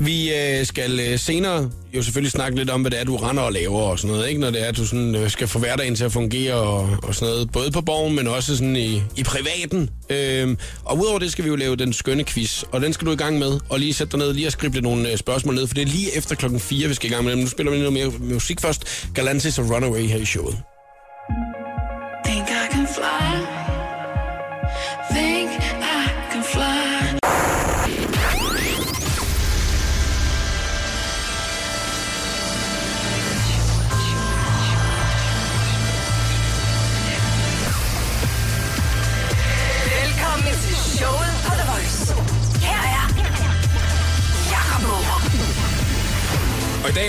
Vi 0.00 0.34
øh, 0.34 0.66
skal 0.66 1.00
øh, 1.00 1.18
senere 1.18 1.70
jo 1.94 2.02
selvfølgelig 2.02 2.32
snakke 2.32 2.58
lidt 2.58 2.70
om, 2.70 2.80
hvad 2.80 2.90
det 2.90 3.00
er, 3.00 3.04
du 3.04 3.16
render 3.16 3.42
og 3.42 3.52
laver 3.52 3.80
og 3.80 3.98
sådan 3.98 4.16
noget, 4.16 4.28
ikke? 4.28 4.40
Når 4.40 4.50
det 4.50 4.62
er, 4.62 4.66
at 4.66 4.76
du 4.76 4.86
sådan, 4.86 5.14
øh, 5.14 5.30
skal 5.30 5.48
få 5.48 5.58
hverdagen 5.58 5.94
til 5.94 6.04
at 6.04 6.12
fungere 6.12 6.54
og, 6.54 6.96
og 7.02 7.14
sådan 7.14 7.32
noget. 7.32 7.52
Både 7.52 7.70
på 7.70 7.80
borgen, 7.80 8.16
men 8.16 8.28
også 8.28 8.56
sådan 8.56 8.76
i, 8.76 9.02
i 9.16 9.22
privaten. 9.22 9.90
Øhm, 10.10 10.58
og 10.84 10.98
udover 10.98 11.18
det 11.18 11.32
skal 11.32 11.44
vi 11.44 11.48
jo 11.48 11.56
lave 11.56 11.76
den 11.76 11.92
skønne 11.92 12.24
quiz, 12.24 12.62
og 12.62 12.80
den 12.80 12.92
skal 12.92 13.06
du 13.06 13.12
i 13.12 13.16
gang 13.16 13.38
med. 13.38 13.60
Og 13.68 13.78
lige 13.78 13.94
sætte 13.94 14.10
dig 14.10 14.26
ned 14.26 14.34
lige 14.34 14.46
og 14.46 14.52
skrive 14.52 14.80
nogle 14.80 15.10
øh, 15.10 15.16
spørgsmål 15.16 15.54
ned, 15.54 15.66
for 15.66 15.74
det 15.74 15.82
er 15.82 15.86
lige 15.86 16.16
efter 16.16 16.34
klokken 16.34 16.60
4, 16.60 16.88
vi 16.88 16.94
skal 16.94 17.10
i 17.10 17.12
gang 17.12 17.24
med 17.24 17.32
dem. 17.32 17.40
Nu 17.40 17.46
spiller 17.46 17.72
vi 17.72 17.78
noget 17.78 17.92
mere 17.92 18.12
musik 18.20 18.60
først. 18.60 19.08
Galantis 19.14 19.58
og 19.58 19.70
Runaway 19.70 20.02
her 20.02 20.18
i 20.18 20.24
showet. 20.24 20.71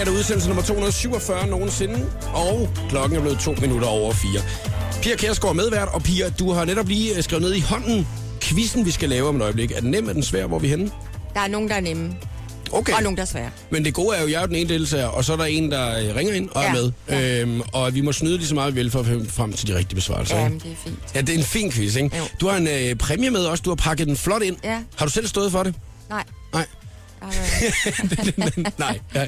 Er 0.03 0.11
det 0.11 0.17
udsendelse 0.17 0.47
nummer 0.47 0.63
247 0.63 1.47
nogensinde, 1.47 2.05
og 2.33 2.69
klokken 2.89 3.17
er 3.17 3.21
blevet 3.21 3.39
to 3.39 3.55
minutter 3.61 3.87
over 3.87 4.13
fire. 4.13 4.41
Pia 5.01 5.15
Kærsgaard 5.15 5.51
er 5.51 5.55
medvært, 5.61 5.87
og 5.87 6.03
Pia, 6.03 6.29
du 6.29 6.51
har 6.51 6.65
netop 6.65 6.87
lige 6.87 7.17
øh, 7.17 7.23
skrevet 7.23 7.41
ned 7.43 7.53
i 7.53 7.59
hånden 7.59 8.07
quizzen, 8.41 8.85
vi 8.85 8.91
skal 8.91 9.09
lave 9.09 9.27
om 9.29 9.35
et 9.35 9.41
øjeblik. 9.41 9.71
Er 9.71 9.79
den 9.79 9.91
nem, 9.91 10.09
er 10.09 10.13
den 10.13 10.23
svær, 10.23 10.45
hvor 10.47 10.57
er 10.57 10.61
vi 10.61 10.67
henne? 10.67 10.91
Der 11.33 11.39
er 11.41 11.47
nogen, 11.47 11.69
der 11.69 11.75
er 11.75 11.79
nemme, 11.79 12.15
Okay. 12.71 12.93
og 12.93 13.03
nogen, 13.03 13.17
der 13.17 13.21
er 13.23 13.27
svære. 13.27 13.49
Men 13.69 13.85
det 13.85 13.93
gode 13.93 14.15
er 14.17 14.21
jo, 14.21 14.25
at 14.27 14.31
jeg 14.31 14.41
er 14.41 14.45
den 14.45 14.55
ene 14.55 14.69
deltager, 14.69 15.05
og 15.07 15.25
så 15.25 15.33
er 15.33 15.37
der 15.37 15.45
en, 15.45 15.71
der 15.71 15.99
øh, 15.99 16.15
ringer 16.15 16.33
ind 16.33 16.49
og 16.49 16.61
er 16.63 16.65
Ja. 16.65 16.73
med. 16.73 16.91
Ja. 17.09 17.41
Øhm, 17.41 17.61
og 17.73 17.93
vi 17.95 18.01
må 18.01 18.11
snyde 18.11 18.37
lige 18.37 18.47
så 18.47 18.55
meget, 18.55 18.75
vi 18.75 18.81
vil 18.81 18.91
for 18.91 18.99
at 18.99 19.05
finde 19.05 19.29
frem 19.29 19.53
til 19.53 19.67
de 19.67 19.75
rigtige 19.77 19.95
besvarelser. 19.95 20.37
Ja, 20.37 20.43
ikke? 20.45 20.51
men 20.51 20.59
det 20.63 20.71
er 20.71 20.75
fint. 20.83 20.99
Ja, 21.15 21.21
det 21.21 21.29
er 21.29 21.37
en 21.37 21.43
fin 21.43 21.71
quiz, 21.71 21.95
ikke? 21.95 22.17
Jo. 22.17 22.23
Du 22.41 22.47
har 22.47 22.57
en 22.57 22.67
øh, 22.67 22.95
præmie 22.95 23.29
med 23.29 23.39
også, 23.45 23.61
du 23.61 23.69
har 23.69 23.75
pakket 23.75 24.07
den 24.07 24.17
flot 24.17 24.41
ind. 24.41 24.55
Ja. 24.63 24.77
Har 24.95 25.05
du 25.05 25.11
selv 25.11 25.27
stået 25.27 25.51
for 25.51 25.63
det? 25.63 25.75
Nej. 26.09 26.23
Nej. 26.53 26.65
Nej. 28.77 28.99
Ja, 29.15 29.25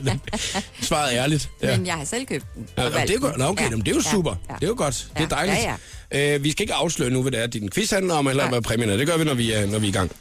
svaret 0.81 1.15
er 1.15 1.23
ærligt. 1.23 1.49
Ja. 1.63 1.77
Men 1.77 1.85
jeg 1.87 1.93
har 1.95 2.05
selv 2.05 2.25
købt 2.25 2.45
den. 2.55 2.67
Ja, 2.77 2.83
ja, 2.83 3.05
det 3.05 3.15
er 3.15 3.19
godt. 3.19 3.37
Nå, 3.37 3.45
okay, 3.45 3.63
Ja, 3.63 3.69
ja, 3.69 3.75
det 3.75 3.87
er 3.87 3.91
jo 3.91 4.01
ja, 4.05 4.11
super. 4.11 4.35
ja. 4.49 4.55
Det 4.55 4.63
er 4.63 4.67
jo 4.67 4.73
godt. 4.77 5.07
Det 5.13 5.17
er 5.17 5.21
Ja, 5.21 5.35
dejligt. 5.35 5.57
ja, 5.57 5.75
Øh, 6.11 6.43
vi 6.43 6.51
skal 6.51 6.63
ikke 6.63 6.73
afsløre 6.73 7.09
nu, 7.09 7.21
hvad 7.21 7.31
det 7.31 7.43
er, 7.43 7.47
din 7.47 7.69
quiz 7.69 7.91
handler 7.91 8.13
om, 8.13 8.27
eller 8.27 8.43
Nej. 8.43 8.51
hvad 8.51 8.61
præmien 8.61 8.89
er. 8.89 8.97
Det 8.97 9.07
gør 9.07 9.17
vi, 9.17 9.23
når 9.23 9.33
vi 9.33 9.51
er, 9.51 9.65
når 9.65 9.79
vi 9.79 9.85
er 9.85 9.89
i 9.89 9.93
gang. 9.93 10.11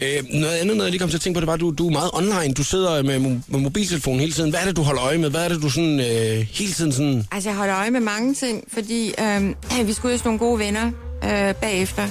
Øh, 0.00 0.08
noget 0.32 0.54
andet, 0.54 0.76
noget 0.76 0.82
jeg 0.82 0.90
lige 0.90 0.98
kom 0.98 1.08
til 1.08 1.16
at 1.16 1.20
tænke 1.20 1.36
på, 1.36 1.40
det 1.40 1.46
var, 1.46 1.52
at 1.52 1.60
du, 1.60 1.70
du 1.78 1.86
er 1.86 1.92
meget 1.92 2.10
online. 2.12 2.54
Du 2.54 2.64
sidder 2.64 3.02
med, 3.02 3.18
med 3.18 3.60
mobiltelefonen 3.60 4.20
hele 4.20 4.32
tiden. 4.32 4.50
Hvad 4.50 4.60
er 4.60 4.64
det, 4.64 4.76
du 4.76 4.82
holder 4.82 5.02
øje 5.04 5.18
med? 5.18 5.30
Hvad 5.30 5.44
er 5.44 5.48
det, 5.48 5.62
du 5.62 5.70
sådan, 5.70 6.00
øh, 6.00 6.46
hele 6.50 6.72
tiden 6.72 6.92
sådan... 6.92 7.26
Altså, 7.32 7.48
jeg 7.50 7.56
holder 7.56 7.76
øje 7.76 7.90
med 7.90 8.00
mange 8.00 8.34
ting, 8.34 8.64
fordi 8.72 9.14
øh, 9.20 9.86
vi 9.86 9.92
skulle 9.92 10.12
ud 10.12 10.18
hos 10.18 10.24
nogle 10.24 10.38
gode 10.38 10.58
venner 10.58 10.90
øh, 11.24 11.54
bagefter. 11.54 12.08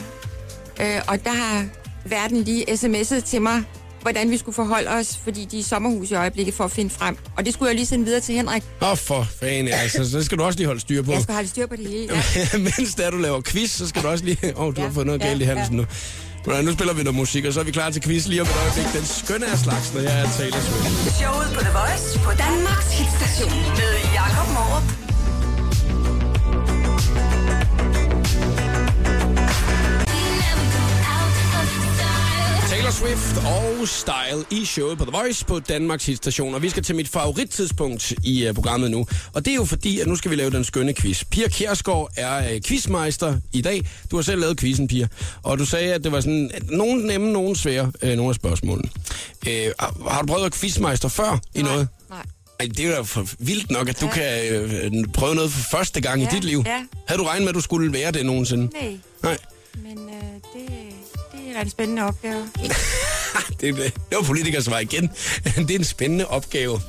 Øh, 0.82 1.02
og 1.08 1.24
der 1.24 1.32
har 1.34 1.66
verden 2.06 2.44
lige 2.44 2.66
sms'et 2.72 3.22
til 3.22 3.42
mig 3.42 3.64
hvordan 4.04 4.32
vi 4.32 4.38
skulle 4.38 4.56
forholde 4.56 4.90
os, 4.90 5.18
fordi 5.24 5.46
de 5.46 5.56
er 5.56 5.60
i 5.60 5.64
sommerhus 5.64 6.12
i 6.12 6.14
øjeblikket 6.14 6.54
for 6.54 6.64
at 6.64 6.72
finde 6.72 6.90
frem. 6.90 7.18
Og 7.38 7.46
det 7.46 7.54
skulle 7.54 7.70
jeg 7.70 7.76
lige 7.76 7.86
sende 7.86 8.06
videre 8.06 8.22
til 8.22 8.36
Henrik. 8.36 8.64
Åh, 8.82 8.92
oh, 8.92 8.98
for 8.98 9.28
fanden, 9.40 9.68
altså, 9.68 10.12
så 10.12 10.24
skal 10.24 10.38
du 10.38 10.44
også 10.44 10.60
lige 10.60 10.68
holde 10.68 10.82
styr 10.82 11.02
på. 11.02 11.12
Jeg 11.12 11.22
skal 11.22 11.36
have 11.36 11.48
styr 11.48 11.68
på 11.68 11.76
det 11.76 11.88
hele. 11.88 12.14
Ja. 12.36 12.58
Mens 12.78 12.96
der 12.96 13.10
du 13.10 13.18
laver 13.18 13.42
quiz, 13.42 13.72
så 13.72 13.88
skal 13.88 14.04
du 14.04 14.08
også 14.08 14.26
lige... 14.26 14.38
Åh, 14.56 14.64
oh, 14.68 14.76
du 14.76 14.82
Ja, 14.82 14.88
har 14.88 14.94
fået 14.94 15.06
noget 15.06 15.22
ja, 15.22 15.28
galt 15.28 15.42
i 15.42 15.46
halsen 15.46 15.76
ja. 15.76 15.82
nu. 15.82 15.86
Men 16.46 16.66
nu 16.66 16.72
spiller 16.74 16.94
vi 16.94 17.04
noget 17.04 17.16
musik, 17.16 17.46
og 17.46 17.54
så 17.54 17.60
er 17.60 17.64
vi 17.64 17.72
klar 17.72 17.90
til 17.90 18.02
quiz 18.02 18.28
lige 18.28 18.42
om 18.42 18.48
et 18.48 18.56
øjeblik. 18.64 18.94
Den 18.94 19.06
skønne 19.06 19.46
af 19.46 19.58
slags, 19.58 19.94
når 19.94 20.02
jeg 20.02 20.20
er 20.22 20.28
Taylor 20.38 20.60
Swift. 20.60 21.16
Showet 21.20 21.48
på 21.56 21.60
The 21.60 21.72
Voice 21.80 22.20
på 22.20 22.32
Danmarks 22.46 22.92
hitstation 23.00 23.52
med 23.80 23.92
Jakob 24.14 24.48
Morup. 24.54 25.03
Swift 33.00 33.38
og 33.38 33.88
Style 33.88 34.62
i 34.62 34.66
showet 34.66 34.98
på 34.98 35.06
The 35.06 35.12
Voice 35.18 35.46
på 35.46 35.60
Danmarks 35.60 36.06
hitstation. 36.06 36.54
Og 36.56 36.62
vi 36.62 36.70
skal 36.70 36.84
til 36.84 36.96
mit 36.96 37.08
favorittidspunkt 37.08 38.14
i 38.24 38.48
uh, 38.50 38.56
programmet 38.56 38.92
nu. 38.92 39.06
Og 39.34 39.46
det 39.46 39.52
er 39.52 39.56
jo 39.56 39.66
fordi, 39.66 40.00
at 40.00 40.08
nu 40.08 40.16
skal 40.16 40.32
vi 40.32 40.36
lave 40.36 40.52
den 40.52 40.64
skønne 40.64 40.94
quiz. 40.94 41.24
Pia 41.32 41.48
Kjærsgaard 41.48 42.12
er 42.18 42.54
uh, 42.56 42.62
quizmeister 42.66 43.38
i 43.54 43.62
dag. 43.62 43.88
Du 44.12 44.16
har 44.16 44.24
selv 44.24 44.40
lavet 44.42 44.60
quizzen, 44.60 44.88
Pia. 44.88 45.08
Og 45.44 45.60
du 45.60 45.66
sagde, 45.66 45.94
at 45.94 46.04
det 46.04 46.12
var 46.12 46.22
sådan 46.22 46.52
at 46.54 46.70
nogen 46.70 47.00
nemme, 47.00 47.32
nogen 47.32 47.56
svære, 47.56 47.92
uh, 48.04 48.10
nogle 48.10 48.30
af 48.30 48.36
spørgsmålene. 48.36 48.90
Uh, 49.48 49.52
har, 50.08 50.22
du 50.22 50.28
prøvet 50.28 50.46
at 50.46 50.54
quizmeister 50.54 51.10
før 51.10 51.40
i 51.56 51.62
noget? 51.62 51.88
Nej. 52.10 52.24
Ej, 52.60 52.66
det 52.78 52.80
er 52.80 52.98
jo 52.98 53.04
for 53.04 53.28
vildt 53.40 53.72
nok, 53.72 53.90
at 53.90 54.02
du 54.02 54.08
kan 54.08 54.48
øh, 54.52 54.92
prøve 55.14 55.36
noget 55.36 55.52
for 55.52 55.78
første 55.78 56.02
gang 56.02 56.22
ja, 56.22 56.28
i 56.28 56.32
dit 56.36 56.44
liv. 56.44 56.64
ja. 56.66 56.84
Havde 57.08 57.22
du 57.22 57.26
regnet 57.26 57.42
med, 57.42 57.50
at 57.50 57.56
du 57.56 57.62
skulle 57.62 57.94
være 57.94 58.12
det 58.12 58.26
nogensinde? 58.26 58.66
Nej, 58.66 58.98
Nej. 59.24 59.38
men 59.76 59.98
øh, 60.10 60.14
det 60.54 60.93
er 61.56 61.62
en 61.62 61.70
spændende 61.70 62.04
opgave. 62.04 62.36
det, 63.62 63.70
er- 63.70 63.74
det 63.76 63.94
var 64.18 64.22
politikersvar 64.26 64.80
igen. 64.80 65.10
det 65.68 65.72
er 65.72 65.80
en 65.80 65.84
spændende 65.84 66.28
opgave. 66.28 66.80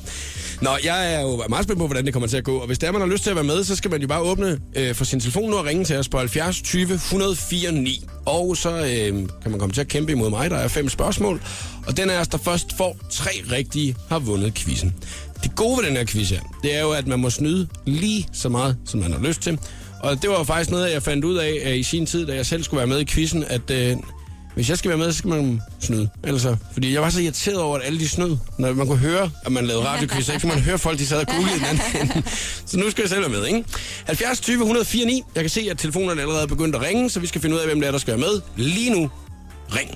Nå, 0.62 0.70
jeg 0.85 1.14
er 1.14 1.20
jo 1.20 1.42
meget 1.48 1.64
spændt 1.64 1.79
på, 1.79 1.87
hvordan 1.87 2.05
det 2.05 2.12
kommer 2.12 2.27
til 2.29 2.37
at 2.37 2.44
gå. 2.44 2.59
Og 2.59 2.66
hvis 2.66 2.79
der 2.79 2.92
man 2.92 3.00
har 3.00 3.09
lyst 3.09 3.22
til 3.22 3.31
at 3.31 3.37
være 3.37 3.44
med, 3.44 3.64
så 3.64 3.77
skal 3.77 3.90
man 3.90 4.00
jo 4.00 4.07
bare 4.09 4.20
åbne 4.20 4.61
øh, 4.77 4.94
for 4.94 5.05
sin 5.05 5.20
telefon 5.20 5.50
nu 5.50 5.57
og 5.57 5.64
ringe 5.64 5.85
til 5.85 5.96
os 5.96 6.09
på 6.09 6.18
70 6.18 6.62
20 6.62 6.94
104 6.94 7.72
9. 7.72 8.05
Og 8.27 8.57
så 8.57 8.70
øh, 8.70 9.12
kan 9.42 9.50
man 9.50 9.59
komme 9.61 9.72
til 9.72 9.81
at 9.81 9.88
kæmpe 9.88 10.12
imod 10.12 10.31
mig. 10.31 10.50
Der 10.50 10.57
er 10.57 10.68
fem 10.68 10.88
spørgsmål. 10.88 11.42
Og 11.87 11.96
den 11.96 12.11
af 12.11 12.20
os, 12.20 12.29
der 12.29 12.38
først 12.38 12.66
får 12.77 12.96
tre 13.11 13.31
rigtige, 13.50 13.96
har 14.09 14.18
vundet 14.18 14.55
quizzen. 14.55 14.94
Det 15.42 15.57
gode 15.57 15.79
ved 15.79 15.85
den 15.88 15.96
her 15.96 16.05
quiz 16.05 16.31
her, 16.31 16.40
det 16.62 16.74
er 16.77 16.81
jo, 16.81 16.90
at 16.90 17.07
man 17.07 17.18
må 17.20 17.31
snyde 17.31 17.68
lige 17.87 18.29
så 18.33 18.48
meget, 18.48 18.77
som 18.87 19.00
man 19.00 19.12
har 19.12 19.20
lyst 19.20 19.40
til. 19.40 19.59
Og 20.00 20.22
det 20.22 20.31
var 20.31 20.38
jo 20.38 20.44
faktisk 20.44 20.70
noget, 20.70 20.92
jeg 20.92 21.03
fandt 21.03 21.24
ud 21.24 21.37
af 21.37 21.62
øh, 21.66 21.77
i 21.79 21.83
sin 21.83 22.07
tid, 22.07 22.27
da 22.27 22.35
jeg 22.35 22.46
selv 22.46 22.62
skulle 22.64 22.79
være 22.79 22.87
med 22.87 23.00
i 23.00 23.05
quizzen, 23.05 23.44
at 23.44 23.70
øh, 23.70 23.96
hvis 24.55 24.69
jeg 24.69 24.79
skal 24.79 24.88
være 24.88 24.99
med, 24.99 25.12
så 25.12 25.19
skal 25.19 25.29
man 25.29 25.61
snyde. 25.81 26.09
Altså, 26.25 26.57
fordi 26.73 26.95
jeg 26.95 27.03
var 27.03 27.11
så 27.11 27.21
irriteret 27.21 27.61
over, 27.61 27.77
at 27.77 27.87
alle 27.87 27.99
de 27.99 28.09
snød. 28.09 28.37
Når 28.59 28.73
man 28.73 28.87
kunne 28.87 28.99
høre, 28.99 29.31
at 29.47 29.53
man 29.53 29.67
lavede 29.67 29.85
radioquiz, 29.85 30.27
så 30.27 30.33
ikke 30.33 30.43
kunne 30.43 30.55
man 30.55 30.64
høre 30.64 30.79
folk, 30.79 30.99
de 30.99 31.07
sad 31.07 31.21
og 31.21 31.27
googlede 31.27 31.59
den 31.59 31.81
anden. 32.01 32.25
Så 32.67 32.79
nu 32.79 32.90
skal 32.90 33.03
jeg 33.03 33.09
selv 33.09 33.21
være 33.21 33.31
med, 33.31 33.47
ikke? 33.47 33.64
70 34.05 34.40
20 34.40 34.55
104 34.62 35.07
9. 35.07 35.23
Jeg 35.35 35.43
kan 35.43 35.51
se, 35.51 35.69
at 35.71 35.79
telefonerne 35.79 36.21
allerede 36.21 36.43
er 36.43 36.47
begyndt 36.47 36.77
at 36.77 36.83
ringe, 36.83 37.11
så 37.11 37.21
vi 37.21 37.27
skal 37.27 37.40
finde 37.40 37.57
ud 37.57 37.61
af, 37.61 37.67
hvem 37.67 37.81
det 37.81 37.87
er, 37.87 37.90
der 37.90 37.99
skal 37.99 38.11
være 38.11 38.21
med. 38.21 38.40
Lige 38.57 38.90
nu, 38.90 39.11
ring. 39.73 39.90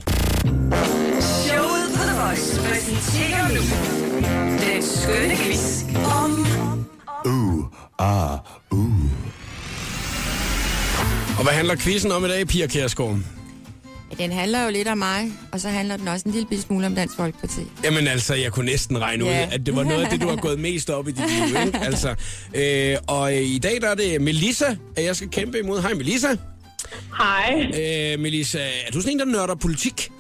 Showet 1.23 1.89
på 1.95 2.03
The 2.03 2.21
Voice 2.21 2.61
præsenterer 2.61 3.49
nu 3.49 3.63
den 4.65 4.83
skønne 4.83 5.37
quiz 5.37 5.83
om 6.05 6.47
Og 11.39 11.45
hvad 11.45 11.53
handler 11.53 11.77
quizzen 11.77 12.13
om 12.13 12.25
i 12.25 12.29
dag, 12.29 12.47
Pia 12.47 12.67
Kjærsgaard? 12.67 13.19
Ja, 14.11 14.23
Den 14.25 14.33
handler 14.33 14.65
jo 14.65 14.71
lidt 14.71 14.89
om 14.89 14.99
mig, 14.99 15.33
og 15.53 15.61
så 15.61 15.69
handler 15.69 15.97
den 15.97 16.09
også 16.09 16.23
en 16.29 16.33
lille 16.33 16.61
smule 16.63 16.87
om 16.87 16.95
Dansk 16.95 17.17
Folkeparti. 17.17 17.61
Jamen 17.85 18.09
altså, 18.09 18.35
jeg 18.35 18.53
kunne 18.53 18.67
næsten 18.67 19.01
regne 19.01 19.25
ud, 19.25 19.29
Ja. 19.29 19.49
at 19.53 19.67
det 19.67 19.77
var 19.77 19.83
noget 19.85 20.05
af 20.05 20.11
det, 20.11 20.21
du 20.21 20.29
har 20.29 20.37
gået 20.47 20.59
mest 20.61 20.91
op 20.91 21.09
i 21.09 21.11
dit 21.13 21.25
liv, 21.31 21.57
ikke? 21.67 21.79
Altså, 21.79 22.15
øh, 22.55 22.97
og 23.07 23.33
øh, 23.37 23.43
i 23.43 23.59
dag 23.59 23.81
der 23.81 23.89
er 23.89 23.95
det 23.95 24.21
Melissa, 24.23 24.77
at 24.97 25.05
jeg 25.05 25.17
skal 25.17 25.29
kæmpe 25.31 25.59
imod. 25.59 25.81
Hej 25.83 25.95
Melissa. 25.95 26.29
Hej. 27.19 27.61
Øh, 28.15 28.21
Melissa, 28.21 28.59
er 28.59 28.91
du 28.93 29.01
sådan 29.01 29.13
en, 29.13 29.19
der 29.19 29.25
nørder 29.25 29.55
politik? 29.55 30.11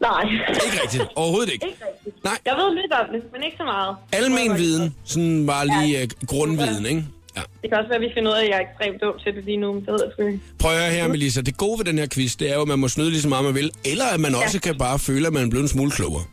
Nej. 0.00 0.22
Ikke 0.48 0.82
rigtigt. 0.82 1.04
Overhovedet 1.16 1.52
ikke. 1.52 1.66
Ikke 1.66 1.78
rigtigt. 1.92 2.24
Nej, 2.24 2.38
Jeg 2.46 2.54
ved 2.54 2.74
lidt 2.82 2.92
om 2.92 3.06
det, 3.12 3.22
men 3.32 3.42
ikke 3.42 3.56
så 3.56 3.64
meget. 3.64 3.96
almen 4.12 4.58
viden. 4.58 4.94
Sådan 5.04 5.46
bare 5.46 5.66
lige 5.66 6.02
uh, 6.02 6.26
grundviden, 6.28 6.86
ikke? 6.86 7.04
Ja. 7.40 7.44
Det 7.62 7.70
kan 7.70 7.78
også 7.78 7.88
være, 7.88 8.00
at 8.02 8.06
vi 8.08 8.10
finder 8.16 8.30
ud 8.32 8.36
af, 8.36 8.42
at 8.44 8.48
jeg 8.50 8.56
er 8.56 8.64
ekstremt 8.68 9.02
dum 9.02 9.14
til 9.24 9.34
det 9.36 9.44
lige 9.44 9.56
nu. 9.56 9.70
Det 9.74 9.86
ved 9.94 10.00
jeg 10.04 10.12
sgu 10.12 10.26
ikke. 10.26 10.40
Prøv 10.58 10.72
at 10.72 10.78
høre 10.82 10.90
her, 10.90 11.08
Melissa. 11.08 11.40
Det 11.40 11.56
gode 11.56 11.78
ved 11.78 11.84
den 11.84 11.98
her 11.98 12.06
quiz, 12.14 12.36
det 12.36 12.50
er 12.50 12.54
jo, 12.54 12.62
at 12.62 12.68
man 12.68 12.78
må 12.78 12.88
snyde 12.88 13.10
lige 13.10 13.22
så 13.22 13.28
meget, 13.28 13.44
man 13.44 13.54
vil. 13.54 13.70
Eller 13.84 14.04
at 14.04 14.20
man 14.20 14.34
også 14.34 14.60
kan 14.60 14.78
bare 14.78 14.98
føle, 14.98 15.26
at 15.26 15.32
man 15.32 15.44
er 15.46 15.50
blevet 15.50 15.62
en 15.62 15.68
smule 15.68 15.90
klogere. 15.90 16.24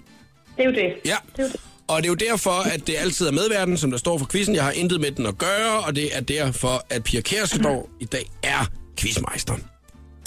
Det 0.58 0.64
er 0.66 0.70
jo 0.70 0.76
det. 0.76 0.94
Ja. 1.06 1.16
Det 1.36 1.40
er 1.40 1.44
jo 1.44 1.50
det. 1.50 1.60
Og 1.88 1.98
det 1.98 2.06
er 2.06 2.10
jo 2.10 2.32
derfor, 2.32 2.52
at 2.74 2.88
det 2.88 2.96
altid 2.98 3.28
er 3.28 3.32
medverden, 3.32 3.78
som 3.78 3.92
der 3.92 3.98
står 3.98 4.18
for 4.18 4.26
quizzen. 4.32 4.56
Jeg 4.56 4.64
har 4.64 4.72
intet 4.72 5.02
med 5.02 5.12
den 5.12 5.26
at 5.26 5.38
gøre, 5.38 5.80
og 5.88 5.96
det 5.96 6.18
er 6.18 6.22
derfor, 6.22 6.86
at 6.90 7.04
Pia 7.04 7.22
Kjærsgaard 7.22 7.90
i 8.00 8.06
dag 8.06 8.26
er 8.44 8.66
quizmeister. 9.00 9.54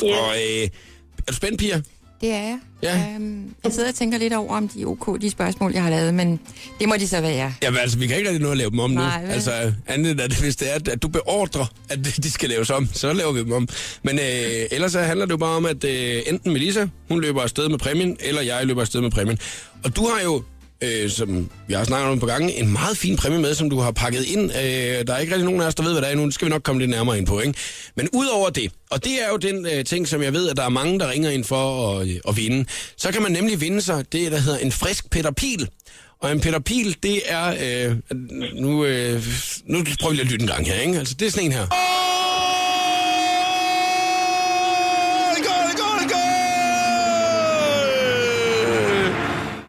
Ja. 0.03 0.16
Og 0.16 0.35
øh, 0.37 0.69
er 1.19 1.31
du 1.31 1.35
spændt, 1.35 1.59
Pia? 1.59 1.83
Det 2.21 2.31
er 2.31 2.39
jeg. 2.43 2.59
Ja. 2.83 3.15
Øhm, 3.15 3.55
jeg 3.65 3.73
sidder 3.73 3.89
og 3.89 3.95
tænker 3.95 4.19
lidt 4.19 4.33
over, 4.33 4.57
om 4.57 4.69
de 4.69 4.83
er 4.83 4.87
ok, 4.87 5.21
de 5.21 5.31
spørgsmål, 5.31 5.73
jeg 5.73 5.83
har 5.83 5.91
lavet, 5.91 6.15
men 6.15 6.41
det 6.81 6.89
må 6.89 6.95
de 6.97 7.09
så 7.09 7.21
være. 7.21 7.55
Jamen 7.63 7.81
altså, 7.81 7.99
vi 7.99 8.07
kan 8.07 8.17
ikke 8.17 8.29
rigtig 8.29 8.43
nå 8.43 8.51
at 8.51 8.57
lave 8.57 8.71
dem 8.71 8.79
om 8.79 8.91
Nej, 8.91 9.21
nu. 9.21 9.27
vel? 9.27 9.33
Altså, 9.35 9.73
andet 9.87 10.11
end 10.11 10.21
at 10.21 10.33
hvis 10.41 10.57
det 10.57 10.71
er, 10.71 10.93
at 10.93 11.03
du 11.03 11.09
beordrer, 11.09 11.67
at 11.89 11.99
de 12.23 12.31
skal 12.31 12.49
laves 12.51 12.71
om, 12.71 12.89
så 12.93 13.13
laver 13.13 13.33
vi 13.33 13.41
dem 13.41 13.53
om. 13.53 13.69
Men 14.03 14.19
øh, 14.19 14.67
ellers 14.71 14.93
så 14.93 15.01
handler 15.01 15.27
det 15.27 15.33
jo 15.33 15.37
bare 15.37 15.57
om, 15.57 15.67
at 15.67 15.85
øh, 15.85 16.23
enten 16.27 16.53
Melissa, 16.53 16.87
hun 17.09 17.21
løber 17.21 17.43
afsted 17.43 17.69
med 17.69 17.79
præmien, 17.79 18.17
eller 18.21 18.43
jeg 18.43 18.67
løber 18.67 18.81
afsted 18.81 19.01
med 19.01 19.11
præmien. 19.11 19.39
Og 19.85 19.97
du 19.97 20.07
har 20.07 20.21
jo, 20.25 20.43
øh, 20.83 21.11
som 21.11 21.51
vi 21.69 21.75
har 21.75 21.85
snakket 21.85 22.11
om 22.11 22.19
på 22.19 22.27
gange, 22.27 22.59
en 22.59 22.73
meget 22.73 22.97
fin 22.97 23.16
præmie 23.16 23.38
med, 23.38 23.55
som 23.55 23.71
du 23.71 23.79
har 23.79 23.90
pakket 23.90 24.25
ind. 24.25 24.51
Øh, 24.51 25.07
der 25.07 25.14
er 25.14 25.19
ikke 25.19 25.33
rigtig 25.33 25.45
nogen 25.45 25.61
af 25.61 25.66
os, 25.66 25.75
der 25.75 25.83
ved, 25.83 25.93
hvad 25.93 26.03
der 26.03 26.09
er 26.09 26.14
nu. 26.14 26.25
Det 26.25 26.35
skal 26.35 26.47
vi 26.47 26.51
nok 26.51 26.62
komme 26.62 26.81
lidt 26.81 26.90
nærmere 26.90 27.19
ind 27.19 27.27
på, 27.27 27.40
ikke? 27.40 27.59
Men 27.97 28.09
udover 28.12 28.51
det, 28.51 28.73
og 28.90 29.05
det 29.05 29.12
er 29.12 29.29
jo 29.31 29.37
den 29.37 29.66
øh, 29.66 29.85
ting, 29.85 30.09
som 30.09 30.23
jeg 30.23 30.33
ved, 30.33 30.49
at 30.49 30.57
der 30.57 30.64
er 30.64 30.69
mange, 30.69 30.99
der 30.99 31.11
ringer 31.11 31.31
ind 31.31 31.45
for 31.45 31.90
at, 31.90 32.09
øh, 32.09 32.16
at 32.29 32.37
vinde, 32.37 32.64
så 32.97 33.12
kan 33.12 33.23
man 33.23 33.33
nemlig 33.33 33.61
vinde 33.61 33.83
sig 33.83 34.12
det, 34.12 34.33
der 34.33 34.38
hedder 34.38 34.59
en 34.59 34.73
frisk 34.73 35.11
Peter 35.11 35.31
Pil. 35.31 35.69
Og 36.21 36.33
en 36.33 36.40
Peter 36.40 36.59
Pil, 36.59 36.97
det 37.03 37.23
er... 37.27 37.55
Øh, 37.62 37.97
nu, 38.55 38.85
øh, 38.85 39.27
nu 39.64 39.85
prøver 40.01 40.11
vi 40.11 40.16
lige 40.16 40.27
at 40.27 40.33
lytte 40.33 40.43
en 40.43 40.49
gang 40.49 40.66
her, 40.66 40.81
ikke? 40.81 40.99
Altså, 40.99 41.14
det 41.14 41.27
er 41.27 41.31
sådan 41.31 41.47
en 41.47 41.53
her. 41.53 42.00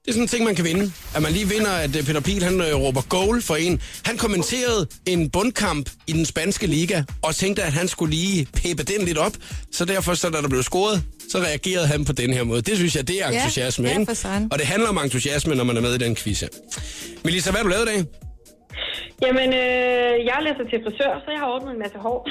Det 0.05 0.07
er 0.07 0.13
sådan 0.13 0.23
en 0.23 0.27
ting, 0.27 0.43
man 0.45 0.55
kan 0.55 0.65
vinde. 0.65 0.91
At 1.15 1.21
man 1.21 1.31
lige 1.31 1.47
vinder, 1.49 1.71
at 1.71 1.95
øh, 1.95 2.03
Peter 2.05 2.19
Pil, 2.21 2.43
han 2.43 2.61
øh, 2.61 2.75
råber 2.75 3.01
goal 3.09 3.41
for 3.41 3.55
en. 3.55 3.81
Han 4.05 4.17
kommenterede 4.17 4.87
en 5.05 5.29
bundkamp 5.29 5.89
i 6.07 6.11
den 6.11 6.25
spanske 6.25 6.67
liga, 6.67 7.03
og 7.21 7.35
tænkte, 7.35 7.63
at 7.63 7.73
han 7.73 7.87
skulle 7.87 8.15
lige 8.15 8.47
peppe 8.53 8.83
den 8.83 9.05
lidt 9.05 9.17
op. 9.17 9.31
Så 9.71 9.85
derfor, 9.85 10.13
så 10.13 10.29
da 10.29 10.41
der 10.41 10.47
blev 10.49 10.63
scoret, 10.63 11.03
så 11.29 11.37
reagerede 11.37 11.87
han 11.87 12.05
på 12.05 12.13
den 12.13 12.33
her 12.33 12.43
måde. 12.43 12.61
Det 12.61 12.77
synes 12.77 12.95
jeg, 12.95 13.07
det 13.07 13.23
er 13.23 13.31
Ja, 13.31 13.37
entusiasme, 13.37 13.87
ja, 13.87 13.99
ikke? 13.99 14.15
søren. 14.15 14.47
Og 14.51 14.59
det 14.59 14.67
handler 14.67 14.89
om 14.89 14.97
entusiasme, 14.97 15.55
når 15.55 15.63
man 15.63 15.77
er 15.77 15.81
med 15.81 15.93
i 15.95 15.97
den 15.97 16.15
quiz 16.15 16.39
her. 16.41 16.47
Melissa, 17.23 17.51
hvad 17.51 17.57
har 17.59 17.63
du 17.63 17.69
lavet 17.69 17.83
i 17.83 17.91
dag? 17.95 18.03
Jamen, 19.21 19.49
øh, 19.53 20.25
jeg 20.25 20.37
læser 20.41 20.63
til 20.69 20.79
frisør, 20.85 21.11
så 21.25 21.31
jeg 21.31 21.39
har 21.39 21.47
ordnet 21.47 21.71
en 21.73 21.79
masse 21.79 21.97
hår. 21.97 22.27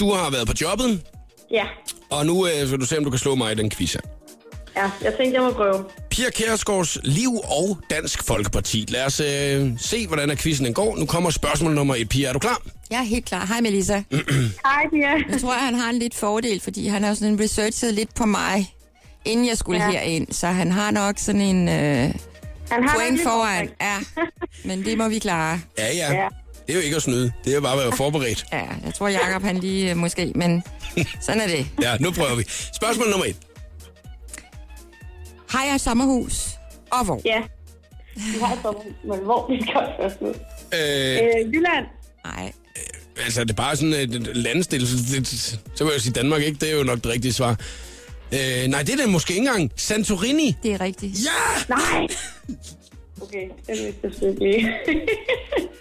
Du 0.00 0.12
har 0.12 0.30
været 0.30 0.46
på 0.46 0.54
jobbet, 0.60 1.02
ja. 1.50 1.64
og 2.10 2.26
nu 2.26 2.46
øh, 2.46 2.70
vil 2.70 2.80
du 2.80 2.86
se, 2.86 2.98
om 2.98 3.04
du 3.04 3.10
kan 3.10 3.18
slå 3.18 3.34
mig 3.34 3.52
i 3.52 3.54
den 3.54 3.70
quiz 3.70 3.92
her. 3.92 4.00
Ja, 4.76 4.90
jeg 5.02 5.14
tænkte, 5.18 5.34
jeg 5.34 5.42
må 5.42 5.50
prøve. 5.52 5.84
Pia 6.10 6.30
Kjærsgaards 6.30 6.98
Liv 7.02 7.30
og 7.44 7.78
Dansk 7.90 8.24
Folkeparti. 8.24 8.86
Lad 8.88 9.04
os 9.06 9.20
øh, 9.20 9.70
se, 9.78 10.06
hvordan 10.06 10.30
er 10.30 10.34
quizzen 10.34 10.66
den 10.66 10.74
går. 10.74 10.96
Nu 10.96 11.06
kommer 11.06 11.30
spørgsmål 11.30 11.74
nummer 11.74 11.94
et. 11.94 12.08
Pia, 12.08 12.28
er 12.28 12.32
du 12.32 12.38
klar? 12.38 12.62
Jeg 12.90 12.98
er 12.98 13.02
helt 13.02 13.24
klar. 13.24 13.46
Hej, 13.46 13.60
Melissa. 13.60 13.94
Hej, 14.66 14.88
Pia. 14.92 15.32
Jeg 15.32 15.40
tror, 15.40 15.52
han 15.52 15.74
har 15.74 15.90
en 15.90 15.98
lidt 15.98 16.14
fordel, 16.14 16.60
fordi 16.60 16.86
han 16.88 17.02
har 17.04 17.14
sådan 17.14 17.40
researchet 17.40 17.94
lidt 17.94 18.14
på 18.14 18.26
mig, 18.26 18.74
inden 19.24 19.46
jeg 19.48 19.58
skulle 19.58 19.84
ja. 19.84 19.90
Herind. 19.90 20.26
Så 20.32 20.46
han 20.46 20.70
har 20.72 20.90
nok 20.90 21.14
sådan 21.18 21.40
en 21.40 21.68
øh, 21.68 21.74
Han 22.70 22.88
har 22.88 22.94
point 22.94 23.22
foran. 23.22 23.68
Ja, 23.80 23.96
men 24.68 24.84
det 24.84 24.98
må 24.98 25.08
vi 25.08 25.18
klare. 25.18 25.60
Ja, 25.78 25.94
ja. 25.94 26.12
Ja. 26.14 26.28
Det 26.66 26.72
er 26.72 26.74
jo 26.74 26.80
ikke 26.80 26.96
at 26.96 27.02
snyde. 27.02 27.32
Det 27.44 27.50
er 27.50 27.54
jo 27.54 27.60
bare 27.60 27.72
at 27.72 27.78
være 27.78 27.92
forberedt. 27.96 28.44
Ja, 28.52 28.62
jeg 28.84 28.94
tror, 28.94 29.08
Jacob 29.08 29.42
han 29.42 29.58
lige 29.58 29.90
øh, 29.90 29.96
måske, 29.96 30.32
men 30.34 30.62
sådan 31.20 31.40
er 31.40 31.46
det. 31.46 31.66
Ja, 31.82 31.96
nu 32.00 32.10
prøver 32.10 32.34
vi. 32.36 32.44
Spørgsmål 32.74 33.10
nummer 33.10 33.26
et. 33.26 33.36
Har 35.52 35.64
jeg 35.64 35.74
et 35.74 35.80
sommerhus? 35.80 36.48
Og 36.90 37.04
hvor? 37.04 37.20
Ja. 37.24 37.42
Vi 38.16 38.38
har 38.42 38.52
et 38.54 38.58
sommerhus, 38.62 38.92
men 39.04 39.18
hvor 39.18 39.50
vi 39.50 39.62
skal 39.62 39.82
først 40.00 40.16
ud. 40.20 40.34
Øh, 40.74 41.40
Øh, 41.44 41.54
Jylland. 41.54 41.86
Nej. 42.24 42.52
altså, 43.24 43.44
det 43.44 43.50
er 43.50 43.54
bare 43.54 43.76
sådan 43.76 43.92
et 43.94 44.14
et 44.14 44.36
landstil. 44.36 44.86
Så, 44.88 44.96
det, 45.18 45.26
så 45.74 45.84
vil 45.84 45.92
jeg 45.92 46.00
sige 46.00 46.12
Danmark, 46.12 46.42
ikke? 46.42 46.58
Det 46.60 46.70
er 46.72 46.76
jo 46.76 46.82
nok 46.82 46.98
det 46.98 47.06
rigtige 47.06 47.32
svar. 47.32 47.50
Øh, 48.32 48.66
nej, 48.68 48.82
det 48.82 48.92
er 48.92 48.96
det 48.96 49.08
måske 49.08 49.34
ikke 49.34 49.46
engang. 49.48 49.72
Santorini. 49.76 50.56
Det 50.62 50.72
er 50.72 50.80
rigtigt. 50.80 51.12
Ja! 51.24 51.74
Nej. 51.74 52.06
Okay, 53.22 53.48
det 53.66 53.94
vidste 54.02 54.24
jeg 54.26 54.56
ikke. 54.56 54.72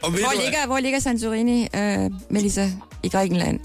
Og 0.04 0.14
ved 0.14 0.20
Hvor 0.20 0.30
du 0.30 0.42
ligger, 0.46 0.66
hvor 0.68 0.80
ligger 0.80 1.00
Santorini, 1.00 1.68
øh, 1.76 2.12
Melissa? 2.30 2.68
I 3.04 3.10
Grækenland. 3.10 3.60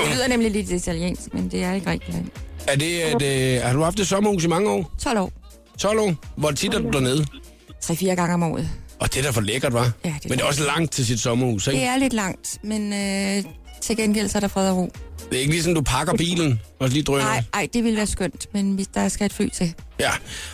Det 0.00 0.14
lyder 0.14 0.28
nemlig 0.28 0.50
lidt 0.50 0.70
italiensk, 0.70 1.34
men 1.34 1.50
det 1.50 1.62
er 1.62 1.74
i 1.74 1.78
Grækenland. 1.78 2.26
Er 2.68 2.76
det, 2.76 3.12
er 3.12 3.18
det, 3.18 3.62
har 3.62 3.72
du 3.72 3.82
haft 3.82 4.00
et 4.00 4.06
sommerhus 4.06 4.44
i 4.44 4.48
mange 4.48 4.70
år? 4.70 4.94
12 4.98 5.18
år. 5.18 5.32
12 5.78 6.00
år? 6.00 6.14
Hvor 6.36 6.50
tit 6.50 6.74
er 6.74 6.78
du 6.78 6.90
dernede? 6.90 7.26
3-4 7.84 8.14
gange 8.14 8.34
om 8.34 8.42
året. 8.42 8.68
Og 8.98 9.14
det 9.14 9.18
er 9.18 9.22
da 9.22 9.30
for 9.30 9.40
lækkert, 9.40 9.72
var. 9.72 9.90
Ja, 10.04 10.14
det 10.22 10.30
Men 10.30 10.38
det 10.38 10.44
er 10.44 10.48
også 10.48 10.64
langt 10.64 10.92
til 10.92 11.06
sit 11.06 11.20
sommerhus, 11.20 11.66
ikke? 11.66 11.80
Det 11.80 11.88
er 11.88 11.96
lidt 11.96 12.12
langt, 12.12 12.58
men 12.62 12.92
øh, 12.92 13.44
til 13.80 13.96
gengæld 13.96 14.28
så 14.28 14.38
er 14.38 14.40
der 14.40 14.48
fred 14.48 14.70
og 14.70 14.76
ro. 14.76 14.92
Det 15.30 15.36
er 15.36 15.40
ikke 15.40 15.52
ligesom, 15.52 15.74
du 15.74 15.82
pakker 15.82 16.16
bilen 16.16 16.60
og 16.78 16.88
lige 16.88 17.02
drøner. 17.02 17.24
Nej, 17.24 17.42
ej, 17.54 17.68
det 17.72 17.84
ville 17.84 17.96
være 17.96 18.06
skønt, 18.06 18.46
men 18.52 18.72
hvis 18.72 18.86
der 18.86 19.08
skal 19.08 19.26
et 19.26 19.32
fly 19.32 19.48
til. 19.48 19.74
Ja, 20.00 20.10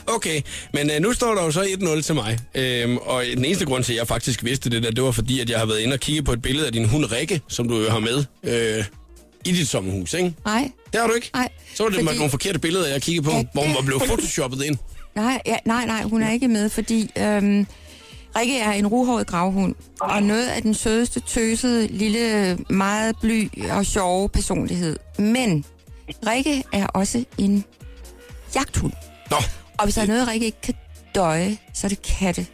okay. 0.07 0.41
Men 0.73 0.91
øh, 0.91 1.01
nu 1.01 1.13
står 1.13 1.35
der 1.35 1.45
jo 1.45 1.51
så 1.51 1.63
1-0 1.63 2.01
til 2.03 2.15
mig. 2.15 2.39
Øhm, 2.55 2.97
og 2.97 3.25
den 3.37 3.45
eneste 3.45 3.67
grund 3.67 3.85
til, 3.85 3.93
at 3.93 3.99
jeg 3.99 4.07
faktisk 4.09 4.45
vidste 4.45 4.71
det 4.71 4.83
der, 4.83 4.91
det 4.91 5.05
var 5.05 5.11
fordi, 5.11 5.41
at 5.41 5.51
jeg 5.51 5.59
har 5.59 5.67
været 5.67 5.81
inde 5.81 5.95
og 5.95 6.01
kigge 6.01 6.23
på 6.23 6.33
et 6.33 6.43
billede 6.43 6.67
af 6.67 6.73
din 6.73 6.89
hund 6.89 7.13
Rikke, 7.13 7.41
som 7.49 7.69
du 7.69 7.81
jo 7.81 7.91
har 7.91 7.99
med 7.99 8.25
øh, 8.43 8.85
i 9.45 9.53
dit 9.53 9.69
sommerhus, 9.69 10.15
ikke? 10.15 10.35
Nej, 10.45 10.71
Det 10.95 11.01
har 11.03 11.09
du 11.09 11.15
ikke? 11.15 11.31
nej. 11.35 11.49
Så 11.75 11.83
var 11.83 11.91
det 11.91 12.01
fordi- 12.05 12.17
nogle 12.19 12.31
forkerte 12.31 12.59
billeder, 12.59 12.89
jeg 12.89 13.03
kiggede 13.03 13.25
på, 13.25 13.31
Ja, 13.31 13.45
hvor 13.53 13.63
hun 13.67 13.75
var 13.75 13.83
blevet 13.83 14.03
photoshoppet 14.03 14.63
ind. 14.65 14.77
Nej, 15.15 15.43
ja, 15.47 15.57
nej, 15.67 15.87
nej, 15.87 16.03
hun 16.03 16.23
er 16.23 16.31
ikke 16.31 16.49
med, 16.49 16.69
fordi 16.71 17.11
øhm, 17.19 17.67
Rikke 18.37 18.59
er 18.59 18.73
en 18.73 18.87
ruhåret 18.87 19.27
gravhund, 19.27 19.75
og 20.01 20.23
noget 20.23 20.47
af 20.49 20.63
den 20.63 20.75
sødeste, 20.75 21.21
tøsede, 21.21 21.87
lille, 21.87 22.59
meget 22.71 23.17
bly 23.21 23.49
og 23.71 23.87
sjove 23.87 24.29
personlighed. 24.29 24.97
Men 25.19 25.65
Rikke 26.27 26.65
er 26.73 26.87
også 26.87 27.25
en 27.39 27.65
jagthund. 28.55 28.93
Nå, 29.31 29.37
Og 29.79 29.85
hvis 29.85 29.95
der 29.95 30.03
er 30.03 30.07
noget, 30.07 30.29
Rikke 30.29 30.47
ikke 30.47 30.61
kan 30.63 30.75
døje, 31.15 31.57
så 31.75 31.87
er 31.87 31.89
det 31.89 32.03
katte. 32.03 32.47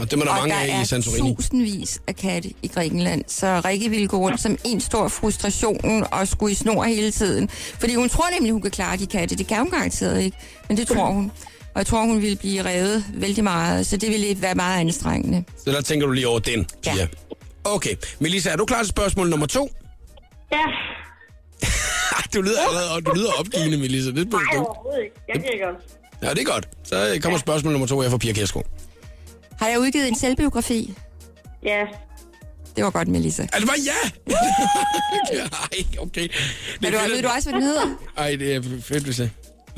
Og 0.00 0.10
det 0.10 0.18
må 0.18 0.24
der 0.24 0.30
og 0.30 0.36
mange 0.38 0.54
der 0.54 0.60
af 0.60 0.66
i 0.66 0.70
er 0.70 0.84
Santorini. 0.84 1.34
tusindvis 1.36 2.00
af 2.06 2.16
katte 2.16 2.50
i 2.62 2.68
Grækenland, 2.68 3.24
så 3.26 3.60
Rikke 3.64 3.88
ville 3.88 4.08
gå 4.08 4.16
rundt 4.18 4.40
som 4.40 4.58
en 4.64 4.80
stor 4.80 5.08
frustration 5.08 6.04
og 6.12 6.28
skulle 6.28 6.52
i 6.52 6.54
snor 6.54 6.84
hele 6.84 7.10
tiden. 7.10 7.48
Fordi 7.80 7.94
hun 7.94 8.08
tror 8.08 8.24
nemlig, 8.34 8.52
hun 8.52 8.62
kan 8.62 8.70
klare 8.70 8.96
de 8.96 9.06
katte. 9.06 9.36
Det 9.36 9.46
kan 9.46 9.58
hun 9.58 9.70
garanteret 9.70 10.22
ikke, 10.22 10.36
men 10.68 10.76
det 10.76 10.88
tror 10.88 11.06
hun. 11.06 11.32
Og 11.74 11.78
jeg 11.78 11.86
tror, 11.86 12.02
hun 12.06 12.22
ville 12.22 12.36
blive 12.36 12.62
revet 12.64 13.04
vældig 13.14 13.44
meget, 13.44 13.86
så 13.86 13.96
det 13.96 14.10
ville 14.10 14.42
være 14.42 14.54
meget 14.54 14.80
anstrengende. 14.80 15.44
Så 15.64 15.70
der 15.72 15.80
tænker 15.80 16.06
du 16.06 16.12
lige 16.12 16.28
over 16.28 16.38
den, 16.38 16.66
Ja. 16.86 16.92
Pia. 16.94 17.08
Okay, 17.64 17.94
Melissa, 18.18 18.50
er 18.50 18.56
du 18.56 18.64
klar 18.64 18.78
til 18.82 18.88
spørgsmål 18.88 19.28
nummer 19.30 19.46
to? 19.46 19.70
Ja. 20.52 20.58
du 22.34 22.42
lyder 22.42 22.60
allerede 22.68 22.90
og 22.94 23.06
du 23.06 23.12
lyder 23.14 23.30
opgivende, 23.38 23.78
Melissa. 23.78 24.10
Det 24.10 24.18
er 24.18 24.24
Nej, 24.24 24.58
overhovedet 24.58 25.02
ikke. 25.04 25.16
Jeg 25.28 25.36
giver 25.36 25.66
godt. 25.66 25.82
Ja, 26.22 26.30
det 26.30 26.38
er 26.38 26.44
godt. 26.52 26.68
Så 26.84 27.18
kommer 27.22 27.38
spørgsmål 27.38 27.72
nummer 27.72 27.86
to 27.86 28.00
her 28.00 28.10
fra 28.10 28.16
Pia 28.18 28.32
Kjærsgaard. 28.32 28.66
Har 29.60 29.68
jeg 29.68 29.80
udgivet 29.80 30.08
en 30.08 30.14
selvbiografi? 30.14 30.94
Ja. 31.62 31.84
Det 32.76 32.84
var 32.84 32.90
godt, 32.90 33.08
Melissa. 33.08 33.42
Er 33.42 33.58
det 33.58 33.68
bare 33.68 33.76
ja? 33.84 34.32
Ej, 35.42 35.98
okay. 35.98 36.22
Det 36.22 36.86
Er 36.86 36.90
du, 36.90 36.98
fedt, 36.98 37.12
ved 37.12 37.22
du 37.22 37.28
også, 37.28 37.50
hvad 37.50 37.60
den 37.60 37.68
hedder? 37.68 37.86
Ej, 38.16 38.36
det 38.36 38.54
er 38.54 38.62
fedt, 38.82 39.04
hvis 39.04 39.18
jeg... 39.18 39.30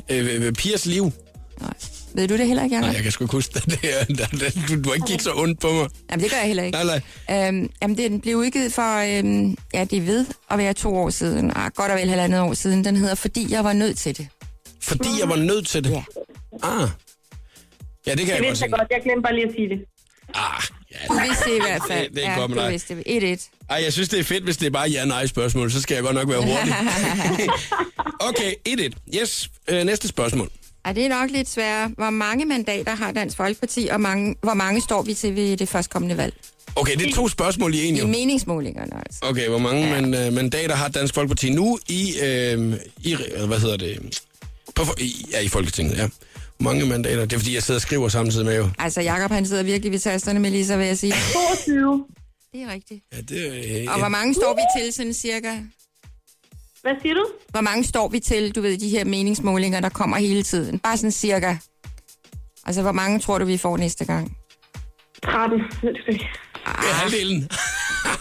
Øh, 0.09 0.47
øh, 0.47 0.53
Pias 0.53 0.87
liv. 0.87 1.13
Nej. 1.61 1.73
Ved 2.15 2.29
du 2.29 2.37
det 2.37 2.47
heller 2.47 2.65
ikke, 2.65 2.77
Jacob? 2.77 2.87
Nej, 2.87 2.95
jeg 2.95 3.03
kan 3.03 3.13
sgu 3.13 3.25
ikke 3.25 3.33
huske 3.33 3.55
det. 3.55 3.65
det, 3.83 4.01
er, 4.01 4.05
der, 4.05 4.27
der, 4.27 4.51
du, 4.69 4.83
du 4.83 4.89
har 4.89 4.95
ikke 4.95 5.07
kigget 5.07 5.23
så 5.23 5.33
ondt 5.35 5.61
på 5.61 5.73
mig. 5.73 5.89
Jamen, 6.11 6.23
det 6.23 6.31
gør 6.31 6.39
jeg 6.39 6.47
heller 6.47 6.63
ikke. 6.63 6.79
Nej, 6.85 7.01
nej. 7.29 7.49
Øhm, 7.49 7.71
jamen, 7.83 7.97
den 7.99 8.21
blev 8.21 8.37
udgivet 8.37 8.73
for, 8.73 9.19
øhm, 9.19 9.57
ja, 9.75 9.85
det 9.85 9.99
er 9.99 10.03
ved 10.03 10.27
at 10.51 10.59
være 10.59 10.73
to 10.75 10.97
år 10.97 11.11
siden. 11.11 11.53
Ah, 11.57 11.71
godt 11.75 11.91
og 11.93 11.99
vel 11.99 12.09
halvandet 12.09 12.41
år 12.41 12.55
siden. 12.55 12.85
Den 12.85 12.97
hedder 12.97 13.15
Fordi 13.15 13.47
jeg 13.51 13.65
var 13.65 13.73
nødt 13.73 13.99
til 13.99 14.19
det. 14.19 14.29
Fordi 14.81 15.09
jeg 15.21 15.29
var 15.29 15.37
nødt 15.37 15.67
til 15.67 15.85
det. 15.85 15.91
Ja. 15.91 16.03
Ah. 16.63 16.89
Ja, 18.07 18.11
det 18.11 18.19
kan 18.19 18.27
Det 18.27 18.33
jeg 18.33 18.39
godt 18.39 18.49
vidste 18.49 18.59
se. 18.59 18.65
jeg 18.65 18.71
godt. 18.79 18.89
Jeg 18.91 19.01
glemte 19.05 19.23
bare 19.23 19.35
lige 19.35 19.47
at 19.49 19.55
sige 19.57 19.69
det. 19.69 19.79
Ah, 20.35 20.63
Du 21.09 21.15
ja. 21.15 21.23
vidste 21.27 21.45
det 21.51 21.57
i 21.57 21.61
hvert 21.61 21.83
fald. 21.91 22.09
Det- 22.09 22.17
det 22.17 22.27
er 22.27 22.31
ja, 22.33 22.39
godt 22.39 22.51
du 22.51 22.69
vidste 22.71 22.95
det. 22.97 23.03
1-1. 23.07 23.51
Ej, 23.71 23.81
jeg 23.85 23.93
synes, 23.93 24.09
det 24.09 24.19
er 24.21 24.25
fedt, 24.25 24.45
hvis 24.45 24.57
det 24.57 24.67
er 24.67 24.71
bare 24.71 24.89
ja-nej 24.91 25.27
spørgsmål. 25.27 25.71
Så 25.71 25.81
skal 25.83 25.95
jeg 25.95 26.03
godt 26.03 26.15
nok 26.15 26.29
være 26.29 26.39
hurtig. 26.43 26.75
okay, 28.29 28.53
1-1. 28.69 29.21
Yes, 29.21 29.51
øh, 29.69 29.85
næste 29.85 30.09
spørgsmål. 30.09 30.51
Ej, 30.85 30.93
det 30.93 31.05
er 31.05 31.09
nok 31.09 31.31
lidt 31.31 31.49
sværere. 31.49 31.89
Hvor 31.97 32.11
mange 32.11 32.45
mandater 32.45 32.95
har 32.95 33.13
Dansk 33.13 33.37
Folkeparti, 33.37 33.89
og 33.91 34.01
mange, 34.01 34.37
hvor 34.43 34.55
mange 34.55 34.81
står 34.83 35.03
vi 35.03 35.15
til 35.15 35.37
ved 35.37 35.57
det 35.57 35.69
førstkommende 35.69 36.17
valg? 36.17 36.35
Okay, 36.77 36.97
det 36.97 37.09
er 37.11 37.13
to 37.15 37.29
spørgsmål 37.29 37.75
i 37.75 37.85
en 37.85 37.97
I 37.97 37.99
jo. 38.01 38.07
meningsmålingerne, 38.07 38.97
altså. 39.07 39.19
Okay, 39.23 39.49
hvor 39.49 39.59
mange 39.59 39.87
ja. 39.95 40.01
man, 40.01 40.15
øh, 40.27 40.33
mandater 40.33 40.75
har 40.75 40.89
Dansk 40.89 41.15
Folkeparti 41.15 41.51
nu 41.51 41.79
i, 41.89 42.15
øh, 42.23 42.75
i 43.03 43.17
hvad 43.47 43.59
hedder 43.61 43.77
det, 43.77 44.21
på, 44.75 44.83
i, 44.99 45.27
ja, 45.33 45.41
i 45.41 45.49
Folketinget, 45.49 45.99
ja. 45.99 46.09
Hvor 46.59 46.71
mange 46.73 46.87
mandater? 46.87 47.21
Det 47.25 47.33
er, 47.33 47.39
fordi 47.39 47.55
jeg 47.55 47.63
sidder 47.63 47.79
og 47.79 47.83
skriver 47.83 48.09
samtidig 48.09 48.47
med 48.47 48.57
jo. 48.57 48.69
Altså, 48.79 49.01
Jakob 49.01 49.31
han 49.31 49.47
sidder 49.47 49.63
virkelig 49.63 49.93
ved 49.93 49.99
tasterne 49.99 50.41
med 50.41 50.51
Lisa, 50.51 50.77
vil 50.77 50.87
jeg 50.87 50.99
sige. 50.99 51.15
22. 51.67 52.05
Det 52.53 52.63
er 52.63 52.73
rigtigt. 52.73 53.05
Ja, 53.13 53.21
det, 53.21 53.81
øh, 53.81 53.93
Og 53.93 53.99
hvor 53.99 54.09
mange 54.09 54.35
står 54.35 54.55
vi 54.55 54.81
til, 54.83 54.93
sådan 54.93 55.15
cirka? 55.15 55.53
Hvad 56.83 56.93
siger 57.03 57.15
du? 57.15 57.27
Hvor 57.51 57.61
mange 57.61 57.85
står 57.85 58.09
vi 58.09 58.21
til, 58.21 58.55
du 58.55 58.61
ved, 58.61 58.79
de 58.79 58.89
her 58.89 59.05
meningsmålinger, 59.05 59.81
der 59.81 59.89
kommer 59.89 60.17
hele 60.17 60.43
tiden? 60.43 60.79
Bare 60.79 60.97
sådan 60.97 61.13
cirka. 61.13 61.57
Altså, 62.67 62.83
hvor 62.83 62.93
mange 62.93 63.19
tror 63.19 63.39
du, 63.39 63.45
vi 63.45 63.57
får 63.57 63.77
næste 63.77 64.05
gang? 64.05 64.37
13. 65.25 65.59
Det 65.59 65.89
er 65.89 66.13
det 66.65 66.91
er 66.91 66.95
halvdelen. 66.95 67.49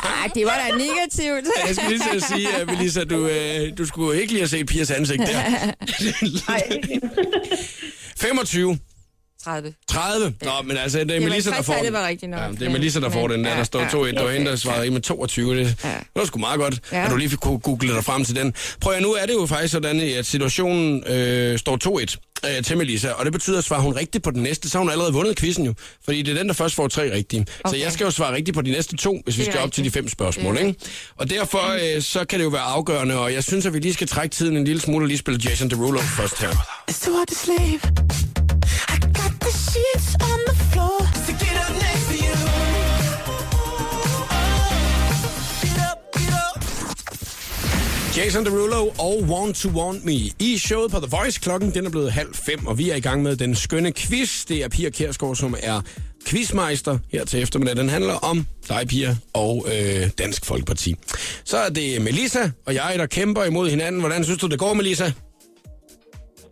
Ej, 0.04 0.28
det 0.36 0.46
var 0.46 0.58
da 0.68 0.76
negativt. 0.78 1.48
Jeg 1.68 1.76
skulle 1.76 1.90
lige 1.90 2.10
til 2.10 2.16
at 2.18 2.24
sige, 2.24 2.56
at 2.56 2.68
Melissa, 2.68 3.04
du, 3.04 3.28
øh, 3.28 3.78
du 3.78 3.86
skulle 3.86 4.22
ikke 4.22 4.34
lige 4.34 4.42
have 4.42 4.48
set 4.50 4.66
Pias 4.68 4.92
ansigt 4.92 5.20
der. 5.22 5.42
Nej. 6.48 6.62
25. 8.22 8.80
30. 9.44 9.74
30. 9.92 10.34
Nå, 10.42 10.52
men 10.66 10.78
altså, 10.78 11.00
det 11.00 11.12
er 11.16 11.20
Melissa, 11.20 11.50
der 11.52 11.62
får 11.62 11.74
den. 11.74 11.94
var 11.94 12.08
rigtigt 12.08 12.30
nok. 12.32 12.40
Ja, 12.40 12.48
det 12.52 12.62
er 12.62 12.70
Melissa, 12.70 13.00
der 13.00 13.10
får 13.10 13.28
den 13.28 13.44
der. 13.44 13.50
Der 13.50 13.58
ja, 13.58 13.64
står 13.64 13.80
ja. 13.80 13.88
2-1. 13.88 14.06
Det 14.06 14.24
var 14.24 14.32
hende, 14.32 14.52
der 14.52 14.56
svarede 14.56 14.92
med 14.92 15.02
22. 15.02 15.56
Det, 15.60 15.76
Ja. 15.84 15.90
det 15.90 15.98
var 16.16 16.26
sgu 16.26 16.40
meget 16.40 16.60
godt, 16.60 16.80
Ja. 16.92 17.06
at 17.06 17.12
du 17.12 17.16
lige 17.16 17.38
kunne 17.38 17.60
google 17.60 17.94
dig 17.96 18.04
frem 18.04 18.26
til 18.26 18.36
den. 18.36 18.54
Prøv 18.82 18.94
at 18.94 19.02
nu 19.02 19.12
er 19.14 19.26
det 19.26 19.34
jo 19.34 19.46
faktisk 19.46 19.72
sådan, 19.72 20.00
at 20.00 20.26
situationen 20.26 21.04
øh, 21.08 21.60
står 21.60 21.78
2-1 22.00 22.31
øh, 22.46 22.64
til 22.64 22.78
Melissa, 22.78 23.10
og 23.12 23.26
det 23.26 23.34
betyder, 23.34 23.58
at 23.58 23.64
svarer 23.64 23.82
hun 23.82 23.94
rigtigt 23.94 24.24
på 24.24 24.32
den 24.32 24.44
næste, 24.44 24.70
så 24.70 24.78
har 24.78 24.84
hun 24.84 24.92
allerede 24.92 25.14
vundet 25.14 25.40
quizzen 25.40 25.66
jo. 25.66 25.74
Fordi 26.06 26.22
det 26.22 26.32
er 26.32 26.38
den, 26.38 26.48
der 26.48 26.54
først 26.54 26.76
får 26.76 26.88
tre 26.88 27.14
rigtige. 27.14 27.46
Okay. 27.64 27.78
Så 27.78 27.84
jeg 27.84 27.92
skal 27.92 28.06
jo 28.06 28.12
svare 28.12 28.36
rigtigt 28.36 28.56
på 28.56 28.62
de 28.62 28.72
næste 28.72 28.98
to, 28.98 29.22
hvis 29.24 29.38
vi 29.38 29.44
skal 29.44 29.60
op 29.60 29.72
til 29.72 29.84
de 29.84 29.88
rigtigt. 29.88 30.04
fem 30.04 30.10
spørgsmål. 30.10 30.58
Ikke? 30.58 30.76
Og 31.18 31.30
derfor 31.30 31.96
øh, 31.96 32.02
så 32.02 32.26
kan 32.26 32.40
det 32.40 32.46
jo 32.46 32.50
være 32.50 32.62
afgørende, 32.62 33.18
og 33.20 33.34
jeg 33.34 33.44
synes, 33.44 33.66
at 33.66 33.74
vi 33.74 33.80
lige 33.80 33.94
skal 33.94 34.08
trække 34.08 34.34
tiden 34.36 34.58
en 34.58 34.64
lille 34.64 34.82
smule 34.82 35.04
og 35.04 35.08
lige 35.08 35.18
spille 35.18 35.40
Jason 35.46 35.70
Derulo 35.70 36.00
først 36.00 36.40
her. 36.42 36.50
It's 36.92 37.06
too 37.06 37.16
hard 37.16 37.28
to 37.28 37.36
sleep. 37.36 38.31
Jason 48.18 48.46
Derulo 48.46 48.88
og 49.00 49.24
Want 49.28 49.56
to 49.56 49.70
Want 49.70 50.06
Me. 50.06 50.14
I 50.40 50.58
showet 50.58 50.92
på 50.92 51.00
The 51.00 51.18
Voice 51.18 51.40
klokken, 51.40 51.74
den 51.74 51.86
er 51.86 51.90
blevet 51.90 52.12
halv 52.12 52.34
fem, 52.34 52.68
og 52.68 52.78
vi 52.78 52.90
er 52.90 52.96
i 52.96 53.00
gang 53.00 53.24
med 53.24 53.36
den 53.36 53.56
skønne 53.56 53.92
quiz. 53.94 54.46
Det 54.46 54.64
er 54.64 54.70
Pia 54.70 54.90
Kjærsgaard, 54.90 55.36
som 55.36 55.56
er 55.64 55.82
quizmeister 56.28 56.98
her 57.12 57.26
til 57.26 57.42
eftermiddag. 57.42 57.76
Den 57.76 57.90
handler 57.90 58.14
om 58.14 58.48
dig, 58.70 58.88
Pia, 58.88 59.16
og 59.34 59.66
øh, 59.68 60.10
Dansk 60.18 60.46
Folkeparti. 60.46 60.96
Så 61.44 61.58
er 61.58 61.70
det 61.70 62.02
Melissa 62.02 62.50
og 62.66 62.74
jeg, 62.74 62.94
der 62.98 63.06
kæmper 63.06 63.44
imod 63.44 63.70
hinanden. 63.70 64.02
Hvordan 64.02 64.24
synes 64.24 64.40
du, 64.40 64.48
det 64.48 64.60
går, 64.60 64.74
Melissa? 64.74 65.12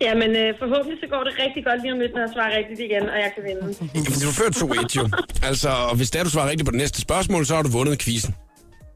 Jamen, 0.02 0.30
øh, 0.30 0.54
forhåbentlig 0.60 0.98
så 1.04 1.08
går 1.10 1.24
det 1.24 1.34
rigtig 1.44 1.66
godt 1.66 1.82
lige 1.82 1.94
om 1.94 2.00
lidt, 2.00 2.14
når 2.14 2.22
jeg 2.22 2.30
svarer 2.34 2.58
rigtigt 2.58 2.80
igen, 2.80 3.04
og 3.14 3.18
jeg 3.24 3.32
kan 3.36 3.44
vinde. 3.50 3.62
Jamen, 3.96 4.20
du 4.26 4.32
fører 4.40 4.50
2-1 4.50 4.96
jo. 4.98 5.10
Altså, 5.44 5.70
og 5.70 5.96
hvis 5.96 6.12
der 6.12 6.24
du 6.24 6.30
svarer 6.30 6.50
rigtigt 6.50 6.66
på 6.68 6.72
det 6.72 6.78
næste 6.78 7.02
spørgsmål, 7.02 7.46
så 7.46 7.56
har 7.56 7.62
du 7.62 7.70
vundet 7.70 8.00
quizzen. 8.00 8.36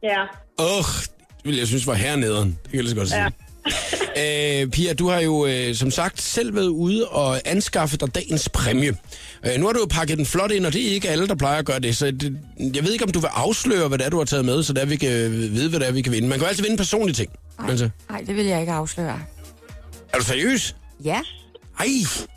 Ja. 0.04 0.22
Åh, 0.60 0.90
det 1.06 1.13
ville 1.44 1.60
jeg 1.60 1.68
synes 1.68 1.88
var 1.88 1.94
hernederen. 1.94 2.48
Det 2.64 2.72
kan 2.72 2.74
jeg 2.78 2.84
lige 2.84 2.90
så 2.90 2.96
godt 2.96 3.10
sige. 3.10 3.24
Ja. 3.24 3.30
Øh, 4.18 4.68
Pia, 4.68 4.94
du 4.94 5.10
har 5.10 5.20
jo 5.20 5.46
øh, 5.46 5.76
som 5.76 5.92
sagt 5.92 6.22
selv 6.22 6.56
været 6.56 6.68
ude 6.68 7.08
og 7.08 7.42
anskaffe 7.46 7.98
dig 7.98 8.16
dagens 8.16 8.50
præmie. 8.50 8.98
Øh, 9.46 9.60
nu 9.60 9.66
har 9.66 9.74
du 9.74 9.80
jo 9.80 9.86
pakket 9.86 10.18
den 10.18 10.26
flot 10.26 10.52
ind, 10.52 10.66
og 10.66 10.74
det 10.74 10.88
er 10.90 10.94
ikke 10.94 11.10
alle, 11.10 11.28
der 11.28 11.36
plejer 11.36 11.60
at 11.60 11.66
gøre 11.66 11.80
det. 11.80 11.98
Så 11.98 12.06
det, 12.12 12.38
jeg 12.76 12.84
ved 12.84 12.92
ikke, 12.94 13.06
om 13.06 13.12
du 13.12 13.20
vil 13.20 13.30
afsløre, 13.34 13.88
hvad 13.88 13.98
det 13.98 14.06
er, 14.06 14.10
du 14.10 14.18
har 14.18 14.26
taget 14.26 14.46
med, 14.46 14.64
så 14.64 14.74
der 14.74 14.86
vi 14.86 14.96
kan 14.96 15.32
vide, 15.32 15.70
hvad 15.70 15.80
det 15.80 15.88
er, 15.88 15.92
vi 15.92 16.02
kan 16.02 16.12
vinde. 16.14 16.28
Man 16.28 16.38
kan 16.38 16.46
jo 16.46 16.50
altid 16.50 16.64
vinde 16.64 16.78
personlige 16.78 17.16
ting. 17.16 17.30
Altså, 17.70 17.90
Nej, 18.10 18.22
det 18.28 18.36
vil 18.36 18.46
jeg 18.46 18.60
ikke 18.60 18.72
afsløre. 18.74 19.20
er 20.14 20.18
du 20.18 20.24
seriøs? 20.24 20.76
Ja, 21.06 21.20
Ej, 21.80 21.88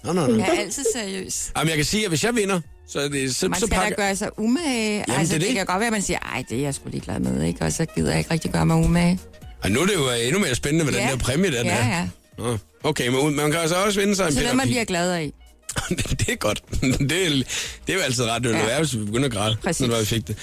nå, 0.05 0.13
nå, 0.13 0.27
nå. 0.27 0.37
jeg 0.37 0.49
er 0.57 0.61
altid 0.61 0.85
seriøs. 0.95 1.53
Jamen, 1.57 1.69
jeg 1.69 1.77
kan 1.77 1.85
sige, 1.85 2.03
at 2.05 2.09
hvis 2.11 2.25
jeg 2.25 2.35
vinder, 2.37 2.61
så 2.89 3.01
er 3.01 3.09
det... 3.09 3.37
Så, 3.37 3.49
Man 3.49 3.61
så 3.61 3.67
skal 3.67 3.77
da 3.77 3.83
pakker... 3.83 3.97
gøre 3.97 4.17
sig 4.17 4.39
umage. 4.39 4.99
det 5.07 5.15
er 5.15 5.19
altså, 5.19 5.35
det, 5.35 5.41
det. 5.41 5.49
det 5.49 5.57
kan 5.57 5.67
godt 5.67 5.79
være, 5.81 5.87
at 5.87 5.93
man 5.93 6.03
siger, 6.03 6.19
ej, 6.19 6.45
det 6.51 6.59
er 6.59 6.63
jeg 6.63 6.75
sgu 6.75 6.89
ligeglad 6.89 7.19
med, 7.21 7.43
ikke? 7.43 7.65
Og 7.65 7.73
så 7.73 7.85
gider 7.85 8.11
jeg 8.11 8.19
ikke 8.19 8.31
rigtig 8.31 8.53
gøre 8.53 8.67
mig 8.67 8.77
umage. 8.77 9.19
Ej, 9.65 9.71
nu 9.71 9.81
er 9.81 9.87
det 9.87 9.95
jo 9.95 10.11
endnu 10.11 10.39
mere 10.41 10.55
spændende, 10.55 10.85
hvad 10.85 10.95
Ja. 10.95 11.01
den 11.01 11.11
der 11.11 11.17
præmie 11.25 11.51
der 11.53 11.65
Ja, 11.65 11.77
er. 11.77 11.87
ja. 11.99 12.09
Nå, 12.39 12.59
Okay, 12.83 13.09
men 13.09 13.37
man 13.37 13.51
kan 13.51 13.61
altså 13.61 13.77
også 13.77 14.01
vinde 14.01 14.17
sig 14.17 14.27
en 14.27 14.33
Så 14.33 14.41
noget, 14.41 14.57
man 14.57 14.67
bliver 14.67 14.85
glad 14.85 15.13
af. 15.13 15.33
det 15.89 16.29
er 16.29 16.37
godt. 16.37 16.63
det, 16.83 17.27
er, 17.27 17.31
det 17.31 17.45
er 17.89 17.95
jo 17.95 18.01
altid 18.01 18.25
ret. 18.25 18.45
Det 18.45 18.51
Ja. 18.51 18.65
være, 18.67 18.79
hvis 18.79 18.95
vi 18.99 19.05
begynder 19.05 19.27
at 19.27 19.33
græde, 19.33 19.57
Præcis. 19.63 19.89
når 19.89 19.99
vi 19.99 20.05
fik 20.05 20.29
det. 20.29 20.37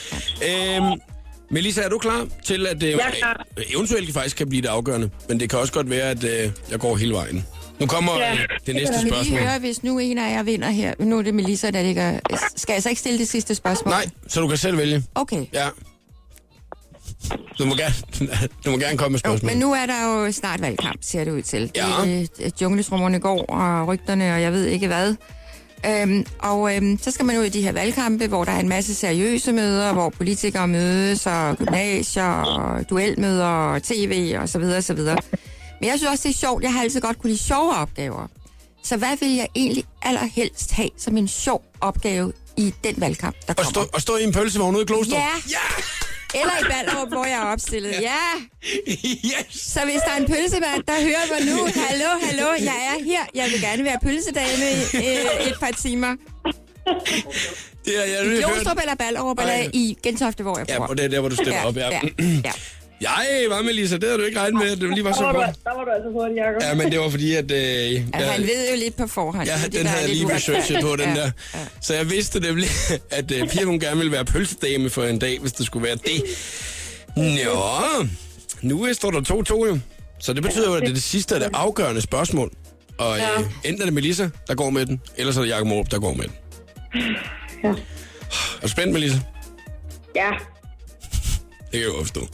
Øhm, 0.49 0.99
Melissa, 1.51 1.81
er 1.81 1.89
du 1.89 1.97
klar 1.97 2.27
til, 2.45 2.67
at 2.67 2.81
det 2.81 2.93
er 2.93 2.97
klar. 3.17 3.45
eventuelt 3.73 4.13
faktisk 4.13 4.37
kan 4.37 4.49
blive 4.49 4.61
det 4.61 4.67
afgørende? 4.67 5.09
Men 5.29 5.39
det 5.39 5.49
kan 5.49 5.59
også 5.59 5.73
godt 5.73 5.89
være, 5.89 6.09
at 6.09 6.23
øh, 6.23 6.51
jeg 6.71 6.79
går 6.79 6.95
hele 6.95 7.13
vejen. 7.13 7.45
Nu 7.83 7.87
kommer 7.87 8.11
Ja. 8.19 8.31
øh, 8.33 8.39
det 8.67 8.75
næste 8.75 8.93
spørgsmål. 8.93 9.23
lige 9.23 9.37
høre, 9.37 9.59
hvis 9.59 9.83
nu 9.83 9.99
en 9.99 10.17
af 10.17 10.31
jer 10.31 10.43
vinder 10.43 10.69
her? 10.69 10.93
Nu 10.99 11.17
er 11.17 11.21
det 11.21 11.33
Melissa, 11.33 11.71
der 11.71 11.81
ligger... 11.83 12.19
Skal 12.55 12.73
jeg 12.73 12.83
så 12.83 12.89
ikke 12.89 12.99
stille 12.99 13.19
det 13.19 13.27
sidste 13.29 13.55
spørgsmål? 13.55 13.91
Nej, 13.91 14.05
så 14.27 14.41
du 14.41 14.47
kan 14.47 14.57
selv 14.57 14.77
vælge. 14.77 15.03
Okay. 15.15 15.45
Ja. 15.53 15.67
Du 17.59 17.65
må 17.65 17.75
gerne, 17.75 17.93
du 18.65 18.71
må 18.71 18.77
gerne 18.77 18.97
komme 18.97 19.11
med 19.11 19.19
Jo, 19.25 19.29
spørgsmål. 19.29 19.51
men 19.51 19.57
nu 19.59 19.73
er 19.73 19.85
der 19.85 20.03
jo 20.25 20.31
snart 20.31 20.61
valgkamp, 20.61 20.97
ser 21.01 21.23
det 21.23 21.31
ud 21.31 21.41
til. 21.41 21.71
Ja. 21.75 21.85
Det 22.05 22.29
er 22.45 22.49
jungletrummerne 22.61 23.19
går, 23.19 23.45
og 23.45 23.87
rygterne, 23.87 24.33
og 24.33 24.41
jeg 24.41 24.51
ved 24.51 24.65
ikke 24.65 24.87
hvad. 24.87 25.15
Øhm, 25.85 26.25
og 26.39 26.75
øhm, 26.75 26.99
så 27.01 27.11
skal 27.11 27.25
man 27.25 27.37
ud 27.37 27.43
i 27.43 27.49
de 27.49 27.61
her 27.61 27.71
valgkampe, 27.71 28.27
hvor 28.27 28.43
der 28.43 28.51
er 28.51 28.59
en 28.59 28.69
masse 28.69 28.95
seriøse 28.95 29.51
møder, 29.51 29.93
hvor 29.93 30.09
politikere 30.09 30.67
mødes, 30.67 31.25
og 31.27 31.57
gymnasier, 31.57 32.23
og 32.31 32.89
duelmøder, 32.89 33.45
og 33.45 33.83
tv, 33.83 34.35
og 34.39 34.49
så 34.49 34.59
videre, 34.59 34.77
og 34.77 34.83
så 34.83 34.93
videre. 34.93 35.17
Men 35.83 35.89
jeg 35.89 35.97
synes 35.99 36.11
også, 36.11 36.23
det 36.27 36.35
er 36.35 36.39
sjovt. 36.39 36.63
Jeg 36.63 36.73
har 36.73 36.81
altid 36.81 37.01
godt 37.01 37.19
kunne 37.19 37.29
lide 37.29 37.43
sjove 37.43 37.73
opgaver. 37.75 38.27
Så 38.83 38.97
hvad 38.97 39.17
vil 39.19 39.35
jeg 39.35 39.47
egentlig 39.55 39.83
allerhelst 40.01 40.71
have 40.71 40.89
som 40.97 41.17
en 41.17 41.27
sjov 41.27 41.63
opgave 41.81 42.33
i 42.57 42.73
den 42.83 42.95
valgkamp, 43.01 43.35
der 43.47 43.53
Og 43.53 43.55
kommer? 43.57 43.71
stå, 43.71 43.89
og 43.93 44.01
stå 44.01 44.15
i 44.17 44.23
en 44.23 44.31
pølsevogn 44.33 44.75
ude 44.75 44.83
i 44.83 44.85
Kloster. 44.85 45.15
Ja. 45.15 45.27
Ja! 45.49 45.67
Eller 46.41 46.51
i 46.61 46.63
Ballerup, 46.71 47.07
hvor 47.09 47.25
jeg 47.25 47.33
er 47.33 47.45
opstillet. 47.45 47.91
Ja. 48.01 48.19
yes! 49.31 49.45
Så 49.73 49.79
hvis 49.83 50.01
der 50.05 50.11
er 50.11 50.17
en 50.17 50.27
pølsemand, 50.27 50.83
der 50.87 50.93
hører 51.01 51.25
mig 51.39 51.41
nu, 51.55 51.57
hallo, 51.87 52.09
hallo, 52.25 52.47
jeg 52.59 52.79
er 52.99 53.03
her. 53.03 53.23
Jeg 53.35 53.49
vil 53.51 53.61
gerne 53.61 53.83
være 53.83 53.97
pølsedame 54.03 54.65
i 54.93 54.97
øh, 55.07 55.47
et 55.47 55.55
par 55.59 55.71
timer. 55.71 56.15
Det 57.85 57.97
er, 57.99 58.05
jeg 58.05 58.25
I. 58.37 58.41
Glostrup 58.41 58.77
eller 58.81 58.95
Ballerup, 58.95 59.39
Ej. 59.39 59.55
eller 59.55 59.69
i 59.73 59.97
Gentofte, 60.03 60.43
hvor 60.43 60.57
jeg 60.57 60.69
Ja, 60.69 60.77
bor. 60.77 60.85
og 60.85 60.97
det 60.97 61.05
er 61.05 61.09
der, 61.09 61.19
hvor 61.19 61.29
du 61.29 61.35
stiller 61.35 61.63
op, 61.63 61.75
ja. 61.77 61.89
ja, 61.89 61.99
ja. 62.45 62.51
Jeg 63.03 63.45
var 63.49 63.61
med, 63.61 63.73
Lisa. 63.73 63.95
Det 63.95 64.03
havde 64.03 64.17
du 64.17 64.23
ikke 64.23 64.39
regnet 64.39 64.61
med, 64.63 64.71
at 64.71 64.77
det 64.81 64.89
lige 64.89 65.03
var 65.03 65.11
så 65.13 65.23
godt. 65.23 65.35
der 65.63 65.75
var 65.77 65.83
du 65.85 65.91
altså 65.91 66.09
hurtigt, 66.11 66.37
Jacob. 66.39 66.61
Ja, 66.61 66.73
men 66.73 66.91
det 66.91 66.99
var 66.99 67.09
fordi, 67.09 67.35
at... 67.35 67.51
Øh, 67.51 67.57
Altså, 67.57 68.01
jeg, 68.13 68.31
han 68.31 68.41
ved 68.41 68.69
jo 68.71 68.75
lidt 68.77 68.97
på 68.97 69.07
forhånd. 69.07 69.47
Ja, 69.47 69.55
den 69.71 69.85
havde 69.85 70.01
jeg 70.01 70.09
lige 70.09 70.35
researchet 70.35 70.77
på, 70.81 70.95
den 70.95 70.99
Ja, 71.15 71.15
der. 71.21 71.31
ja. 71.53 71.59
Så 71.81 71.93
jeg 71.93 72.09
vidste 72.09 72.39
nemlig, 72.39 72.67
at 73.11 73.31
uh, 73.31 73.47
Pia 73.49 73.63
hun 73.63 73.79
gerne 73.79 73.97
ville 73.97 74.11
være 74.11 74.25
pølsedame 74.25 74.89
for 74.89 75.03
en 75.03 75.19
dag, 75.19 75.39
hvis 75.39 75.51
det 75.51 75.65
skulle 75.65 75.87
være 75.87 75.95
det. 75.95 76.23
Nå, 77.45 78.07
nu 78.61 78.87
øh, 78.87 78.95
står 78.95 79.11
der 79.11 79.21
2-2 79.21 79.67
jo. 79.67 79.79
Så 80.19 80.33
det 80.33 80.43
betyder 80.43 80.67
jo, 80.69 80.75
at 80.75 80.81
det 80.81 80.89
er 80.89 80.93
det 80.93 81.03
sidste 81.03 81.35
af 81.35 81.41
det 81.41 81.49
afgørende 81.53 82.01
spørgsmål. 82.01 82.51
Og 82.97 83.17
øh, 83.17 83.23
enten 83.63 83.81
er 83.81 83.85
det 83.85 83.93
Melissa, 83.93 84.29
der 84.47 84.55
går 84.55 84.69
med 84.69 84.85
den, 84.85 85.01
eller 85.17 85.33
så 85.33 85.39
er 85.39 85.43
det 85.43 85.51
Jakob 85.51 85.67
Morup, 85.67 85.91
der 85.91 85.99
går 85.99 86.13
med 86.13 86.23
den. 86.23 86.33
Ja. 87.63 87.69
Er 87.69 88.61
du 88.61 88.67
spændt, 88.67 88.93
Melissa? 88.93 89.17
Ja. 90.15 90.29
Det 91.71 91.71
kan 91.71 91.79
jeg 91.79 91.87
jo 91.87 91.99
forstå. 92.01 92.27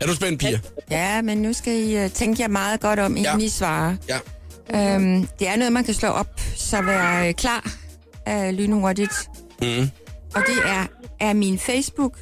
Er 0.00 0.06
du 0.06 0.14
spændt, 0.14 0.40
Pia? 0.40 0.60
Ja, 0.90 1.22
men 1.22 1.38
nu 1.38 1.52
skal 1.52 1.72
I 1.72 2.04
uh, 2.04 2.10
tænke 2.10 2.42
jer 2.42 2.48
meget 2.48 2.80
godt 2.80 2.98
om, 2.98 3.16
inden 3.16 3.40
Ja. 3.40 3.46
I 3.46 3.48
svarer. 3.48 3.96
Ja. 4.08 4.18
Øhm, 4.94 5.28
det 5.38 5.48
er 5.48 5.56
noget, 5.56 5.72
man 5.72 5.84
kan 5.84 5.94
slå 5.94 6.08
op, 6.08 6.40
så 6.56 6.82
være 6.82 7.28
øh, 7.28 7.34
klar 7.34 7.70
uh, 8.30 8.48
lynhurtigt. 8.50 9.12
Mm. 9.62 9.90
Og 10.34 10.42
det 10.46 10.56
er, 10.64 10.86
er 11.20 11.32
min 11.32 11.58
Facebook 11.58 12.18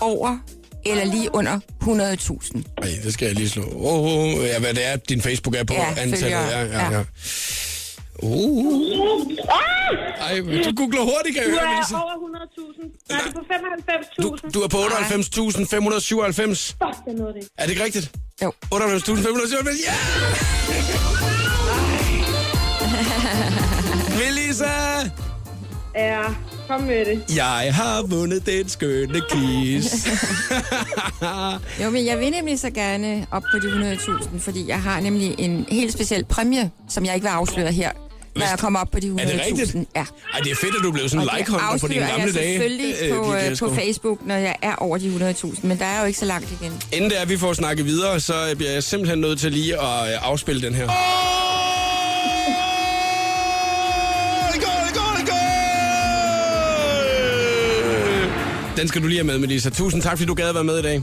over 0.00 0.38
eller 0.86 1.04
lige 1.04 1.34
under 1.34 1.58
100.000. 1.82 2.62
Ej, 2.82 2.88
det 3.04 3.12
skal 3.12 3.26
jeg 3.26 3.34
lige 3.34 3.48
slå. 3.48 3.62
Åh, 3.62 3.92
oh, 3.94 4.04
oh, 4.04 4.44
ja, 4.44 4.58
hvad 4.58 4.74
det 4.74 4.86
er, 4.86 4.96
din 4.96 5.20
Facebook 5.22 5.54
er 5.56 5.64
på 5.64 5.74
Ja, 5.74 5.88
antallet. 5.90 6.30
Ja, 6.30 6.48
ja, 6.48 6.64
Ja. 6.64 6.90
ja. 6.98 7.04
Uh. 8.22 8.82
Ej, 10.20 10.40
du 10.64 10.72
googler 10.76 11.00
hurtigt, 11.02 11.34
kan 11.36 11.42
jeg 11.42 11.46
Du 11.46 11.50
høre, 11.50 11.60
er 11.66 11.70
Melissa. 11.74 11.96
over 11.96 12.12
100.000. 12.12 13.06
Nej, 13.10 13.20
du 13.24 13.28
er 13.28 13.32
på 13.32 13.38
Du, 14.22 14.28
95.000. 14.36 14.50
du 14.50 14.60
er 14.60 14.68
på 14.68 14.76
98.597. 14.76 14.82
Fuck, 16.82 16.96
det 17.04 17.12
er 17.12 17.16
noget 17.18 17.34
det. 17.34 17.48
Er 17.58 17.62
det 17.62 17.70
ikke 17.70 17.84
rigtigt? 17.84 18.10
Jo. 18.42 18.52
98.597. 18.74 19.84
Ja! 19.86 19.94
Melissa! 24.18 24.64
Ja, 25.96 26.22
kom 26.68 26.80
med 26.80 27.04
det. 27.04 27.36
Jeg 27.36 27.74
har 27.74 28.02
vundet 28.02 28.46
den 28.46 28.68
skønne 28.68 29.20
quiz. 29.30 30.06
Jo, 31.82 31.90
men 31.90 32.06
jeg 32.06 32.18
vil 32.18 32.30
nemlig 32.30 32.60
så 32.60 32.70
gerne 32.70 33.26
op 33.30 33.42
på 33.52 33.58
de 33.58 33.94
100.000, 33.94 34.38
fordi 34.38 34.68
jeg 34.68 34.82
har 34.82 35.00
nemlig 35.00 35.34
en 35.38 35.66
helt 35.70 35.92
speciel 35.92 36.24
præmie, 36.24 36.70
som 36.88 37.04
jeg 37.04 37.14
ikke 37.14 37.24
vil 37.24 37.30
afsløre 37.30 37.72
her, 37.72 37.90
når 38.36 38.42
Hvis- 38.44 38.50
jeg 38.50 38.58
kommer 38.58 38.80
op 38.80 38.88
på 38.92 39.00
de 39.00 39.06
100.000. 39.08 39.20
Er 39.22 39.26
det 39.26 39.40
rigtigt? 39.46 39.74
Ja. 39.96 40.04
Ej, 40.34 40.40
det 40.44 40.52
er 40.52 40.56
fedt, 40.56 40.74
at 40.78 40.82
du 40.82 40.92
blev 40.92 41.08
sådan 41.08 41.28
like-hunter 41.36 41.78
på 41.80 41.88
dine 41.88 42.00
gamle 42.06 42.24
jeg 42.26 42.34
dage. 42.34 42.58
selvfølgelig 42.58 42.94
øh, 43.02 43.16
på, 43.16 43.34
øh, 43.34 43.58
på. 43.58 43.74
Facebook, 43.74 44.18
når 44.26 44.34
jeg 44.36 44.56
er 44.62 44.74
over 44.74 44.98
de 44.98 45.34
100.000, 45.44 45.66
men 45.66 45.78
der 45.78 45.84
er 45.84 46.00
jo 46.00 46.06
ikke 46.06 46.18
så 46.18 46.24
langt 46.26 46.50
igen. 46.60 46.72
Inden 46.92 47.10
det 47.10 47.20
er, 47.20 47.24
vi 47.24 47.36
får 47.36 47.52
snakket 47.52 47.86
videre, 47.86 48.20
så 48.20 48.54
bliver 48.56 48.70
jeg 48.72 48.82
simpelthen 48.82 49.18
nødt 49.20 49.38
til 49.40 49.52
lige 49.52 49.74
at 49.74 50.12
øh, 50.12 50.28
afspille 50.28 50.62
den 50.62 50.74
her. 50.74 50.88
Den 58.76 58.88
skal 58.88 59.02
du 59.02 59.06
lige 59.06 59.18
have 59.18 59.26
med, 59.26 59.38
Melissa. 59.38 59.70
Tusind 59.70 60.02
tak, 60.02 60.12
fordi 60.12 60.24
du 60.26 60.34
gad 60.34 60.48
at 60.48 60.54
være 60.54 60.64
med 60.64 60.78
i 60.78 60.82
dag. 60.82 61.02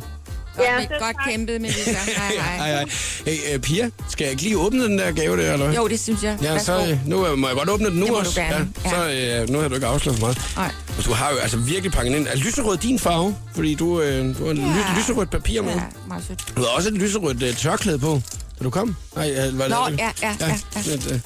Godt, 0.58 0.68
Ja, 0.68 0.76
godt 1.00 1.00
tak. 1.00 1.16
kæmpet, 1.30 1.62
Melissa. 1.62 1.92
Hej, 2.18 2.32
hej. 2.38 2.58
Hej, 2.58 2.72
hej. 2.72 2.86
Hey, 3.26 3.56
uh, 3.56 3.62
Pia, 3.62 3.90
skal 4.14 4.26
jeg 4.26 4.32
ikke 4.32 4.44
lige 4.44 4.58
åbne 4.58 4.84
den 4.84 4.98
der 5.00 5.12
gave 5.12 5.38
der, 5.38 5.54
eller? 5.54 5.74
Jo, 5.74 5.88
det 5.88 6.00
synes 6.00 6.24
jeg. 6.24 6.38
Ja, 6.42 6.60
så 6.60 6.74
Værsgo. 6.78 6.92
øh, 6.92 7.08
nu 7.08 7.28
øh, 7.28 7.38
må 7.38 7.48
jeg 7.48 7.58
godt 7.58 7.70
åbne 7.70 7.86
den 7.90 7.96
nu 7.96 8.02
Det 8.06 8.10
må 8.12 8.20
du 8.20 8.20
også. 8.20 8.42
gerne, 8.42 8.70
Ja, 8.86 8.90
så 8.90 9.42
øh, 9.42 9.50
nu 9.50 9.60
har 9.60 9.68
du 9.68 9.76
ikke 9.76 9.88
afsløret 9.88 10.20
for 10.20 10.26
meget. 10.26 10.42
Nej. 10.56 10.72
Og 10.98 11.06
du 11.06 11.14
har 11.14 11.32
jo 11.32 11.38
altså 11.38 11.58
virkelig 11.58 11.92
pakket 11.92 12.16
ind. 12.16 12.28
Er 12.28 12.36
lyserød 12.36 12.78
din 12.78 13.00
farve? 13.00 13.36
Fordi 13.56 13.76
du, 13.76 14.02
øh, 14.02 14.38
du 14.38 14.46
har 14.48 14.54
ja. 14.54 14.62
Ja. 14.62 15.00
lyserødt 15.00 15.30
papir 15.32 15.62
med. 15.62 15.72
Ja, 15.74 15.82
meget 16.08 16.24
sødt. 16.28 16.44
Du 16.58 16.62
har 16.62 16.68
også 16.70 16.90
et 16.90 16.96
lyserødt 16.96 17.44
øh, 17.44 17.56
tørklæde 17.56 18.00
på, 18.00 18.22
da 18.60 18.64
du 18.64 18.70
kom. 18.70 18.96
Nej, 19.16 19.32
øh, 19.32 19.58
var 19.60 19.64
det 19.66 19.70
Nå, 19.70 19.96
ja, 19.98 20.12
ja, 20.22 20.36
ja, 20.40 20.48
ja. 20.76 20.82
lidt, 20.86 21.12
øh. 21.12 21.20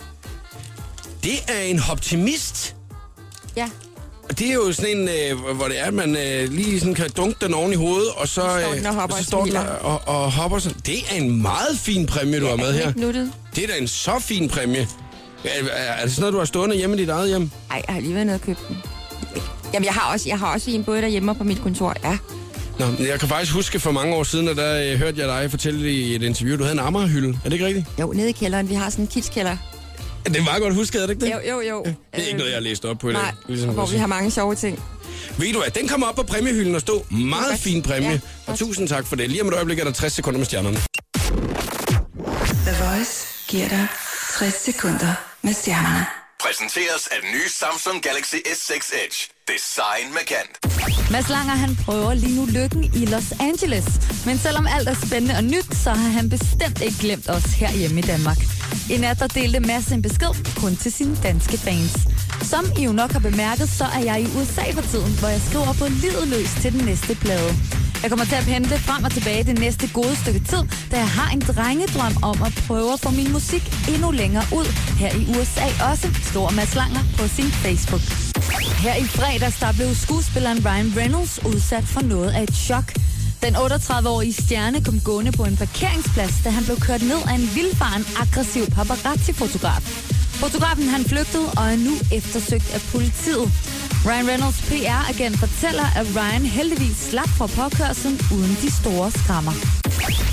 Det 1.23 1.33
er 1.47 1.59
en 1.61 1.81
optimist. 1.91 2.75
Ja, 3.55 3.69
Og 4.29 4.39
det 4.39 4.47
er 4.49 4.53
jo 4.53 4.71
sådan 4.71 4.97
en, 4.97 5.09
øh, 5.09 5.55
hvor 5.55 5.67
det 5.67 5.79
er, 5.79 5.85
at 5.85 5.93
man 5.93 6.17
øh, 6.17 6.51
lige 6.51 6.79
sådan 6.79 6.93
kan 6.93 7.09
dunke 7.17 7.45
den 7.45 7.53
oven 7.53 7.73
i 7.73 7.75
hovedet, 7.75 8.09
og 8.17 8.27
så, 8.27 8.33
står 8.33 8.73
den 8.75 8.85
og 8.85 8.93
hopper 8.95 9.15
så 9.17 9.23
står 9.23 9.45
den 9.45 9.55
og, 9.55 9.65
og, 9.81 10.01
og 10.07 10.31
hopper 10.31 10.59
sådan. 10.59 10.77
Det 10.85 10.97
er 11.11 11.15
en 11.15 11.41
meget 11.41 11.77
fin 11.79 12.05
præmie, 12.05 12.39
du 12.39 12.47
har 12.47 12.55
med 12.55 12.67
er 12.67 12.71
her. 12.71 12.93
nuttet? 12.95 13.31
Det 13.55 13.63
er 13.63 13.67
da 13.67 13.73
en 13.77 13.87
så 13.87 14.19
fin 14.19 14.49
præmie. 14.49 14.87
Er, 15.43 15.49
er, 15.71 15.91
er 15.93 16.03
det 16.03 16.11
sådan 16.11 16.21
noget, 16.21 16.33
du 16.33 16.37
har 16.37 16.45
stående 16.45 16.75
hjemme 16.75 16.95
i 16.95 16.99
dit 16.99 17.09
eget 17.09 17.27
hjem? 17.29 17.51
Ej, 17.71 17.81
jeg 17.87 17.93
har 17.95 18.01
lige 18.01 18.13
været 18.13 18.25
nede 18.25 18.35
og 18.35 18.41
købt 18.41 18.59
den. 18.67 18.77
Jamen, 19.73 19.85
jeg 19.85 19.93
har 19.93 20.13
også, 20.13 20.29
jeg 20.29 20.39
har 20.39 20.53
også 20.53 20.71
en 20.71 20.83
både 20.83 21.01
derhjemme 21.01 21.31
og 21.31 21.37
på 21.37 21.43
mit 21.43 21.61
kontor. 21.61 21.93
Ja, 22.03 22.17
Nå, 22.79 22.85
jeg 23.05 23.19
kan 23.19 23.29
faktisk 23.29 23.53
huske 23.53 23.79
for 23.79 23.91
mange 23.91 24.15
år 24.15 24.23
siden, 24.23 24.47
at 24.47 24.57
der 24.57 24.91
øh, 24.91 24.97
hørte 24.99 25.19
jeg 25.21 25.27
dig 25.27 25.51
fortælle 25.51 25.91
i 25.91 26.15
et 26.15 26.23
interview, 26.23 26.57
du 26.57 26.63
havde 26.63 26.73
en 26.73 26.79
Amagerhylde. 26.79 27.27
Er 27.29 27.43
det 27.43 27.53
ikke 27.53 27.65
rigtigt? 27.65 27.85
jo, 27.99 28.11
nede 28.15 28.29
i 28.29 28.31
kælderen. 28.31 28.69
Vi 28.69 28.73
har 28.73 28.89
sådan 28.89 29.03
en 29.03 29.07
kitskælder. 29.07 29.57
Det 30.27 30.37
er 30.37 30.43
meget 30.43 30.61
godt 30.61 30.73
husket, 30.73 31.01
er 31.01 31.07
det 31.07 31.13
ikke 31.13 31.25
det? 31.25 31.31
Jo, 31.33 31.39
jo, 31.51 31.61
jo. 31.61 31.83
Det 31.83 31.95
er 32.13 32.17
ikke 32.17 32.37
noget, 32.37 32.51
jeg 32.51 32.55
har 32.57 32.61
læst 32.61 32.85
op 32.85 32.97
på 32.99 33.09
i 33.09 33.13
dag. 33.13 33.21
Nej, 33.21 33.31
ligesom 33.47 33.69
hvor 33.73 33.85
vi 33.85 33.97
har 33.97 34.07
mange 34.07 34.31
sjove 34.31 34.55
ting. 34.55 34.83
Ved 35.37 35.53
du 35.53 35.59
hvad, 35.59 35.71
den 35.71 35.87
kommer 35.87 36.07
op 36.07 36.15
på 36.15 36.23
præmiehylden 36.23 36.75
og 36.75 36.81
stå. 36.81 37.05
Meget 37.11 37.49
Godt. 37.49 37.59
fin 37.59 37.81
præmie. 37.83 38.09
Ja, 38.09 38.15
og 38.15 38.45
godt. 38.47 38.59
tusind 38.59 38.87
tak 38.87 39.05
for 39.07 39.15
det. 39.15 39.29
Lige 39.29 39.41
om 39.41 39.47
et 39.47 39.53
øjeblik 39.53 39.79
er 39.79 39.83
der 39.83 39.91
60 39.91 40.13
sekunder 40.13 40.37
med 40.37 40.45
stjernerne. 40.45 40.77
The 42.67 42.85
Voice 42.85 43.27
giver 43.47 43.67
dig 43.69 43.87
60 44.39 44.53
sekunder 44.53 45.13
med 45.41 45.53
stjernerne. 45.53 46.05
Præsenteres 46.43 47.07
af 47.07 47.17
den 47.21 47.31
nye 47.31 47.49
Samsung 47.49 48.01
Galaxy 48.03 48.35
S6 48.35 48.73
Edge. 49.05 49.36
Design 49.55 50.07
med 50.17 50.25
kant. 50.33 50.53
Mads 51.11 51.29
Langer 51.29 51.55
han 51.63 51.75
prøver 51.85 52.13
lige 52.13 52.35
nu 52.39 52.45
lykken 52.45 52.83
i 52.83 53.05
Los 53.05 53.29
Angeles. 53.39 53.85
Men 54.25 54.37
selvom 54.37 54.67
alt 54.75 54.89
er 54.89 54.97
spændende 55.05 55.35
og 55.35 55.43
nyt, 55.43 55.69
så 55.83 55.89
har 55.89 56.09
han 56.09 56.29
bestemt 56.29 56.81
ikke 56.81 56.97
glemt 56.99 57.29
os 57.29 57.43
herhjemme 57.43 57.99
i 57.99 58.01
Danmark. 58.01 58.37
I 58.89 58.97
nat 58.97 59.19
der 59.19 59.27
delte 59.27 59.59
Mads 59.59 59.87
en 59.91 60.01
besked 60.01 60.33
kun 60.61 60.75
til 60.75 60.91
sine 60.91 61.15
danske 61.23 61.57
fans. 61.57 61.93
Som 62.41 62.65
I 62.79 62.83
jo 62.83 62.91
nok 62.91 63.11
har 63.11 63.19
bemærket, 63.19 63.69
så 63.69 63.85
er 63.97 64.03
jeg 64.09 64.21
i 64.21 64.27
USA 64.37 64.65
for 64.77 64.81
tiden, 64.81 65.13
hvor 65.19 65.27
jeg 65.27 65.41
skriver 65.49 65.73
på 65.81 65.85
livet 66.03 66.27
løs 66.27 66.51
til 66.61 66.73
den 66.73 66.85
næste 66.85 67.15
plade. 67.15 67.51
Jeg 68.01 68.09
kommer 68.09 68.25
til 68.25 68.35
at 68.35 68.45
pendle 68.51 68.77
frem 68.87 69.03
og 69.03 69.11
tilbage 69.11 69.43
det 69.43 69.59
næste 69.59 69.89
gode 69.93 70.15
stykke 70.15 70.39
tid, 70.51 70.61
da 70.91 70.95
jeg 70.97 71.09
har 71.19 71.29
en 71.35 71.41
drengedrøm 71.41 72.15
om 72.23 72.37
at 72.47 72.53
prøve 72.67 72.93
at 72.93 72.99
få 72.99 73.09
min 73.11 73.31
musik 73.31 73.63
endnu 73.93 74.11
længere 74.11 74.45
ud 74.59 74.67
her 75.01 75.11
i 75.21 75.23
USA 75.35 75.67
også, 75.91 76.07
stor 76.31 76.49
Mads 76.49 76.75
Langer 76.75 77.03
på 77.17 77.27
sin 77.27 77.51
Facebook. 77.65 78.26
Her 78.83 78.95
i 78.95 79.03
fredags 79.03 79.59
der 79.59 79.71
blev 79.73 79.95
skuespilleren 79.95 80.65
Ryan 80.65 80.93
Reynolds 80.97 81.39
udsat 81.45 81.83
for 81.83 82.01
noget 82.01 82.31
af 82.31 82.43
et 82.43 82.55
chok. 82.55 82.93
Den 83.43 83.55
38-årige 83.55 84.33
stjerne 84.33 84.83
kom 84.83 84.99
gående 84.99 85.31
på 85.31 85.43
en 85.43 85.57
parkeringsplads, 85.57 86.35
da 86.43 86.49
han 86.49 86.63
blev 86.63 86.77
kørt 86.79 87.01
ned 87.01 87.21
af 87.29 87.33
en 87.33 87.49
vildfaren 87.55 88.05
aggressiv 88.19 88.65
paparazzi-fotograf. 88.65 89.83
Fotografen 90.43 90.87
han 90.87 91.03
flygtede 91.03 91.47
og 91.57 91.65
er 91.73 91.75
nu 91.87 91.93
eftersøgt 92.17 92.69
af 92.73 92.81
politiet. 92.91 93.51
Ryan 94.05 94.27
Reynolds 94.29 94.61
PR-agent 94.69 95.37
fortæller, 95.39 95.87
at 95.99 96.07
Ryan 96.15 96.45
heldigvis 96.45 96.97
slap 96.97 97.29
fra 97.29 97.47
påkørselen 97.47 98.19
uden 98.33 98.57
de 98.61 98.71
store 98.71 99.11
skrammer. 99.11 99.51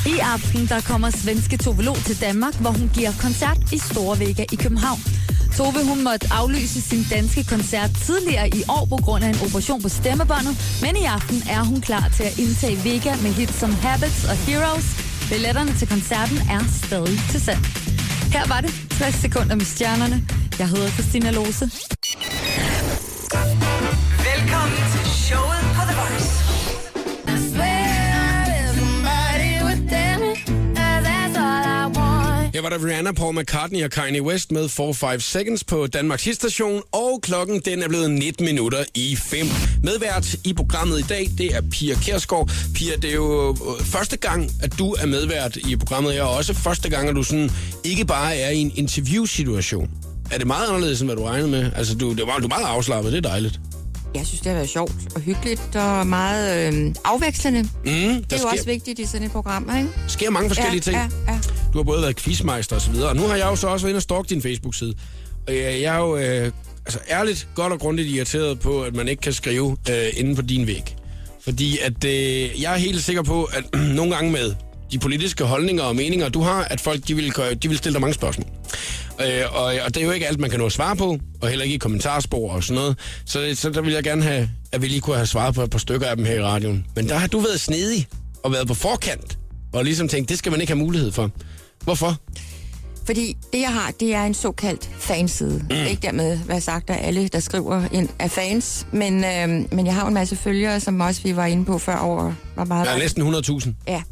I 0.06 0.18
aften 0.18 0.66
der 0.68 0.80
kommer 0.80 1.10
svenske 1.10 1.56
Tove 1.56 1.94
til 1.94 2.20
Danmark, 2.20 2.54
hvor 2.54 2.70
hun 2.70 2.90
giver 2.94 3.12
koncert 3.20 3.58
i 3.72 3.78
Store 3.78 4.18
Vega 4.18 4.44
i 4.52 4.56
København. 4.56 5.23
Tove 5.56 5.80
hun 5.88 6.04
måtte 6.04 6.26
aflyse 6.30 6.80
sin 6.82 7.06
danske 7.10 7.44
koncert 7.44 7.90
tidligere 8.06 8.48
i 8.48 8.62
år 8.68 8.84
på 8.92 8.96
grund 8.96 9.24
af 9.24 9.28
en 9.28 9.40
operation 9.46 9.82
på 9.82 9.88
stemmebåndet, 9.88 10.54
men 10.82 10.96
i 10.96 11.04
aften 11.04 11.42
er 11.50 11.62
hun 11.64 11.80
klar 11.80 12.06
til 12.16 12.24
at 12.30 12.38
indtage 12.38 12.76
Vega 12.84 13.12
med 13.22 13.32
hits 13.32 13.58
som 13.58 13.72
Habits 13.74 14.24
og 14.24 14.36
Heroes. 14.36 14.86
Billetterne 15.30 15.72
til 15.78 15.88
koncerten 15.88 16.38
er 16.50 16.60
stadig 16.84 17.18
til 17.30 17.40
salg. 17.40 17.64
Her 18.34 18.48
var 18.48 18.60
det 18.60 18.70
60 18.98 19.14
sekunder 19.14 19.54
med 19.54 19.64
stjernerne. 19.64 20.26
Jeg 20.58 20.68
hedder 20.68 20.88
Christina 20.88 21.30
Lose. 21.30 21.70
Var 32.64 32.70
der 32.70 32.86
Rihanna, 32.86 33.12
Paul 33.12 33.34
McCartney 33.40 33.84
og 33.84 33.90
Kanye 33.90 34.22
West 34.22 34.52
med 34.52 34.64
4-5 35.16 35.18
Seconds 35.20 35.64
på 35.64 35.86
Danmarks 35.86 36.24
Hitstation, 36.24 36.82
og 36.92 37.20
klokken 37.22 37.60
den 37.60 37.82
er 37.82 37.88
blevet 37.88 38.10
19 38.10 38.44
minutter 38.44 38.84
i 38.94 39.16
5. 39.16 39.46
Medvært 39.82 40.34
i 40.44 40.52
programmet 40.52 40.98
i 40.98 41.02
dag, 41.02 41.30
det 41.38 41.54
er 41.56 41.60
Pia 41.70 41.94
Kersgaard. 41.94 42.50
Pia, 42.74 42.92
det 43.02 43.10
er 43.10 43.14
jo 43.14 43.50
øh, 43.50 43.84
første 43.86 44.16
gang, 44.16 44.50
at 44.62 44.78
du 44.78 44.92
er 44.92 45.06
medvært 45.06 45.56
i 45.56 45.76
programmet 45.76 46.12
her, 46.12 46.22
og 46.22 46.36
også 46.36 46.54
første 46.54 46.88
gang, 46.90 47.08
at 47.08 47.14
du 47.14 47.22
sådan 47.22 47.50
ikke 47.84 48.04
bare 48.04 48.36
er 48.36 48.50
i 48.50 48.58
en 48.58 48.72
interviewsituation. 48.74 49.90
Er 50.30 50.38
det 50.38 50.46
meget 50.46 50.68
anderledes, 50.68 51.00
end 51.00 51.08
hvad 51.08 51.16
du 51.16 51.24
regnede 51.24 51.48
med? 51.50 51.70
Altså, 51.76 51.94
du, 51.94 52.12
det 52.14 52.26
var, 52.26 52.38
du 52.38 52.44
er 52.44 52.48
meget 52.48 52.64
afslappet, 52.66 53.12
det 53.12 53.18
er 53.26 53.28
dejligt. 53.28 53.60
Jeg 54.14 54.26
synes, 54.26 54.40
det 54.40 54.46
har 54.46 54.54
været 54.56 54.68
sjovt 54.70 54.92
og 55.14 55.20
hyggeligt 55.20 55.76
og 55.76 56.06
meget 56.06 56.74
øh, 56.74 56.94
afvekslende. 57.04 57.62
Mm, 57.62 57.68
Det 57.84 57.92
er 57.92 58.16
jo 58.32 58.38
sker, 58.38 58.48
også 58.48 58.64
vigtigt 58.64 58.98
i 58.98 59.06
sådan 59.06 59.26
et 59.26 59.32
program, 59.32 59.70
ikke? 59.78 59.88
sker 60.08 60.30
mange 60.30 60.50
forskellige 60.50 60.80
ting. 60.80 60.96
Ja, 60.96 61.08
ja. 61.32 61.38
Du 61.74 61.78
har 61.78 61.84
både 61.84 62.02
været 62.02 62.16
quizmeister 62.16 62.76
og 62.76 62.82
så 62.82 62.90
videre, 62.90 63.08
og 63.08 63.16
nu 63.16 63.22
har 63.22 63.36
jeg 63.36 63.46
jo 63.46 63.56
så 63.56 63.68
også 63.68 63.86
været 63.86 63.90
inde 63.90 63.98
og 63.98 64.02
stalke 64.02 64.28
din 64.28 64.42
Facebook-side. 64.42 64.94
Og 65.48 65.54
jeg, 65.54 65.80
jeg 65.80 65.96
er 65.96 65.98
jo 65.98 66.16
øh, 66.16 66.52
altså 66.86 66.98
ærligt, 67.10 67.48
godt 67.54 67.72
og 67.72 67.80
grundigt 67.80 68.08
irriteret 68.08 68.60
på, 68.60 68.82
at 68.82 68.94
man 68.94 69.08
ikke 69.08 69.20
kan 69.20 69.32
skrive 69.32 69.76
øh, 69.90 70.06
inde 70.16 70.36
på 70.36 70.42
din 70.42 70.66
væg. 70.66 70.96
Fordi 71.40 71.78
at 71.78 72.04
øh, 72.04 72.62
jeg 72.62 72.72
er 72.72 72.76
helt 72.76 73.04
sikker 73.04 73.22
på, 73.22 73.44
at 73.44 73.80
nogle 73.98 74.14
gange 74.14 74.32
med 74.32 74.54
de 74.92 74.98
politiske 74.98 75.44
holdninger 75.44 75.82
og 75.82 75.96
meninger, 75.96 76.28
du 76.28 76.40
har, 76.40 76.64
at 76.64 76.80
folk 76.80 77.08
de 77.08 77.14
vil, 77.14 77.32
de 77.62 77.68
vil 77.68 77.78
stille 77.78 77.94
dig 77.94 78.00
mange 78.00 78.14
spørgsmål. 78.14 78.46
Øh, 79.20 79.56
og, 79.56 79.64
og 79.64 79.94
det 79.94 79.96
er 79.96 80.04
jo 80.04 80.10
ikke 80.10 80.28
alt, 80.28 80.40
man 80.40 80.50
kan 80.50 80.58
nå 80.58 80.66
at 80.66 80.72
svare 80.72 80.96
på, 80.96 81.18
og 81.40 81.48
heller 81.48 81.64
ikke 81.64 81.74
i 81.74 81.78
kommentarspor 81.78 82.52
og 82.52 82.64
sådan 82.64 82.74
noget. 82.74 82.98
Så, 83.26 83.52
så 83.54 83.70
der 83.70 83.80
vil 83.80 83.92
jeg 83.92 84.04
gerne 84.04 84.22
have, 84.22 84.48
at 84.72 84.82
vi 84.82 84.88
lige 84.88 85.00
kunne 85.00 85.16
have 85.16 85.26
svaret 85.26 85.54
på 85.54 85.62
et 85.62 85.70
par 85.70 85.78
stykker 85.78 86.06
af 86.06 86.16
dem 86.16 86.24
her 86.24 86.34
i 86.34 86.42
radioen. 86.42 86.86
Men 86.96 87.08
der 87.08 87.14
har 87.14 87.26
du 87.26 87.38
været 87.38 87.60
snedig 87.60 88.06
og 88.42 88.52
været 88.52 88.66
på 88.66 88.74
forkant, 88.74 89.38
og 89.72 89.84
ligesom 89.84 90.08
tænkt, 90.08 90.28
det 90.28 90.38
skal 90.38 90.52
man 90.52 90.60
ikke 90.60 90.72
have 90.72 90.84
mulighed 90.84 91.12
for. 91.12 91.30
Hvorfor? 91.84 92.16
Fordi 93.06 93.36
det, 93.52 93.60
jeg 93.60 93.72
har, 93.72 93.90
det 94.00 94.14
er 94.14 94.22
en 94.24 94.34
såkaldt 94.34 94.90
fanside. 94.98 95.64
Mm. 95.70 95.76
Ikke 95.76 96.02
dermed 96.02 96.38
være 96.46 96.60
sagt, 96.60 96.90
at 96.90 97.06
alle, 97.06 97.28
der 97.28 97.40
skriver 97.40 97.82
ind, 97.92 98.08
er 98.18 98.28
fans. 98.28 98.86
Men, 98.92 99.24
øh, 99.24 99.48
men 99.72 99.86
jeg 99.86 99.94
har 99.94 100.02
jo 100.02 100.08
en 100.08 100.14
masse 100.14 100.36
følgere, 100.36 100.80
som 100.80 101.00
også 101.00 101.22
vi 101.22 101.36
var 101.36 101.46
inde 101.46 101.64
på 101.64 101.78
før 101.78 101.96
over, 101.96 102.32
var 102.56 102.64
meget... 102.64 102.90
Er 102.90 102.98
næsten 102.98 103.34
100.000. 103.34 103.70
Ja. 103.88 104.02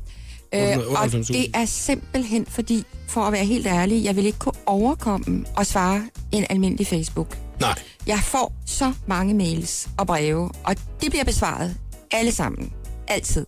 Øh, 0.54 0.78
og 0.78 1.04
98.000. 1.04 1.18
det 1.32 1.46
er 1.54 1.64
simpelthen 1.64 2.46
fordi, 2.46 2.84
for 3.08 3.20
at 3.20 3.32
være 3.32 3.44
helt 3.44 3.66
ærlig, 3.66 4.04
jeg 4.04 4.16
vil 4.16 4.26
ikke 4.26 4.38
kunne 4.38 4.54
overkomme 4.66 5.44
og 5.56 5.66
svare 5.66 6.02
en 6.32 6.46
almindelig 6.50 6.86
Facebook. 6.86 7.38
Nej. 7.60 7.78
Jeg 8.06 8.18
får 8.18 8.52
så 8.66 8.92
mange 9.06 9.34
mails 9.34 9.88
og 9.98 10.06
breve, 10.06 10.50
og 10.64 10.76
det 11.00 11.10
bliver 11.10 11.24
besvaret 11.24 11.76
alle 12.10 12.32
sammen. 12.32 12.72
Altid. 13.08 13.46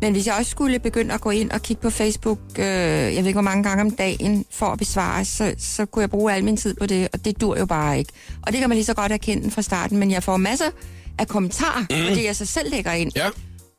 Men 0.00 0.12
hvis 0.12 0.26
jeg 0.26 0.34
også 0.34 0.50
skulle 0.50 0.78
begynde 0.78 1.14
at 1.14 1.20
gå 1.20 1.30
ind 1.30 1.50
og 1.50 1.62
kigge 1.62 1.82
på 1.82 1.90
Facebook, 1.90 2.38
øh, 2.58 2.64
jeg 2.64 3.16
ved 3.16 3.26
ikke 3.26 3.32
hvor 3.32 3.42
mange 3.42 3.62
gange 3.62 3.80
om 3.80 3.90
dagen, 3.90 4.44
for 4.50 4.66
at 4.66 4.78
besvare, 4.78 5.24
så, 5.24 5.54
så 5.58 5.86
kunne 5.86 6.00
jeg 6.00 6.10
bruge 6.10 6.32
al 6.32 6.44
min 6.44 6.56
tid 6.56 6.74
på 6.74 6.86
det, 6.86 7.08
og 7.12 7.24
det 7.24 7.40
dur 7.40 7.58
jo 7.58 7.66
bare 7.66 7.98
ikke. 7.98 8.12
Og 8.42 8.52
det 8.52 8.60
kan 8.60 8.68
man 8.68 8.76
lige 8.76 8.84
så 8.84 8.94
godt 8.94 9.12
erkende 9.12 9.50
fra 9.50 9.62
starten, 9.62 9.98
men 9.98 10.10
jeg 10.10 10.22
får 10.22 10.36
masser 10.36 10.70
af 11.18 11.28
kommentarer, 11.28 11.80
mm. 11.80 12.08
fordi 12.08 12.24
jeg 12.24 12.36
så 12.36 12.46
selv 12.46 12.70
lægger 12.70 12.92
ind. 12.92 13.12
Ja. 13.16 13.28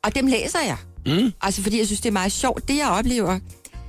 Og 0.04 0.14
dem 0.14 0.26
læser 0.26 0.58
jeg. 0.66 0.76
Mm. 1.06 1.32
Altså 1.42 1.62
fordi 1.62 1.78
jeg 1.78 1.86
synes, 1.86 2.00
det 2.00 2.08
er 2.08 2.12
meget 2.12 2.32
sjovt. 2.32 2.68
Det 2.68 2.76
jeg 2.76 2.88
oplever, 2.88 3.38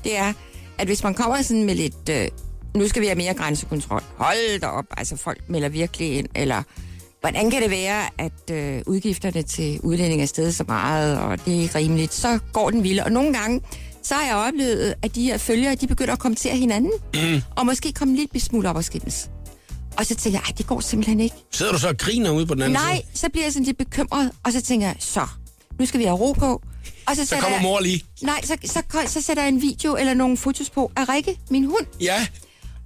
det 0.04 0.18
er, 0.18 0.34
at 0.78 0.88
hvis 0.88 1.04
man 1.04 1.14
kommer 1.14 1.42
sådan 1.42 1.64
med 1.64 1.76
lidt, 1.76 2.10
øh, 2.10 2.28
nu 2.76 2.88
skal 2.88 3.02
vi 3.02 3.08
have 3.08 3.18
mere 3.18 3.34
grænsekontrol. 3.34 4.04
Hold 4.16 4.60
da 4.60 4.68
op, 4.68 4.86
altså 4.98 5.16
folk 5.16 5.50
melder 5.50 5.70
virkelig 5.70 6.18
ind, 6.18 6.28
eller 6.36 6.64
hvordan 7.22 7.52
kan 7.52 7.62
det 7.62 7.72
være, 7.72 8.04
at 8.18 8.52
øh, 8.52 8.82
udgifterne 8.86 9.42
til 9.42 9.80
udlænding 9.84 10.22
er 10.22 10.26
steget 10.26 10.56
så 10.56 10.64
meget, 10.68 11.18
og 11.18 11.46
det 11.46 11.58
er 11.58 11.62
ikke 11.62 11.76
rimeligt, 11.76 12.14
så 12.14 12.40
går 12.54 12.70
den 12.70 12.84
vilde. 12.84 13.04
Og 13.04 13.12
nogle 13.12 13.34
gange, 13.34 13.62
så 14.04 14.14
har 14.14 14.26
jeg 14.26 14.36
oplevet, 14.36 14.94
at 15.02 15.16
de 15.16 15.24
her 15.24 15.38
følgere, 15.38 15.76
de 15.76 15.88
begynder 15.88 16.14
at 16.14 16.20
kommentere 16.20 16.56
hinanden, 16.56 16.92
mm. 17.14 17.42
og 17.56 17.66
måske 17.66 17.92
komme 17.94 18.16
lidt 18.16 18.42
smule 18.42 18.70
op 18.70 18.76
og 18.76 18.84
skændes. 18.84 19.30
Og 19.98 20.06
så 20.06 20.16
tænker 20.16 20.40
jeg, 20.40 20.44
ej, 20.50 20.54
det 20.58 20.68
går 20.68 20.80
simpelthen 20.80 21.20
ikke. 21.20 21.36
Sidder 21.52 21.72
du 21.72 21.80
så 21.80 21.88
og 21.88 21.98
griner 21.98 22.32
ude 22.32 22.46
på 22.46 22.54
den 22.54 22.62
anden 22.62 22.74
Nej, 22.74 22.96
side? 22.96 23.18
så 23.20 23.30
bliver 23.30 23.46
jeg 23.46 23.54
sådan 23.54 23.66
lidt 23.66 23.78
bekymret, 23.78 24.32
og 24.44 24.52
så 24.54 24.62
tænker 24.62 24.88
jeg, 24.88 24.96
så, 25.00 25.28
nu 25.80 25.86
skal 25.86 26.00
vi 26.00 26.06
have 26.06 26.18
ro 26.18 26.32
på. 26.34 26.62
Og 27.08 27.16
så, 27.16 27.26
Så 27.26 27.36
kommer 27.36 27.50
jeg, 27.58 27.62
mor 27.62 27.80
lige. 27.80 28.04
Nej, 28.22 28.42
så, 28.44 28.58
så, 28.66 28.82
så 29.08 29.22
sætter 29.22 29.44
jeg 29.44 29.50
en 29.50 29.62
video 29.62 29.96
eller 29.96 30.14
nogle 30.14 30.38
fotos 30.38 30.70
på 30.70 30.92
af 30.96 31.10
Rikke, 31.10 31.40
min 31.50 31.66
hund. 31.66 31.86
Ja. 32.02 32.28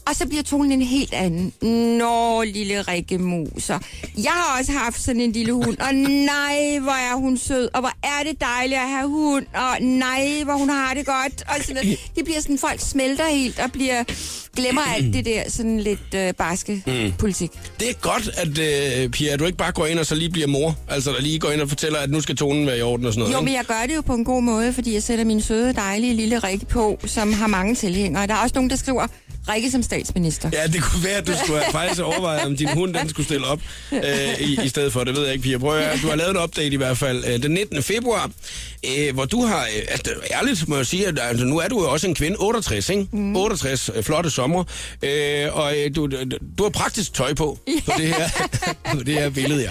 Og 0.07 0.15
så 0.15 0.27
bliver 0.27 0.43
tonen 0.43 0.71
en 0.71 0.81
helt 0.81 1.13
anden. 1.13 1.53
Nå, 1.97 2.43
lille 2.43 2.81
Rikke 2.81 3.17
Muser. 3.17 3.79
Jeg 4.17 4.31
har 4.31 4.59
også 4.59 4.71
haft 4.71 5.01
sådan 5.01 5.21
en 5.21 5.31
lille 5.31 5.53
hund, 5.53 5.77
og 5.77 5.95
nej, 5.95 6.79
hvor 6.81 6.91
er 6.91 7.15
hun 7.15 7.37
sød, 7.37 7.69
og 7.73 7.79
hvor 7.79 7.91
er 8.03 8.23
det 8.23 8.41
dejligt 8.41 8.79
at 8.81 8.89
have 8.89 9.07
hund, 9.07 9.45
og 9.53 9.81
nej, 9.81 10.41
hvor 10.43 10.53
hun 10.53 10.69
har 10.69 10.93
det 10.93 11.05
godt. 11.05 11.43
Og 11.47 11.55
sådan 11.61 11.75
noget. 11.83 11.99
Det 12.15 12.23
bliver 12.25 12.41
sådan, 12.41 12.57
folk 12.57 12.79
smelter 12.79 13.27
helt 13.27 13.59
og 13.59 13.71
bliver, 13.71 14.03
glemmer 14.55 14.81
alt 14.81 15.13
det 15.13 15.25
der 15.25 15.43
sådan 15.47 15.79
lidt 15.79 16.13
øh, 16.15 16.33
barske 16.33 16.83
mm. 16.87 17.13
politik. 17.19 17.51
Det 17.79 17.89
er 17.89 17.93
godt, 17.93 18.29
at 18.37 18.47
øh, 18.47 19.09
Pia, 19.09 19.33
at 19.33 19.39
du 19.39 19.45
ikke 19.45 19.57
bare 19.57 19.71
går 19.71 19.85
ind 19.85 19.99
og 19.99 20.05
så 20.05 20.15
lige 20.15 20.29
bliver 20.29 20.47
mor. 20.47 20.77
Altså, 20.89 21.11
der 21.11 21.21
lige 21.21 21.39
går 21.39 21.51
ind 21.51 21.61
og 21.61 21.69
fortæller, 21.69 21.99
at 21.99 22.11
nu 22.11 22.21
skal 22.21 22.35
tonen 22.35 22.67
være 22.67 22.77
i 22.77 22.81
orden 22.81 23.05
og 23.05 23.13
sådan 23.13 23.19
noget. 23.19 23.33
Jo, 23.33 23.37
ikke? 23.37 23.45
men 23.45 23.53
jeg 23.53 23.65
gør 23.65 23.87
det 23.87 23.95
jo 23.95 24.01
på 24.01 24.13
en 24.13 24.25
god 24.25 24.41
måde, 24.41 24.73
fordi 24.73 24.93
jeg 24.93 25.03
sætter 25.03 25.25
min 25.25 25.41
søde, 25.41 25.73
dejlige 25.73 26.13
lille 26.13 26.39
Rikke 26.39 26.65
på, 26.65 26.99
som 27.05 27.33
har 27.33 27.47
mange 27.47 27.75
tilhængere. 27.75 28.27
Der 28.27 28.33
er 28.33 28.37
også 28.37 28.55
nogen, 28.55 28.69
der 28.69 28.75
skriver, 28.75 29.07
Rikke 29.49 29.71
som 29.71 29.83
statsminister. 29.83 30.49
Ja, 30.53 30.67
det 30.67 30.83
kunne 30.83 31.03
være, 31.03 31.17
at 31.17 31.27
du 31.27 31.33
skulle 31.43 31.59
have 31.59 31.71
faktisk 31.71 32.01
overvejet, 32.01 32.45
om 32.45 32.57
din 32.57 32.69
hund 32.73 32.93
den 32.93 33.09
skulle 33.09 33.25
stille 33.25 33.47
op 33.47 33.61
øh, 33.91 34.01
i, 34.39 34.59
i 34.65 34.69
stedet 34.69 34.93
for. 34.93 35.03
Det 35.03 35.15
ved 35.15 35.23
jeg 35.23 35.33
ikke, 35.33 35.43
Pia. 35.43 35.57
Prøv 35.57 35.77
at, 35.77 35.99
du 36.01 36.07
har 36.07 36.15
lavet 36.15 36.31
en 36.31 36.37
update 36.37 36.73
i 36.73 36.75
hvert 36.75 36.97
fald 36.97 37.23
øh, 37.27 37.43
den 37.43 37.51
19. 37.51 37.83
februar, 37.83 38.31
øh, 38.97 39.13
hvor 39.13 39.25
du 39.25 39.45
har, 39.45 39.61
øh, 39.61 39.81
altså, 39.87 40.11
ærligt 40.31 40.67
må 40.67 40.75
jeg 40.75 40.85
sige, 40.85 41.07
at 41.07 41.19
altså, 41.21 41.45
nu 41.45 41.57
er 41.57 41.67
du 41.67 41.83
jo 41.83 41.91
også 41.91 42.07
en 42.07 42.15
kvinde, 42.15 42.37
68, 42.39 42.89
ikke? 42.89 43.07
Mm. 43.11 43.35
68, 43.35 43.89
øh, 43.95 44.03
flotte 44.03 44.29
sommer, 44.45 44.63
øh, 45.03 45.57
og 45.57 45.77
øh, 45.77 45.95
du, 45.95 46.07
du, 46.57 46.63
har 46.63 46.69
praktisk 46.69 47.13
tøj 47.13 47.33
på, 47.33 47.59
på, 47.85 47.91
det 47.97 48.07
her, 48.07 48.27
på 48.93 49.03
det 49.03 49.13
her 49.13 49.29
billede, 49.29 49.61
ja. 49.61 49.69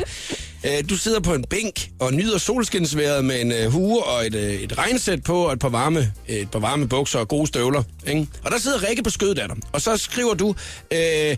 Øh, 0.78 0.84
Du 0.88 0.96
sidder 0.96 1.20
på 1.20 1.34
en 1.34 1.44
bænk 1.50 1.90
og 2.00 2.14
nyder 2.14 2.38
solskinsværet 2.38 3.24
med 3.24 3.40
en 3.40 3.52
øh, 3.52 3.66
hue 3.72 4.04
og 4.04 4.26
et, 4.26 4.34
øh, 4.34 4.54
et 4.54 4.78
regnsæt 4.78 5.22
på 5.24 5.46
og 5.46 5.52
et 5.52 5.58
par 5.58 5.68
varme, 5.68 6.12
øh, 6.28 6.36
et 6.36 6.50
par 6.50 6.58
varme 6.58 6.88
bukser 6.88 7.18
og 7.18 7.28
gode 7.28 7.46
støvler. 7.46 7.82
Ikke? 8.06 8.26
Og 8.44 8.50
der 8.50 8.58
sidder 8.58 8.88
Rikke 8.88 9.02
på 9.02 9.10
skødet 9.10 9.38
af 9.38 9.48
dig. 9.48 9.56
Og 9.72 9.80
så 9.80 9.96
skriver 9.96 10.34
du, 10.34 10.54
øh, 10.92 11.36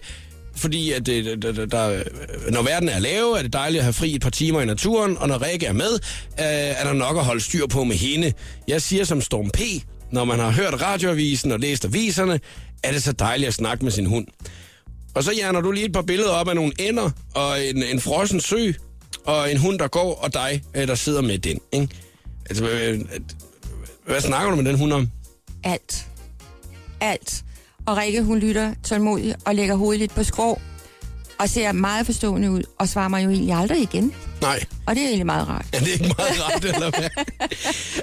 fordi 0.57 0.93
at 0.93 1.07
det, 1.07 1.43
der, 1.43 1.53
der, 1.53 1.67
der, 1.67 2.03
når 2.51 2.63
verden 2.63 2.89
er 2.89 2.99
lave, 2.99 3.39
er 3.39 3.43
det 3.43 3.53
dejligt 3.53 3.79
at 3.81 3.85
have 3.85 3.93
fri 3.93 4.15
et 4.15 4.23
par 4.23 4.31
timer 4.31 4.61
i 4.61 4.67
naturen, 4.67 5.19
og 5.19 5.29
når 5.29 5.43
Rikke 5.43 5.67
er 5.67 5.73
med, 5.73 5.93
øh, 6.41 6.47
er 6.81 6.85
der 6.85 6.93
nok 6.93 7.17
at 7.17 7.25
holde 7.25 7.41
styr 7.41 7.67
på 7.67 7.85
med 7.85 7.97
hende. 7.97 8.33
Jeg 8.69 8.83
siger 8.83 9.05
som 9.05 9.21
Storm 9.21 9.51
P, 9.51 9.61
når 10.13 10.25
man 10.25 10.39
har 10.39 10.51
hørt 10.51 10.83
radioavisen 10.83 11.53
og 11.53 11.61
læst 11.61 11.85
aviserne, 11.85 12.41
er 12.83 12.93
det 12.93 13.03
så 13.03 13.13
dejligt 13.13 13.49
at 13.49 13.55
snakke 13.55 13.85
med 13.85 13.93
sin 13.93 14.07
hund. 14.07 14.27
Og 15.15 15.25
så 15.25 15.33
hjerner 15.33 15.61
du 15.61 15.71
lige 15.71 15.87
et 15.87 15.93
par 15.93 16.03
billeder 16.03 16.31
op 16.31 16.49
af 16.49 16.55
nogle 16.55 16.73
ender, 16.79 17.11
og 17.35 17.65
en, 17.65 17.83
en 17.83 18.01
frossen 18.01 18.41
sø, 18.41 18.73
og 19.25 19.53
en 19.53 19.59
hund, 19.59 19.79
der 19.79 19.89
går, 19.89 20.15
og 20.15 20.35
dig, 20.35 20.63
øh, 20.75 20.89
der 20.89 20.95
sidder 20.95 21.21
med 21.21 21.39
den. 21.39 21.61
Ikke? 21.73 21.89
Altså, 22.51 22.65
hvad, 22.65 22.99
hvad 24.07 24.21
snakker 24.21 24.51
du 24.51 24.57
med 24.57 24.65
den 24.65 24.79
hund 24.79 24.93
om? 24.93 25.11
Alt. 25.65 26.07
Alt. 27.01 27.45
Og 27.87 27.97
Rikke, 27.97 28.23
hun 28.23 28.39
lytter 28.39 28.75
tålmodigt 28.85 29.37
og 29.45 29.55
lægger 29.55 29.75
hovedet 29.75 30.01
lidt 30.01 30.15
på 30.15 30.23
skrå, 30.23 30.61
og 31.39 31.49
ser 31.49 31.73
meget 31.73 32.07
forstående 32.07 32.51
ud, 32.51 32.63
og 32.79 32.89
svarer 32.89 33.09
mig 33.09 33.25
jo 33.25 33.31
egentlig 33.31 33.55
aldrig 33.55 33.83
igen. 33.83 34.13
Nej, 34.43 34.65
Og 34.87 34.95
det 34.95 35.03
er 35.03 35.07
egentlig 35.07 35.27
meget 35.27 35.49
rart. 35.49 35.67
er 35.73 35.79
det 35.79 35.89
ikke 35.89 36.05
meget 36.19 36.43
rart, 36.45 36.65
eller 36.65 36.91
hvad? 36.99 37.09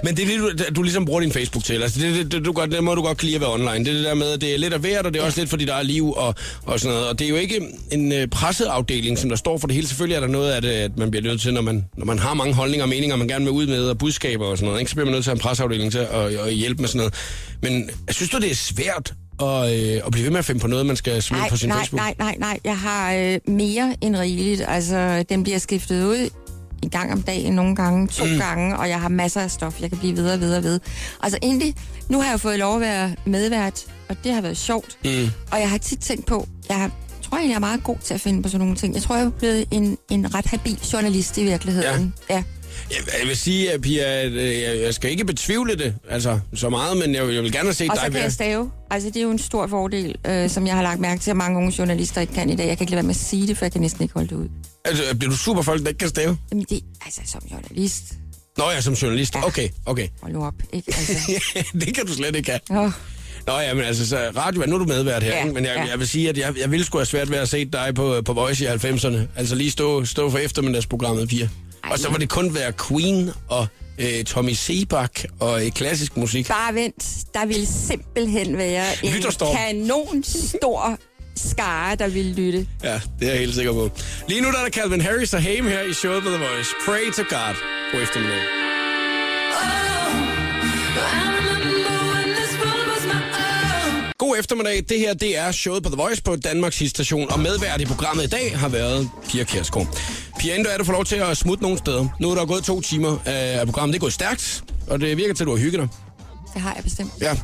Men 0.04 0.16
det 0.16 0.22
er 0.22 0.26
det, 0.50 0.58
du, 0.58 0.74
du 0.74 0.82
ligesom 0.82 1.04
bruger 1.04 1.20
din 1.20 1.32
Facebook 1.32 1.64
til. 1.64 1.82
Altså, 1.82 2.00
det, 2.00 2.14
det, 2.14 2.32
det, 2.32 2.44
du 2.44 2.52
godt, 2.52 2.70
det 2.72 2.84
må 2.84 2.94
du 2.94 3.02
godt 3.02 3.18
klire 3.18 3.34
at 3.34 3.40
være 3.40 3.52
online. 3.52 3.84
Det 3.84 3.88
er 3.88 3.92
det 3.92 4.04
der 4.04 4.14
med, 4.14 4.30
at 4.32 4.40
det 4.40 4.54
er 4.54 4.58
lidt 4.58 4.72
af 4.74 4.80
hvert, 4.80 5.06
og 5.06 5.14
det 5.14 5.20
er 5.22 5.26
også 5.26 5.40
lidt 5.40 5.50
for 5.50 5.56
dit 5.56 5.68
eget 5.68 5.86
liv 5.86 6.12
og, 6.12 6.34
og 6.62 6.80
sådan 6.80 6.94
noget. 6.94 7.08
Og 7.08 7.18
det 7.18 7.24
er 7.24 7.28
jo 7.28 7.36
ikke 7.36 7.60
en 7.92 8.12
øh, 8.12 8.28
presseafdeling, 8.28 9.18
som 9.18 9.30
der 9.30 9.36
står 9.36 9.58
for 9.58 9.66
det 9.66 9.74
hele. 9.74 9.88
Selvfølgelig 9.88 10.16
er 10.16 10.20
der 10.20 10.26
noget 10.28 10.52
af 10.52 10.62
det, 10.62 10.70
at 10.70 10.96
man 10.98 11.10
bliver 11.10 11.24
nødt 11.24 11.40
til, 11.40 11.54
når 11.54 11.62
man, 11.62 11.84
når 11.96 12.04
man 12.06 12.18
har 12.18 12.34
mange 12.34 12.54
holdninger 12.54 12.82
og 12.84 12.88
meninger, 12.88 13.16
man 13.16 13.28
gerne 13.28 13.44
vil 13.44 13.52
ud 13.52 13.66
med, 13.66 13.84
og 13.88 13.98
budskaber 13.98 14.46
og 14.46 14.56
sådan 14.58 14.66
noget. 14.66 14.80
Ikke? 14.80 14.90
Så 14.90 14.94
bliver 14.96 15.06
man 15.06 15.12
nødt 15.12 15.24
til 15.24 15.30
at 15.30 15.36
have 15.36 15.42
en 15.42 15.48
presseafdeling 15.48 15.92
til 15.92 15.98
at, 15.98 16.08
at 16.38 16.54
hjælpe 16.54 16.80
med 16.82 16.88
sådan 16.88 16.98
noget. 16.98 17.14
Men 17.62 17.90
jeg 18.06 18.14
synes 18.14 18.30
du, 18.30 18.38
det 18.38 18.50
er 18.50 18.54
svært 18.54 19.12
at, 19.40 19.72
øh, 19.72 20.00
at 20.06 20.12
blive 20.12 20.24
ved 20.24 20.30
med 20.30 20.38
at 20.38 20.44
finde 20.44 20.60
på 20.60 20.66
noget, 20.66 20.86
man 20.86 20.96
skal 20.96 21.22
smide 21.22 21.40
Nej, 21.40 21.50
på 21.50 21.56
sin 21.56 21.68
nej, 21.68 21.78
Facebook? 21.78 22.00
nej, 22.00 22.14
nej, 22.18 22.36
nej. 22.38 22.58
Jeg 22.64 22.78
har 22.78 23.12
øh, 23.14 23.38
mere 23.48 23.96
end 24.00 24.16
rigeligt. 24.16 24.62
Altså, 24.68 25.24
den 25.28 25.42
bliver 25.42 25.58
skiftet 25.58 26.04
ud 26.04 26.30
en 26.82 26.90
gang 26.90 27.12
om 27.12 27.22
dagen, 27.22 27.54
nogle 27.54 27.76
gange, 27.76 28.08
to 28.08 28.24
mm. 28.24 28.38
gange, 28.38 28.78
og 28.78 28.88
jeg 28.88 29.00
har 29.00 29.08
masser 29.08 29.40
af 29.40 29.50
stof, 29.50 29.80
jeg 29.80 29.90
kan 29.90 29.98
blive 29.98 30.16
ved 30.16 30.30
og 30.30 30.56
og 30.56 30.64
ved. 30.64 30.80
Altså 31.22 31.38
egentlig, 31.42 31.74
nu 32.08 32.20
har 32.20 32.30
jeg 32.30 32.40
fået 32.40 32.58
lov 32.58 32.74
at 32.74 32.80
være 32.80 33.14
medvært, 33.24 33.84
og 34.08 34.16
det 34.24 34.34
har 34.34 34.40
været 34.40 34.56
sjovt. 34.56 34.98
Mm. 35.04 35.30
Og 35.50 35.60
jeg 35.60 35.70
har 35.70 35.78
tit 35.78 35.98
tænkt 35.98 36.26
på, 36.26 36.48
jeg 36.68 36.76
har, 36.76 36.90
tror 37.22 37.36
egentlig, 37.36 37.50
jeg 37.50 37.56
er 37.56 37.60
meget 37.60 37.84
god 37.84 37.96
til 38.04 38.14
at 38.14 38.20
finde 38.20 38.42
på 38.42 38.48
sådan 38.48 38.60
nogle 38.60 38.76
ting. 38.76 38.94
Jeg 38.94 39.02
tror, 39.02 39.16
jeg 39.16 39.24
er 39.24 39.30
blevet 39.30 39.64
en, 39.70 39.98
en 40.10 40.34
ret 40.34 40.46
habil 40.46 40.78
journalist 40.92 41.38
i 41.38 41.44
virkeligheden. 41.44 42.14
Ja. 42.30 42.34
ja. 42.34 42.42
Jeg, 42.90 42.98
jeg 43.20 43.28
vil 43.28 43.36
sige, 43.36 43.72
at 43.72 43.80
Pia, 43.80 44.02
at, 44.02 44.32
øh, 44.32 44.60
jeg, 44.62 44.80
jeg 44.80 44.94
skal 44.94 45.10
ikke 45.10 45.24
betvivle 45.24 45.76
det 45.76 45.94
altså, 46.10 46.38
så 46.54 46.70
meget, 46.70 46.96
men 46.96 47.14
jeg, 47.14 47.34
jeg 47.34 47.42
vil 47.42 47.52
gerne 47.52 47.64
have 47.66 47.74
set 47.74 47.90
Og 47.90 47.96
dig 47.96 48.04
så 48.04 48.12
kan 48.12 48.22
jeg 48.22 48.32
stave. 48.32 48.70
Altså, 48.90 49.08
det 49.08 49.16
er 49.16 49.22
jo 49.22 49.30
en 49.30 49.38
stor 49.38 49.66
fordel, 49.66 50.14
øh, 50.26 50.50
som 50.50 50.66
jeg 50.66 50.74
har 50.74 50.82
lagt 50.82 51.00
mærke 51.00 51.20
til, 51.22 51.30
at 51.30 51.36
mange 51.36 51.58
unge 51.58 51.74
journalister 51.78 52.20
ikke 52.20 52.32
kan 52.32 52.50
i 52.50 52.56
dag. 52.56 52.66
Jeg 52.66 52.78
kan 52.78 52.84
ikke 52.84 52.90
lade 52.90 52.96
være 52.96 53.02
med 53.06 53.14
at 53.14 53.20
sige 53.20 53.46
det, 53.46 53.58
for 53.58 53.64
jeg 53.64 53.72
kan 53.72 53.80
næsten 53.80 54.02
ikke 54.02 54.14
holde 54.14 54.28
det 54.28 54.36
ud. 54.36 54.48
Altså, 54.84 55.02
bliver 55.18 55.30
du 55.30 55.36
super 55.36 55.62
folk, 55.62 55.82
der 55.82 55.88
ikke 55.88 55.98
kan 55.98 56.08
stave? 56.08 56.36
Jamen, 56.50 56.66
det, 56.70 56.80
altså, 57.04 57.20
som 57.26 57.42
journalist, 57.52 58.04
Nå 58.58 58.70
ja, 58.70 58.80
som 58.80 58.94
journalist. 58.94 59.36
Okay, 59.44 59.68
okay. 59.86 60.08
hold 60.22 60.32
nu 60.32 60.44
op, 60.44 60.54
ikke? 60.72 60.94
Altså, 60.98 61.32
det 61.80 61.94
kan 61.94 62.06
du 62.06 62.12
slet 62.14 62.36
ikke 62.36 62.50
have. 62.70 62.84
åh. 62.84 62.92
Nå 63.46 63.58
ja, 63.58 63.74
men 63.74 63.84
altså, 63.84 64.08
så 64.08 64.18
radio, 64.36 64.62
nu 64.66 64.74
er 64.74 64.78
du 64.78 64.84
medvært 64.84 65.22
her, 65.22 65.30
Ja, 65.36 65.42
ikke? 65.42 65.54
men 65.54 65.64
jeg, 65.64 65.74
ja. 65.76 65.84
jeg 65.90 65.98
vil 65.98 66.08
sige, 66.08 66.28
at 66.28 66.38
jeg, 66.38 66.54
jeg 66.60 66.70
ville 66.70 66.86
sgu 66.86 66.98
have 66.98 67.06
svært 67.06 67.30
ved 67.30 67.38
at 67.38 67.48
se 67.48 67.64
dig 67.64 67.92
på, 67.94 68.22
på 68.24 68.32
Voice 68.32 68.64
i 68.64 68.68
90'erne. 68.68 69.18
Altså 69.36 69.54
lige 69.54 69.70
stå, 69.70 70.04
stå 70.04 70.30
for 70.30 70.38
eftermiddagsprogrammet, 70.38 71.28
Pia. 71.28 71.48
Og 71.90 71.98
så 71.98 72.10
må 72.10 72.16
det 72.16 72.28
kun 72.28 72.54
være 72.54 72.72
Queen 72.88 73.30
og 73.48 73.66
øh, 73.98 74.24
Tommy 74.24 74.52
Sebak 74.52 75.24
og 75.40 75.66
øh, 75.66 75.72
klassisk 75.72 76.16
musik. 76.16 76.48
Bare 76.48 76.74
vent, 76.74 77.04
der 77.34 77.46
ville 77.46 77.66
simpelthen 77.66 78.58
være 78.58 78.84
en 79.02 79.12
kanon 79.56 80.24
stor 80.24 80.98
skare, 81.36 81.96
der 81.96 82.08
ville 82.08 82.34
lytte. 82.34 82.66
Ja, 82.84 83.00
det 83.20 83.28
er 83.28 83.32
jeg 83.32 83.40
helt 83.40 83.54
sikker 83.54 83.72
på. 83.72 83.90
Lige 84.28 84.40
nu 84.40 84.50
der 84.50 84.58
er 84.58 84.62
der 84.62 84.70
Calvin 84.70 85.00
Harris 85.00 85.34
og 85.34 85.42
Haim 85.42 85.66
her 85.66 85.82
i 85.82 85.92
showet 85.92 86.22
på 86.22 86.28
The 86.28 86.38
Voice. 86.38 86.70
Pray 86.86 87.12
to 87.12 87.22
God 87.36 87.54
på 87.94 88.00
eftermiddag. 88.00 88.73
God 94.18 94.36
eftermiddag. 94.38 94.84
Det 94.88 94.98
her, 94.98 95.14
det 95.14 95.38
er 95.38 95.52
showet 95.52 95.82
på 95.82 95.88
The 95.88 95.96
Voice 95.96 96.22
på 96.22 96.36
Danmarks 96.36 96.82
station. 96.86 97.30
Og 97.30 97.40
medvært 97.40 97.80
i 97.80 97.84
programmet 97.84 98.24
i 98.24 98.26
dag 98.26 98.58
har 98.58 98.68
været 98.68 99.10
Pia 99.28 99.44
Kjærsgaard. 99.44 99.98
Pia, 100.38 100.56
du 100.62 100.68
er, 100.68 100.78
du 100.78 100.84
får 100.84 100.92
lov 100.92 101.04
til 101.04 101.16
at 101.16 101.36
smutte 101.36 101.62
nogle 101.62 101.78
steder. 101.78 102.08
Nu 102.20 102.30
er 102.30 102.34
der 102.34 102.46
gået 102.46 102.64
to 102.64 102.80
timer 102.80 103.18
af 103.24 103.66
programmet. 103.66 103.92
Det 103.92 103.98
er 103.98 104.00
gået 104.00 104.12
stærkt, 104.12 104.64
og 104.86 105.00
det 105.00 105.16
virker 105.16 105.34
til, 105.34 105.44
at 105.44 105.46
du 105.46 105.56
har 105.56 105.62
hygget 105.62 105.80
dig. 105.80 105.88
Det 106.54 106.62
har 106.62 106.74
jeg 106.74 106.84
bestemt. 106.84 107.12
Ja. 107.20 107.36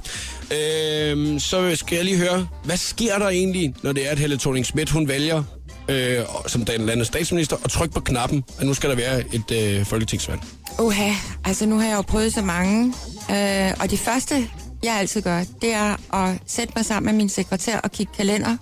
Øhm, 0.56 1.38
så 1.38 1.76
skal 1.76 1.96
jeg 1.96 2.04
lige 2.04 2.16
høre, 2.16 2.48
hvad 2.64 2.76
sker 2.76 3.18
der 3.18 3.28
egentlig, 3.28 3.74
når 3.82 3.92
det 3.92 4.06
er, 4.06 4.10
at 4.10 4.18
Helle 4.18 4.38
thorning 4.38 4.66
Schmidt 4.66 4.90
hun 4.90 5.08
vælger 5.08 5.42
øh, 5.88 6.24
som 6.46 6.64
den 6.64 6.86
landets 6.86 7.08
statsminister 7.08 7.56
at 7.64 7.70
trykke 7.70 7.94
på 7.94 8.00
knappen, 8.00 8.44
at 8.58 8.66
nu 8.66 8.74
skal 8.74 8.90
der 8.90 8.96
være 8.96 9.22
et 9.34 9.50
øh, 9.50 9.86
folketingsvalg. 9.86 10.40
Uha, 10.78 11.12
altså 11.44 11.66
nu 11.66 11.78
har 11.78 11.88
jeg 11.88 11.96
jo 11.96 12.02
prøvet 12.02 12.34
så 12.34 12.42
mange, 12.42 12.94
øh, 13.30 13.72
og 13.80 13.90
det 13.90 13.98
første, 13.98 14.48
jeg 14.82 14.96
altid 14.96 15.22
gør, 15.22 15.44
det 15.62 15.72
er 15.72 16.14
at 16.14 16.38
sætte 16.46 16.72
mig 16.76 16.84
sammen 16.84 17.12
med 17.12 17.18
min 17.18 17.28
sekretær 17.28 17.78
og 17.78 17.92
kigge 17.92 18.12
kalender, 18.16 18.56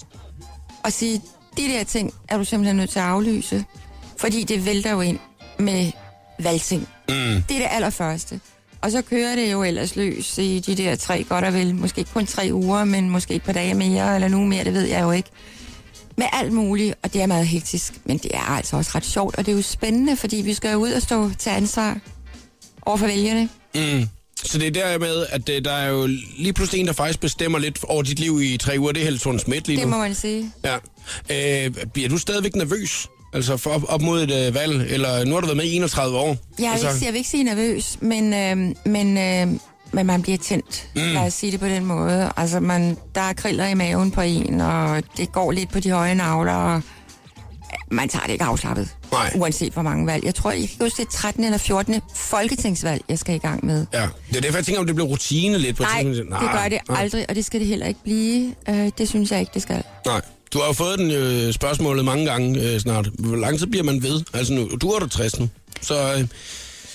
og 0.85 0.93
sige, 0.93 1.23
de 1.57 1.63
der 1.63 1.85
ting 1.85 2.15
er 2.29 2.39
du 2.39 2.45
simpelthen 2.45 2.77
nødt 2.77 2.91
til 2.91 2.99
at 2.99 3.05
aflyse, 3.05 3.65
fordi 4.17 4.45
det 4.45 4.67
vælter 4.67 4.91
jo 4.91 5.01
ind 5.01 5.19
med 5.59 5.93
valgting. 6.39 6.89
Mm. 7.09 7.15
Det 7.15 7.51
er 7.51 7.59
det 7.59 7.69
allerførste. 7.71 8.41
Og 8.81 8.91
så 8.91 9.03
kører 9.03 9.35
det 9.35 9.53
jo 9.53 9.63
ellers 9.63 9.97
løs 9.97 10.39
i 10.39 10.59
de 10.59 10.75
der 10.75 10.97
tre, 10.97 11.25
godt 11.25 11.45
og 11.45 11.55
vel, 11.55 11.75
måske 11.75 12.05
kun 12.05 12.27
tre 12.27 12.51
uger, 12.53 12.85
men 12.85 13.11
måske 13.11 13.35
et 13.35 13.43
par 13.43 13.53
dage 13.53 13.75
mere, 13.75 14.15
eller 14.15 14.29
nu 14.29 14.45
mere, 14.45 14.65
det 14.65 14.73
ved 14.73 14.85
jeg 14.85 15.03
jo 15.03 15.11
ikke. 15.11 15.31
Med 16.17 16.27
alt 16.33 16.53
muligt, 16.53 16.95
og 17.03 17.13
det 17.13 17.23
er 17.23 17.27
meget 17.27 17.47
hektisk, 17.47 17.95
men 18.05 18.19
det 18.19 18.31
er 18.35 18.41
altså 18.41 18.77
også 18.77 18.91
ret 18.95 19.05
sjovt, 19.05 19.37
og 19.37 19.47
det 19.47 19.53
er 19.53 19.57
jo 19.57 19.63
spændende, 19.63 20.17
fordi 20.17 20.37
vi 20.37 20.55
skal 20.55 20.73
jo 20.73 20.79
ud 20.79 20.93
og 20.93 21.03
stå 21.03 21.31
til 21.39 21.51
ansvar 21.51 21.99
over 22.83 22.97
for 22.97 23.07
vælgerne. 23.07 23.49
Mm. 23.75 24.09
Så 24.45 24.59
det 24.59 24.67
er 24.67 24.71
dermed, 24.71 25.27
at 25.31 25.49
øh, 25.49 25.65
der 25.65 25.73
er 25.73 25.89
jo 25.89 26.07
lige 26.39 26.53
pludselig 26.53 26.81
en, 26.81 26.87
der 26.87 26.93
faktisk 26.93 27.21
bestemmer 27.21 27.59
lidt 27.59 27.85
over 27.85 28.03
dit 28.03 28.19
liv 28.19 28.41
i 28.43 28.57
tre 28.57 28.77
uger. 28.79 28.93
Det 28.93 29.01
er 29.01 29.05
Helle 29.05 29.19
thorning 29.19 29.41
Schmidt 29.41 29.67
lige 29.67 29.77
Det 29.77 29.87
nu. 29.87 29.91
må 29.91 29.99
man 29.99 30.15
sige. 30.15 30.53
Ja. 30.65 30.77
Øh, 31.67 31.75
bliver 31.93 32.09
du 32.09 32.19
stadigvæk 32.19 32.55
nervøs? 32.55 33.09
Altså 33.35 33.57
for 33.57 33.71
op, 33.71 33.83
op 33.89 34.01
mod 34.03 34.23
et 34.23 34.47
øh, 34.47 34.55
valg? 34.55 34.87
Eller 34.93 35.25
nu 35.25 35.35
har 35.35 35.41
du 35.41 35.47
været 35.47 35.57
med 35.57 35.65
i 35.65 35.77
31 35.77 36.19
år. 36.19 36.37
Jeg, 36.59 36.73
altså, 36.73 36.89
ikke, 36.89 37.05
jeg 37.05 37.13
vil 37.13 37.19
ikke 37.19 37.31
sige 37.31 37.45
nervøs, 37.45 37.99
men, 38.01 38.35
øh, 38.35 38.75
men, 38.93 39.19
øh, 39.19 39.61
men 39.93 40.07
man 40.07 40.23
bliver 40.23 40.39
tændt. 40.39 40.89
Mm. 40.97 41.01
Lad 41.03 41.23
os 41.27 41.35
sige 41.35 41.53
det 41.53 41.61
på 41.61 41.67
den 41.67 41.85
måde. 41.85 42.33
Altså, 42.37 42.61
man, 42.61 42.97
der 43.15 43.21
er 43.21 43.33
kriller 43.33 43.69
i 43.69 43.75
maven 43.75 44.11
på 44.11 44.21
en, 44.21 44.61
og 44.61 45.03
det 45.17 45.33
går 45.33 45.53
lidt 45.53 45.73
på 45.73 45.81
de 45.81 45.91
høje 45.91 46.15
navler, 46.15 46.53
og 46.53 46.83
man 47.91 48.09
tager 48.09 48.25
det 48.25 48.33
ikke 48.33 48.45
afslappet. 48.45 48.89
Nej. 49.13 49.33
Uanset 49.37 49.73
hvor 49.73 49.83
mange 49.83 50.07
valg. 50.07 50.25
Jeg 50.25 50.35
tror, 50.35 50.51
jeg 50.51 50.69
kan 50.69 50.77
huske, 50.81 50.97
det 50.97 51.07
er 51.09 51.11
13. 51.13 51.45
eller 51.45 51.59
14. 51.59 52.01
folketingsvalg, 52.15 53.05
jeg 53.09 53.19
skal 53.19 53.35
i 53.35 53.39
gang 53.39 53.67
med. 53.67 53.87
Ja, 53.93 54.09
det 54.29 54.37
er 54.37 54.41
derfor, 54.41 54.59
jeg 54.59 54.65
tænker, 54.67 54.81
om 54.81 54.87
det 54.87 54.95
bliver 54.95 55.09
rutine 55.09 55.59
lidt 55.59 55.77
på 55.77 55.83
Nej, 55.83 56.03
tidspunkt. 56.03 56.33
det 56.43 56.51
gør 56.53 56.69
det 56.69 56.79
nej. 56.89 57.01
aldrig, 57.01 57.27
og 57.29 57.35
det 57.35 57.45
skal 57.45 57.61
det 57.61 57.69
heller 57.69 57.87
ikke 57.87 58.03
blive. 58.03 58.55
Øh, 58.69 58.91
det 58.99 59.09
synes 59.09 59.31
jeg 59.33 59.41
ikke, 59.41 59.51
det 59.55 59.63
skal. 59.63 59.83
Nej. 60.07 60.21
Du 60.53 60.59
har 60.59 60.67
jo 60.67 60.73
fået 60.73 60.99
den 60.99 61.11
øh, 61.11 61.53
spørgsmålet 61.53 62.05
mange 62.05 62.27
gange 62.27 62.61
øh, 62.63 62.81
snart. 62.81 63.09
Hvor 63.19 63.37
lang 63.37 63.59
tid 63.59 63.67
bliver 63.67 63.85
man 63.85 64.03
ved? 64.03 64.23
Altså 64.35 64.53
nu, 64.53 64.69
du 64.81 64.89
er 64.91 64.99
der 64.99 65.07
60 65.07 65.41
nu. 65.41 65.49
Så 65.81 66.15
øh, 66.15 66.29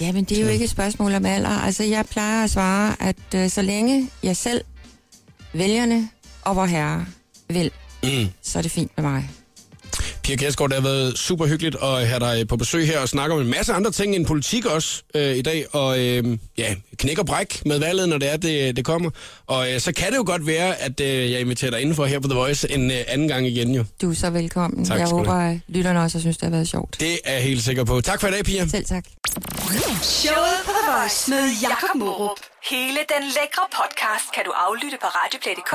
Ja, 0.01 0.11
men 0.11 0.23
det 0.23 0.37
er 0.37 0.41
jo 0.41 0.47
ikke 0.47 0.63
et 0.63 0.69
spørgsmål 0.69 1.13
om 1.15 1.25
alder. 1.25 1.49
Altså, 1.49 1.83
jeg 1.83 2.05
plejer 2.05 2.43
at 2.43 2.49
svare, 2.49 2.95
at 2.99 3.15
øh, 3.35 3.49
så 3.49 3.61
længe 3.61 4.09
jeg 4.23 4.37
selv, 4.37 4.61
vælgerne 5.53 6.09
og 6.41 6.55
vor 6.55 6.65
herre 6.65 7.05
vil, 7.49 7.71
mm. 8.03 8.27
så 8.41 8.57
er 8.57 8.61
det 8.61 8.71
fint 8.71 8.91
med 8.97 9.03
mig. 9.09 9.29
Pia 10.23 10.35
Kjærsgaard, 10.35 10.69
det 10.69 10.75
har 10.81 10.83
været 10.89 11.17
super 11.17 11.45
hyggeligt 11.47 11.75
at 11.83 12.07
have 12.07 12.19
dig 12.19 12.47
på 12.47 12.57
besøg 12.57 12.87
her 12.87 12.99
og 12.99 13.09
snakke 13.09 13.35
om 13.35 13.41
en 13.41 13.47
masse 13.47 13.73
andre 13.73 13.91
ting 13.91 14.15
end 14.15 14.25
politik 14.25 14.65
også 14.65 15.03
øh, 15.15 15.35
i 15.35 15.41
dag. 15.41 15.65
Og 15.75 15.99
øh, 15.99 16.37
ja, 16.57 16.75
knæk 16.97 17.19
og 17.19 17.25
bræk 17.25 17.65
med 17.65 17.79
valget, 17.79 18.09
når 18.09 18.17
det 18.17 18.33
er, 18.33 18.37
det, 18.37 18.75
det 18.77 18.85
kommer. 18.85 19.09
Og 19.47 19.73
øh, 19.73 19.79
så 19.79 19.91
kan 19.93 20.11
det 20.11 20.17
jo 20.17 20.23
godt 20.25 20.47
være, 20.47 20.81
at 20.81 20.99
øh, 20.99 21.31
jeg 21.31 21.39
inviterer 21.39 21.71
dig 21.71 21.81
indenfor 21.81 22.05
her 22.05 22.19
på 22.19 22.27
The 22.27 22.37
Voice 22.37 22.71
en 22.71 22.91
øh, 22.91 22.97
anden 23.07 23.27
gang 23.27 23.47
igen 23.47 23.75
jo. 23.75 23.85
Du 24.01 24.09
er 24.11 24.15
så 24.15 24.29
velkommen. 24.29 24.85
Tak 24.85 24.99
jeg 24.99 25.07
skal 25.07 25.17
du 25.19 25.23
håber, 25.23 25.33
at 25.33 25.59
lytterne 25.67 26.01
også 26.01 26.19
synes, 26.19 26.37
det 26.37 26.43
har 26.45 26.51
været 26.51 26.67
sjovt. 26.67 26.99
Det 26.99 27.19
er 27.25 27.33
jeg 27.33 27.43
helt 27.43 27.63
sikker 27.63 27.83
på. 27.83 28.01
Tak 28.01 28.21
for 28.21 28.27
i 28.27 28.31
dag, 28.31 28.43
Pia. 28.45 28.67
Selv 28.67 28.85
tak. 28.85 29.05
Showet 30.01 30.59
på 30.65 30.71
The 30.77 30.91
Voice 30.91 31.29
med 31.31 31.43
Jakob 31.61 31.95
Morup. 31.95 32.37
Hele 32.69 32.99
den 33.13 33.23
lækre 33.37 33.65
podcast 33.79 34.25
kan 34.35 34.43
du 34.45 34.51
aflytte 34.65 34.97
på 35.01 35.07
radioplay.dk 35.07 35.73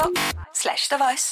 slash 0.62 0.82
The 0.90 0.98
Voice. 1.04 1.28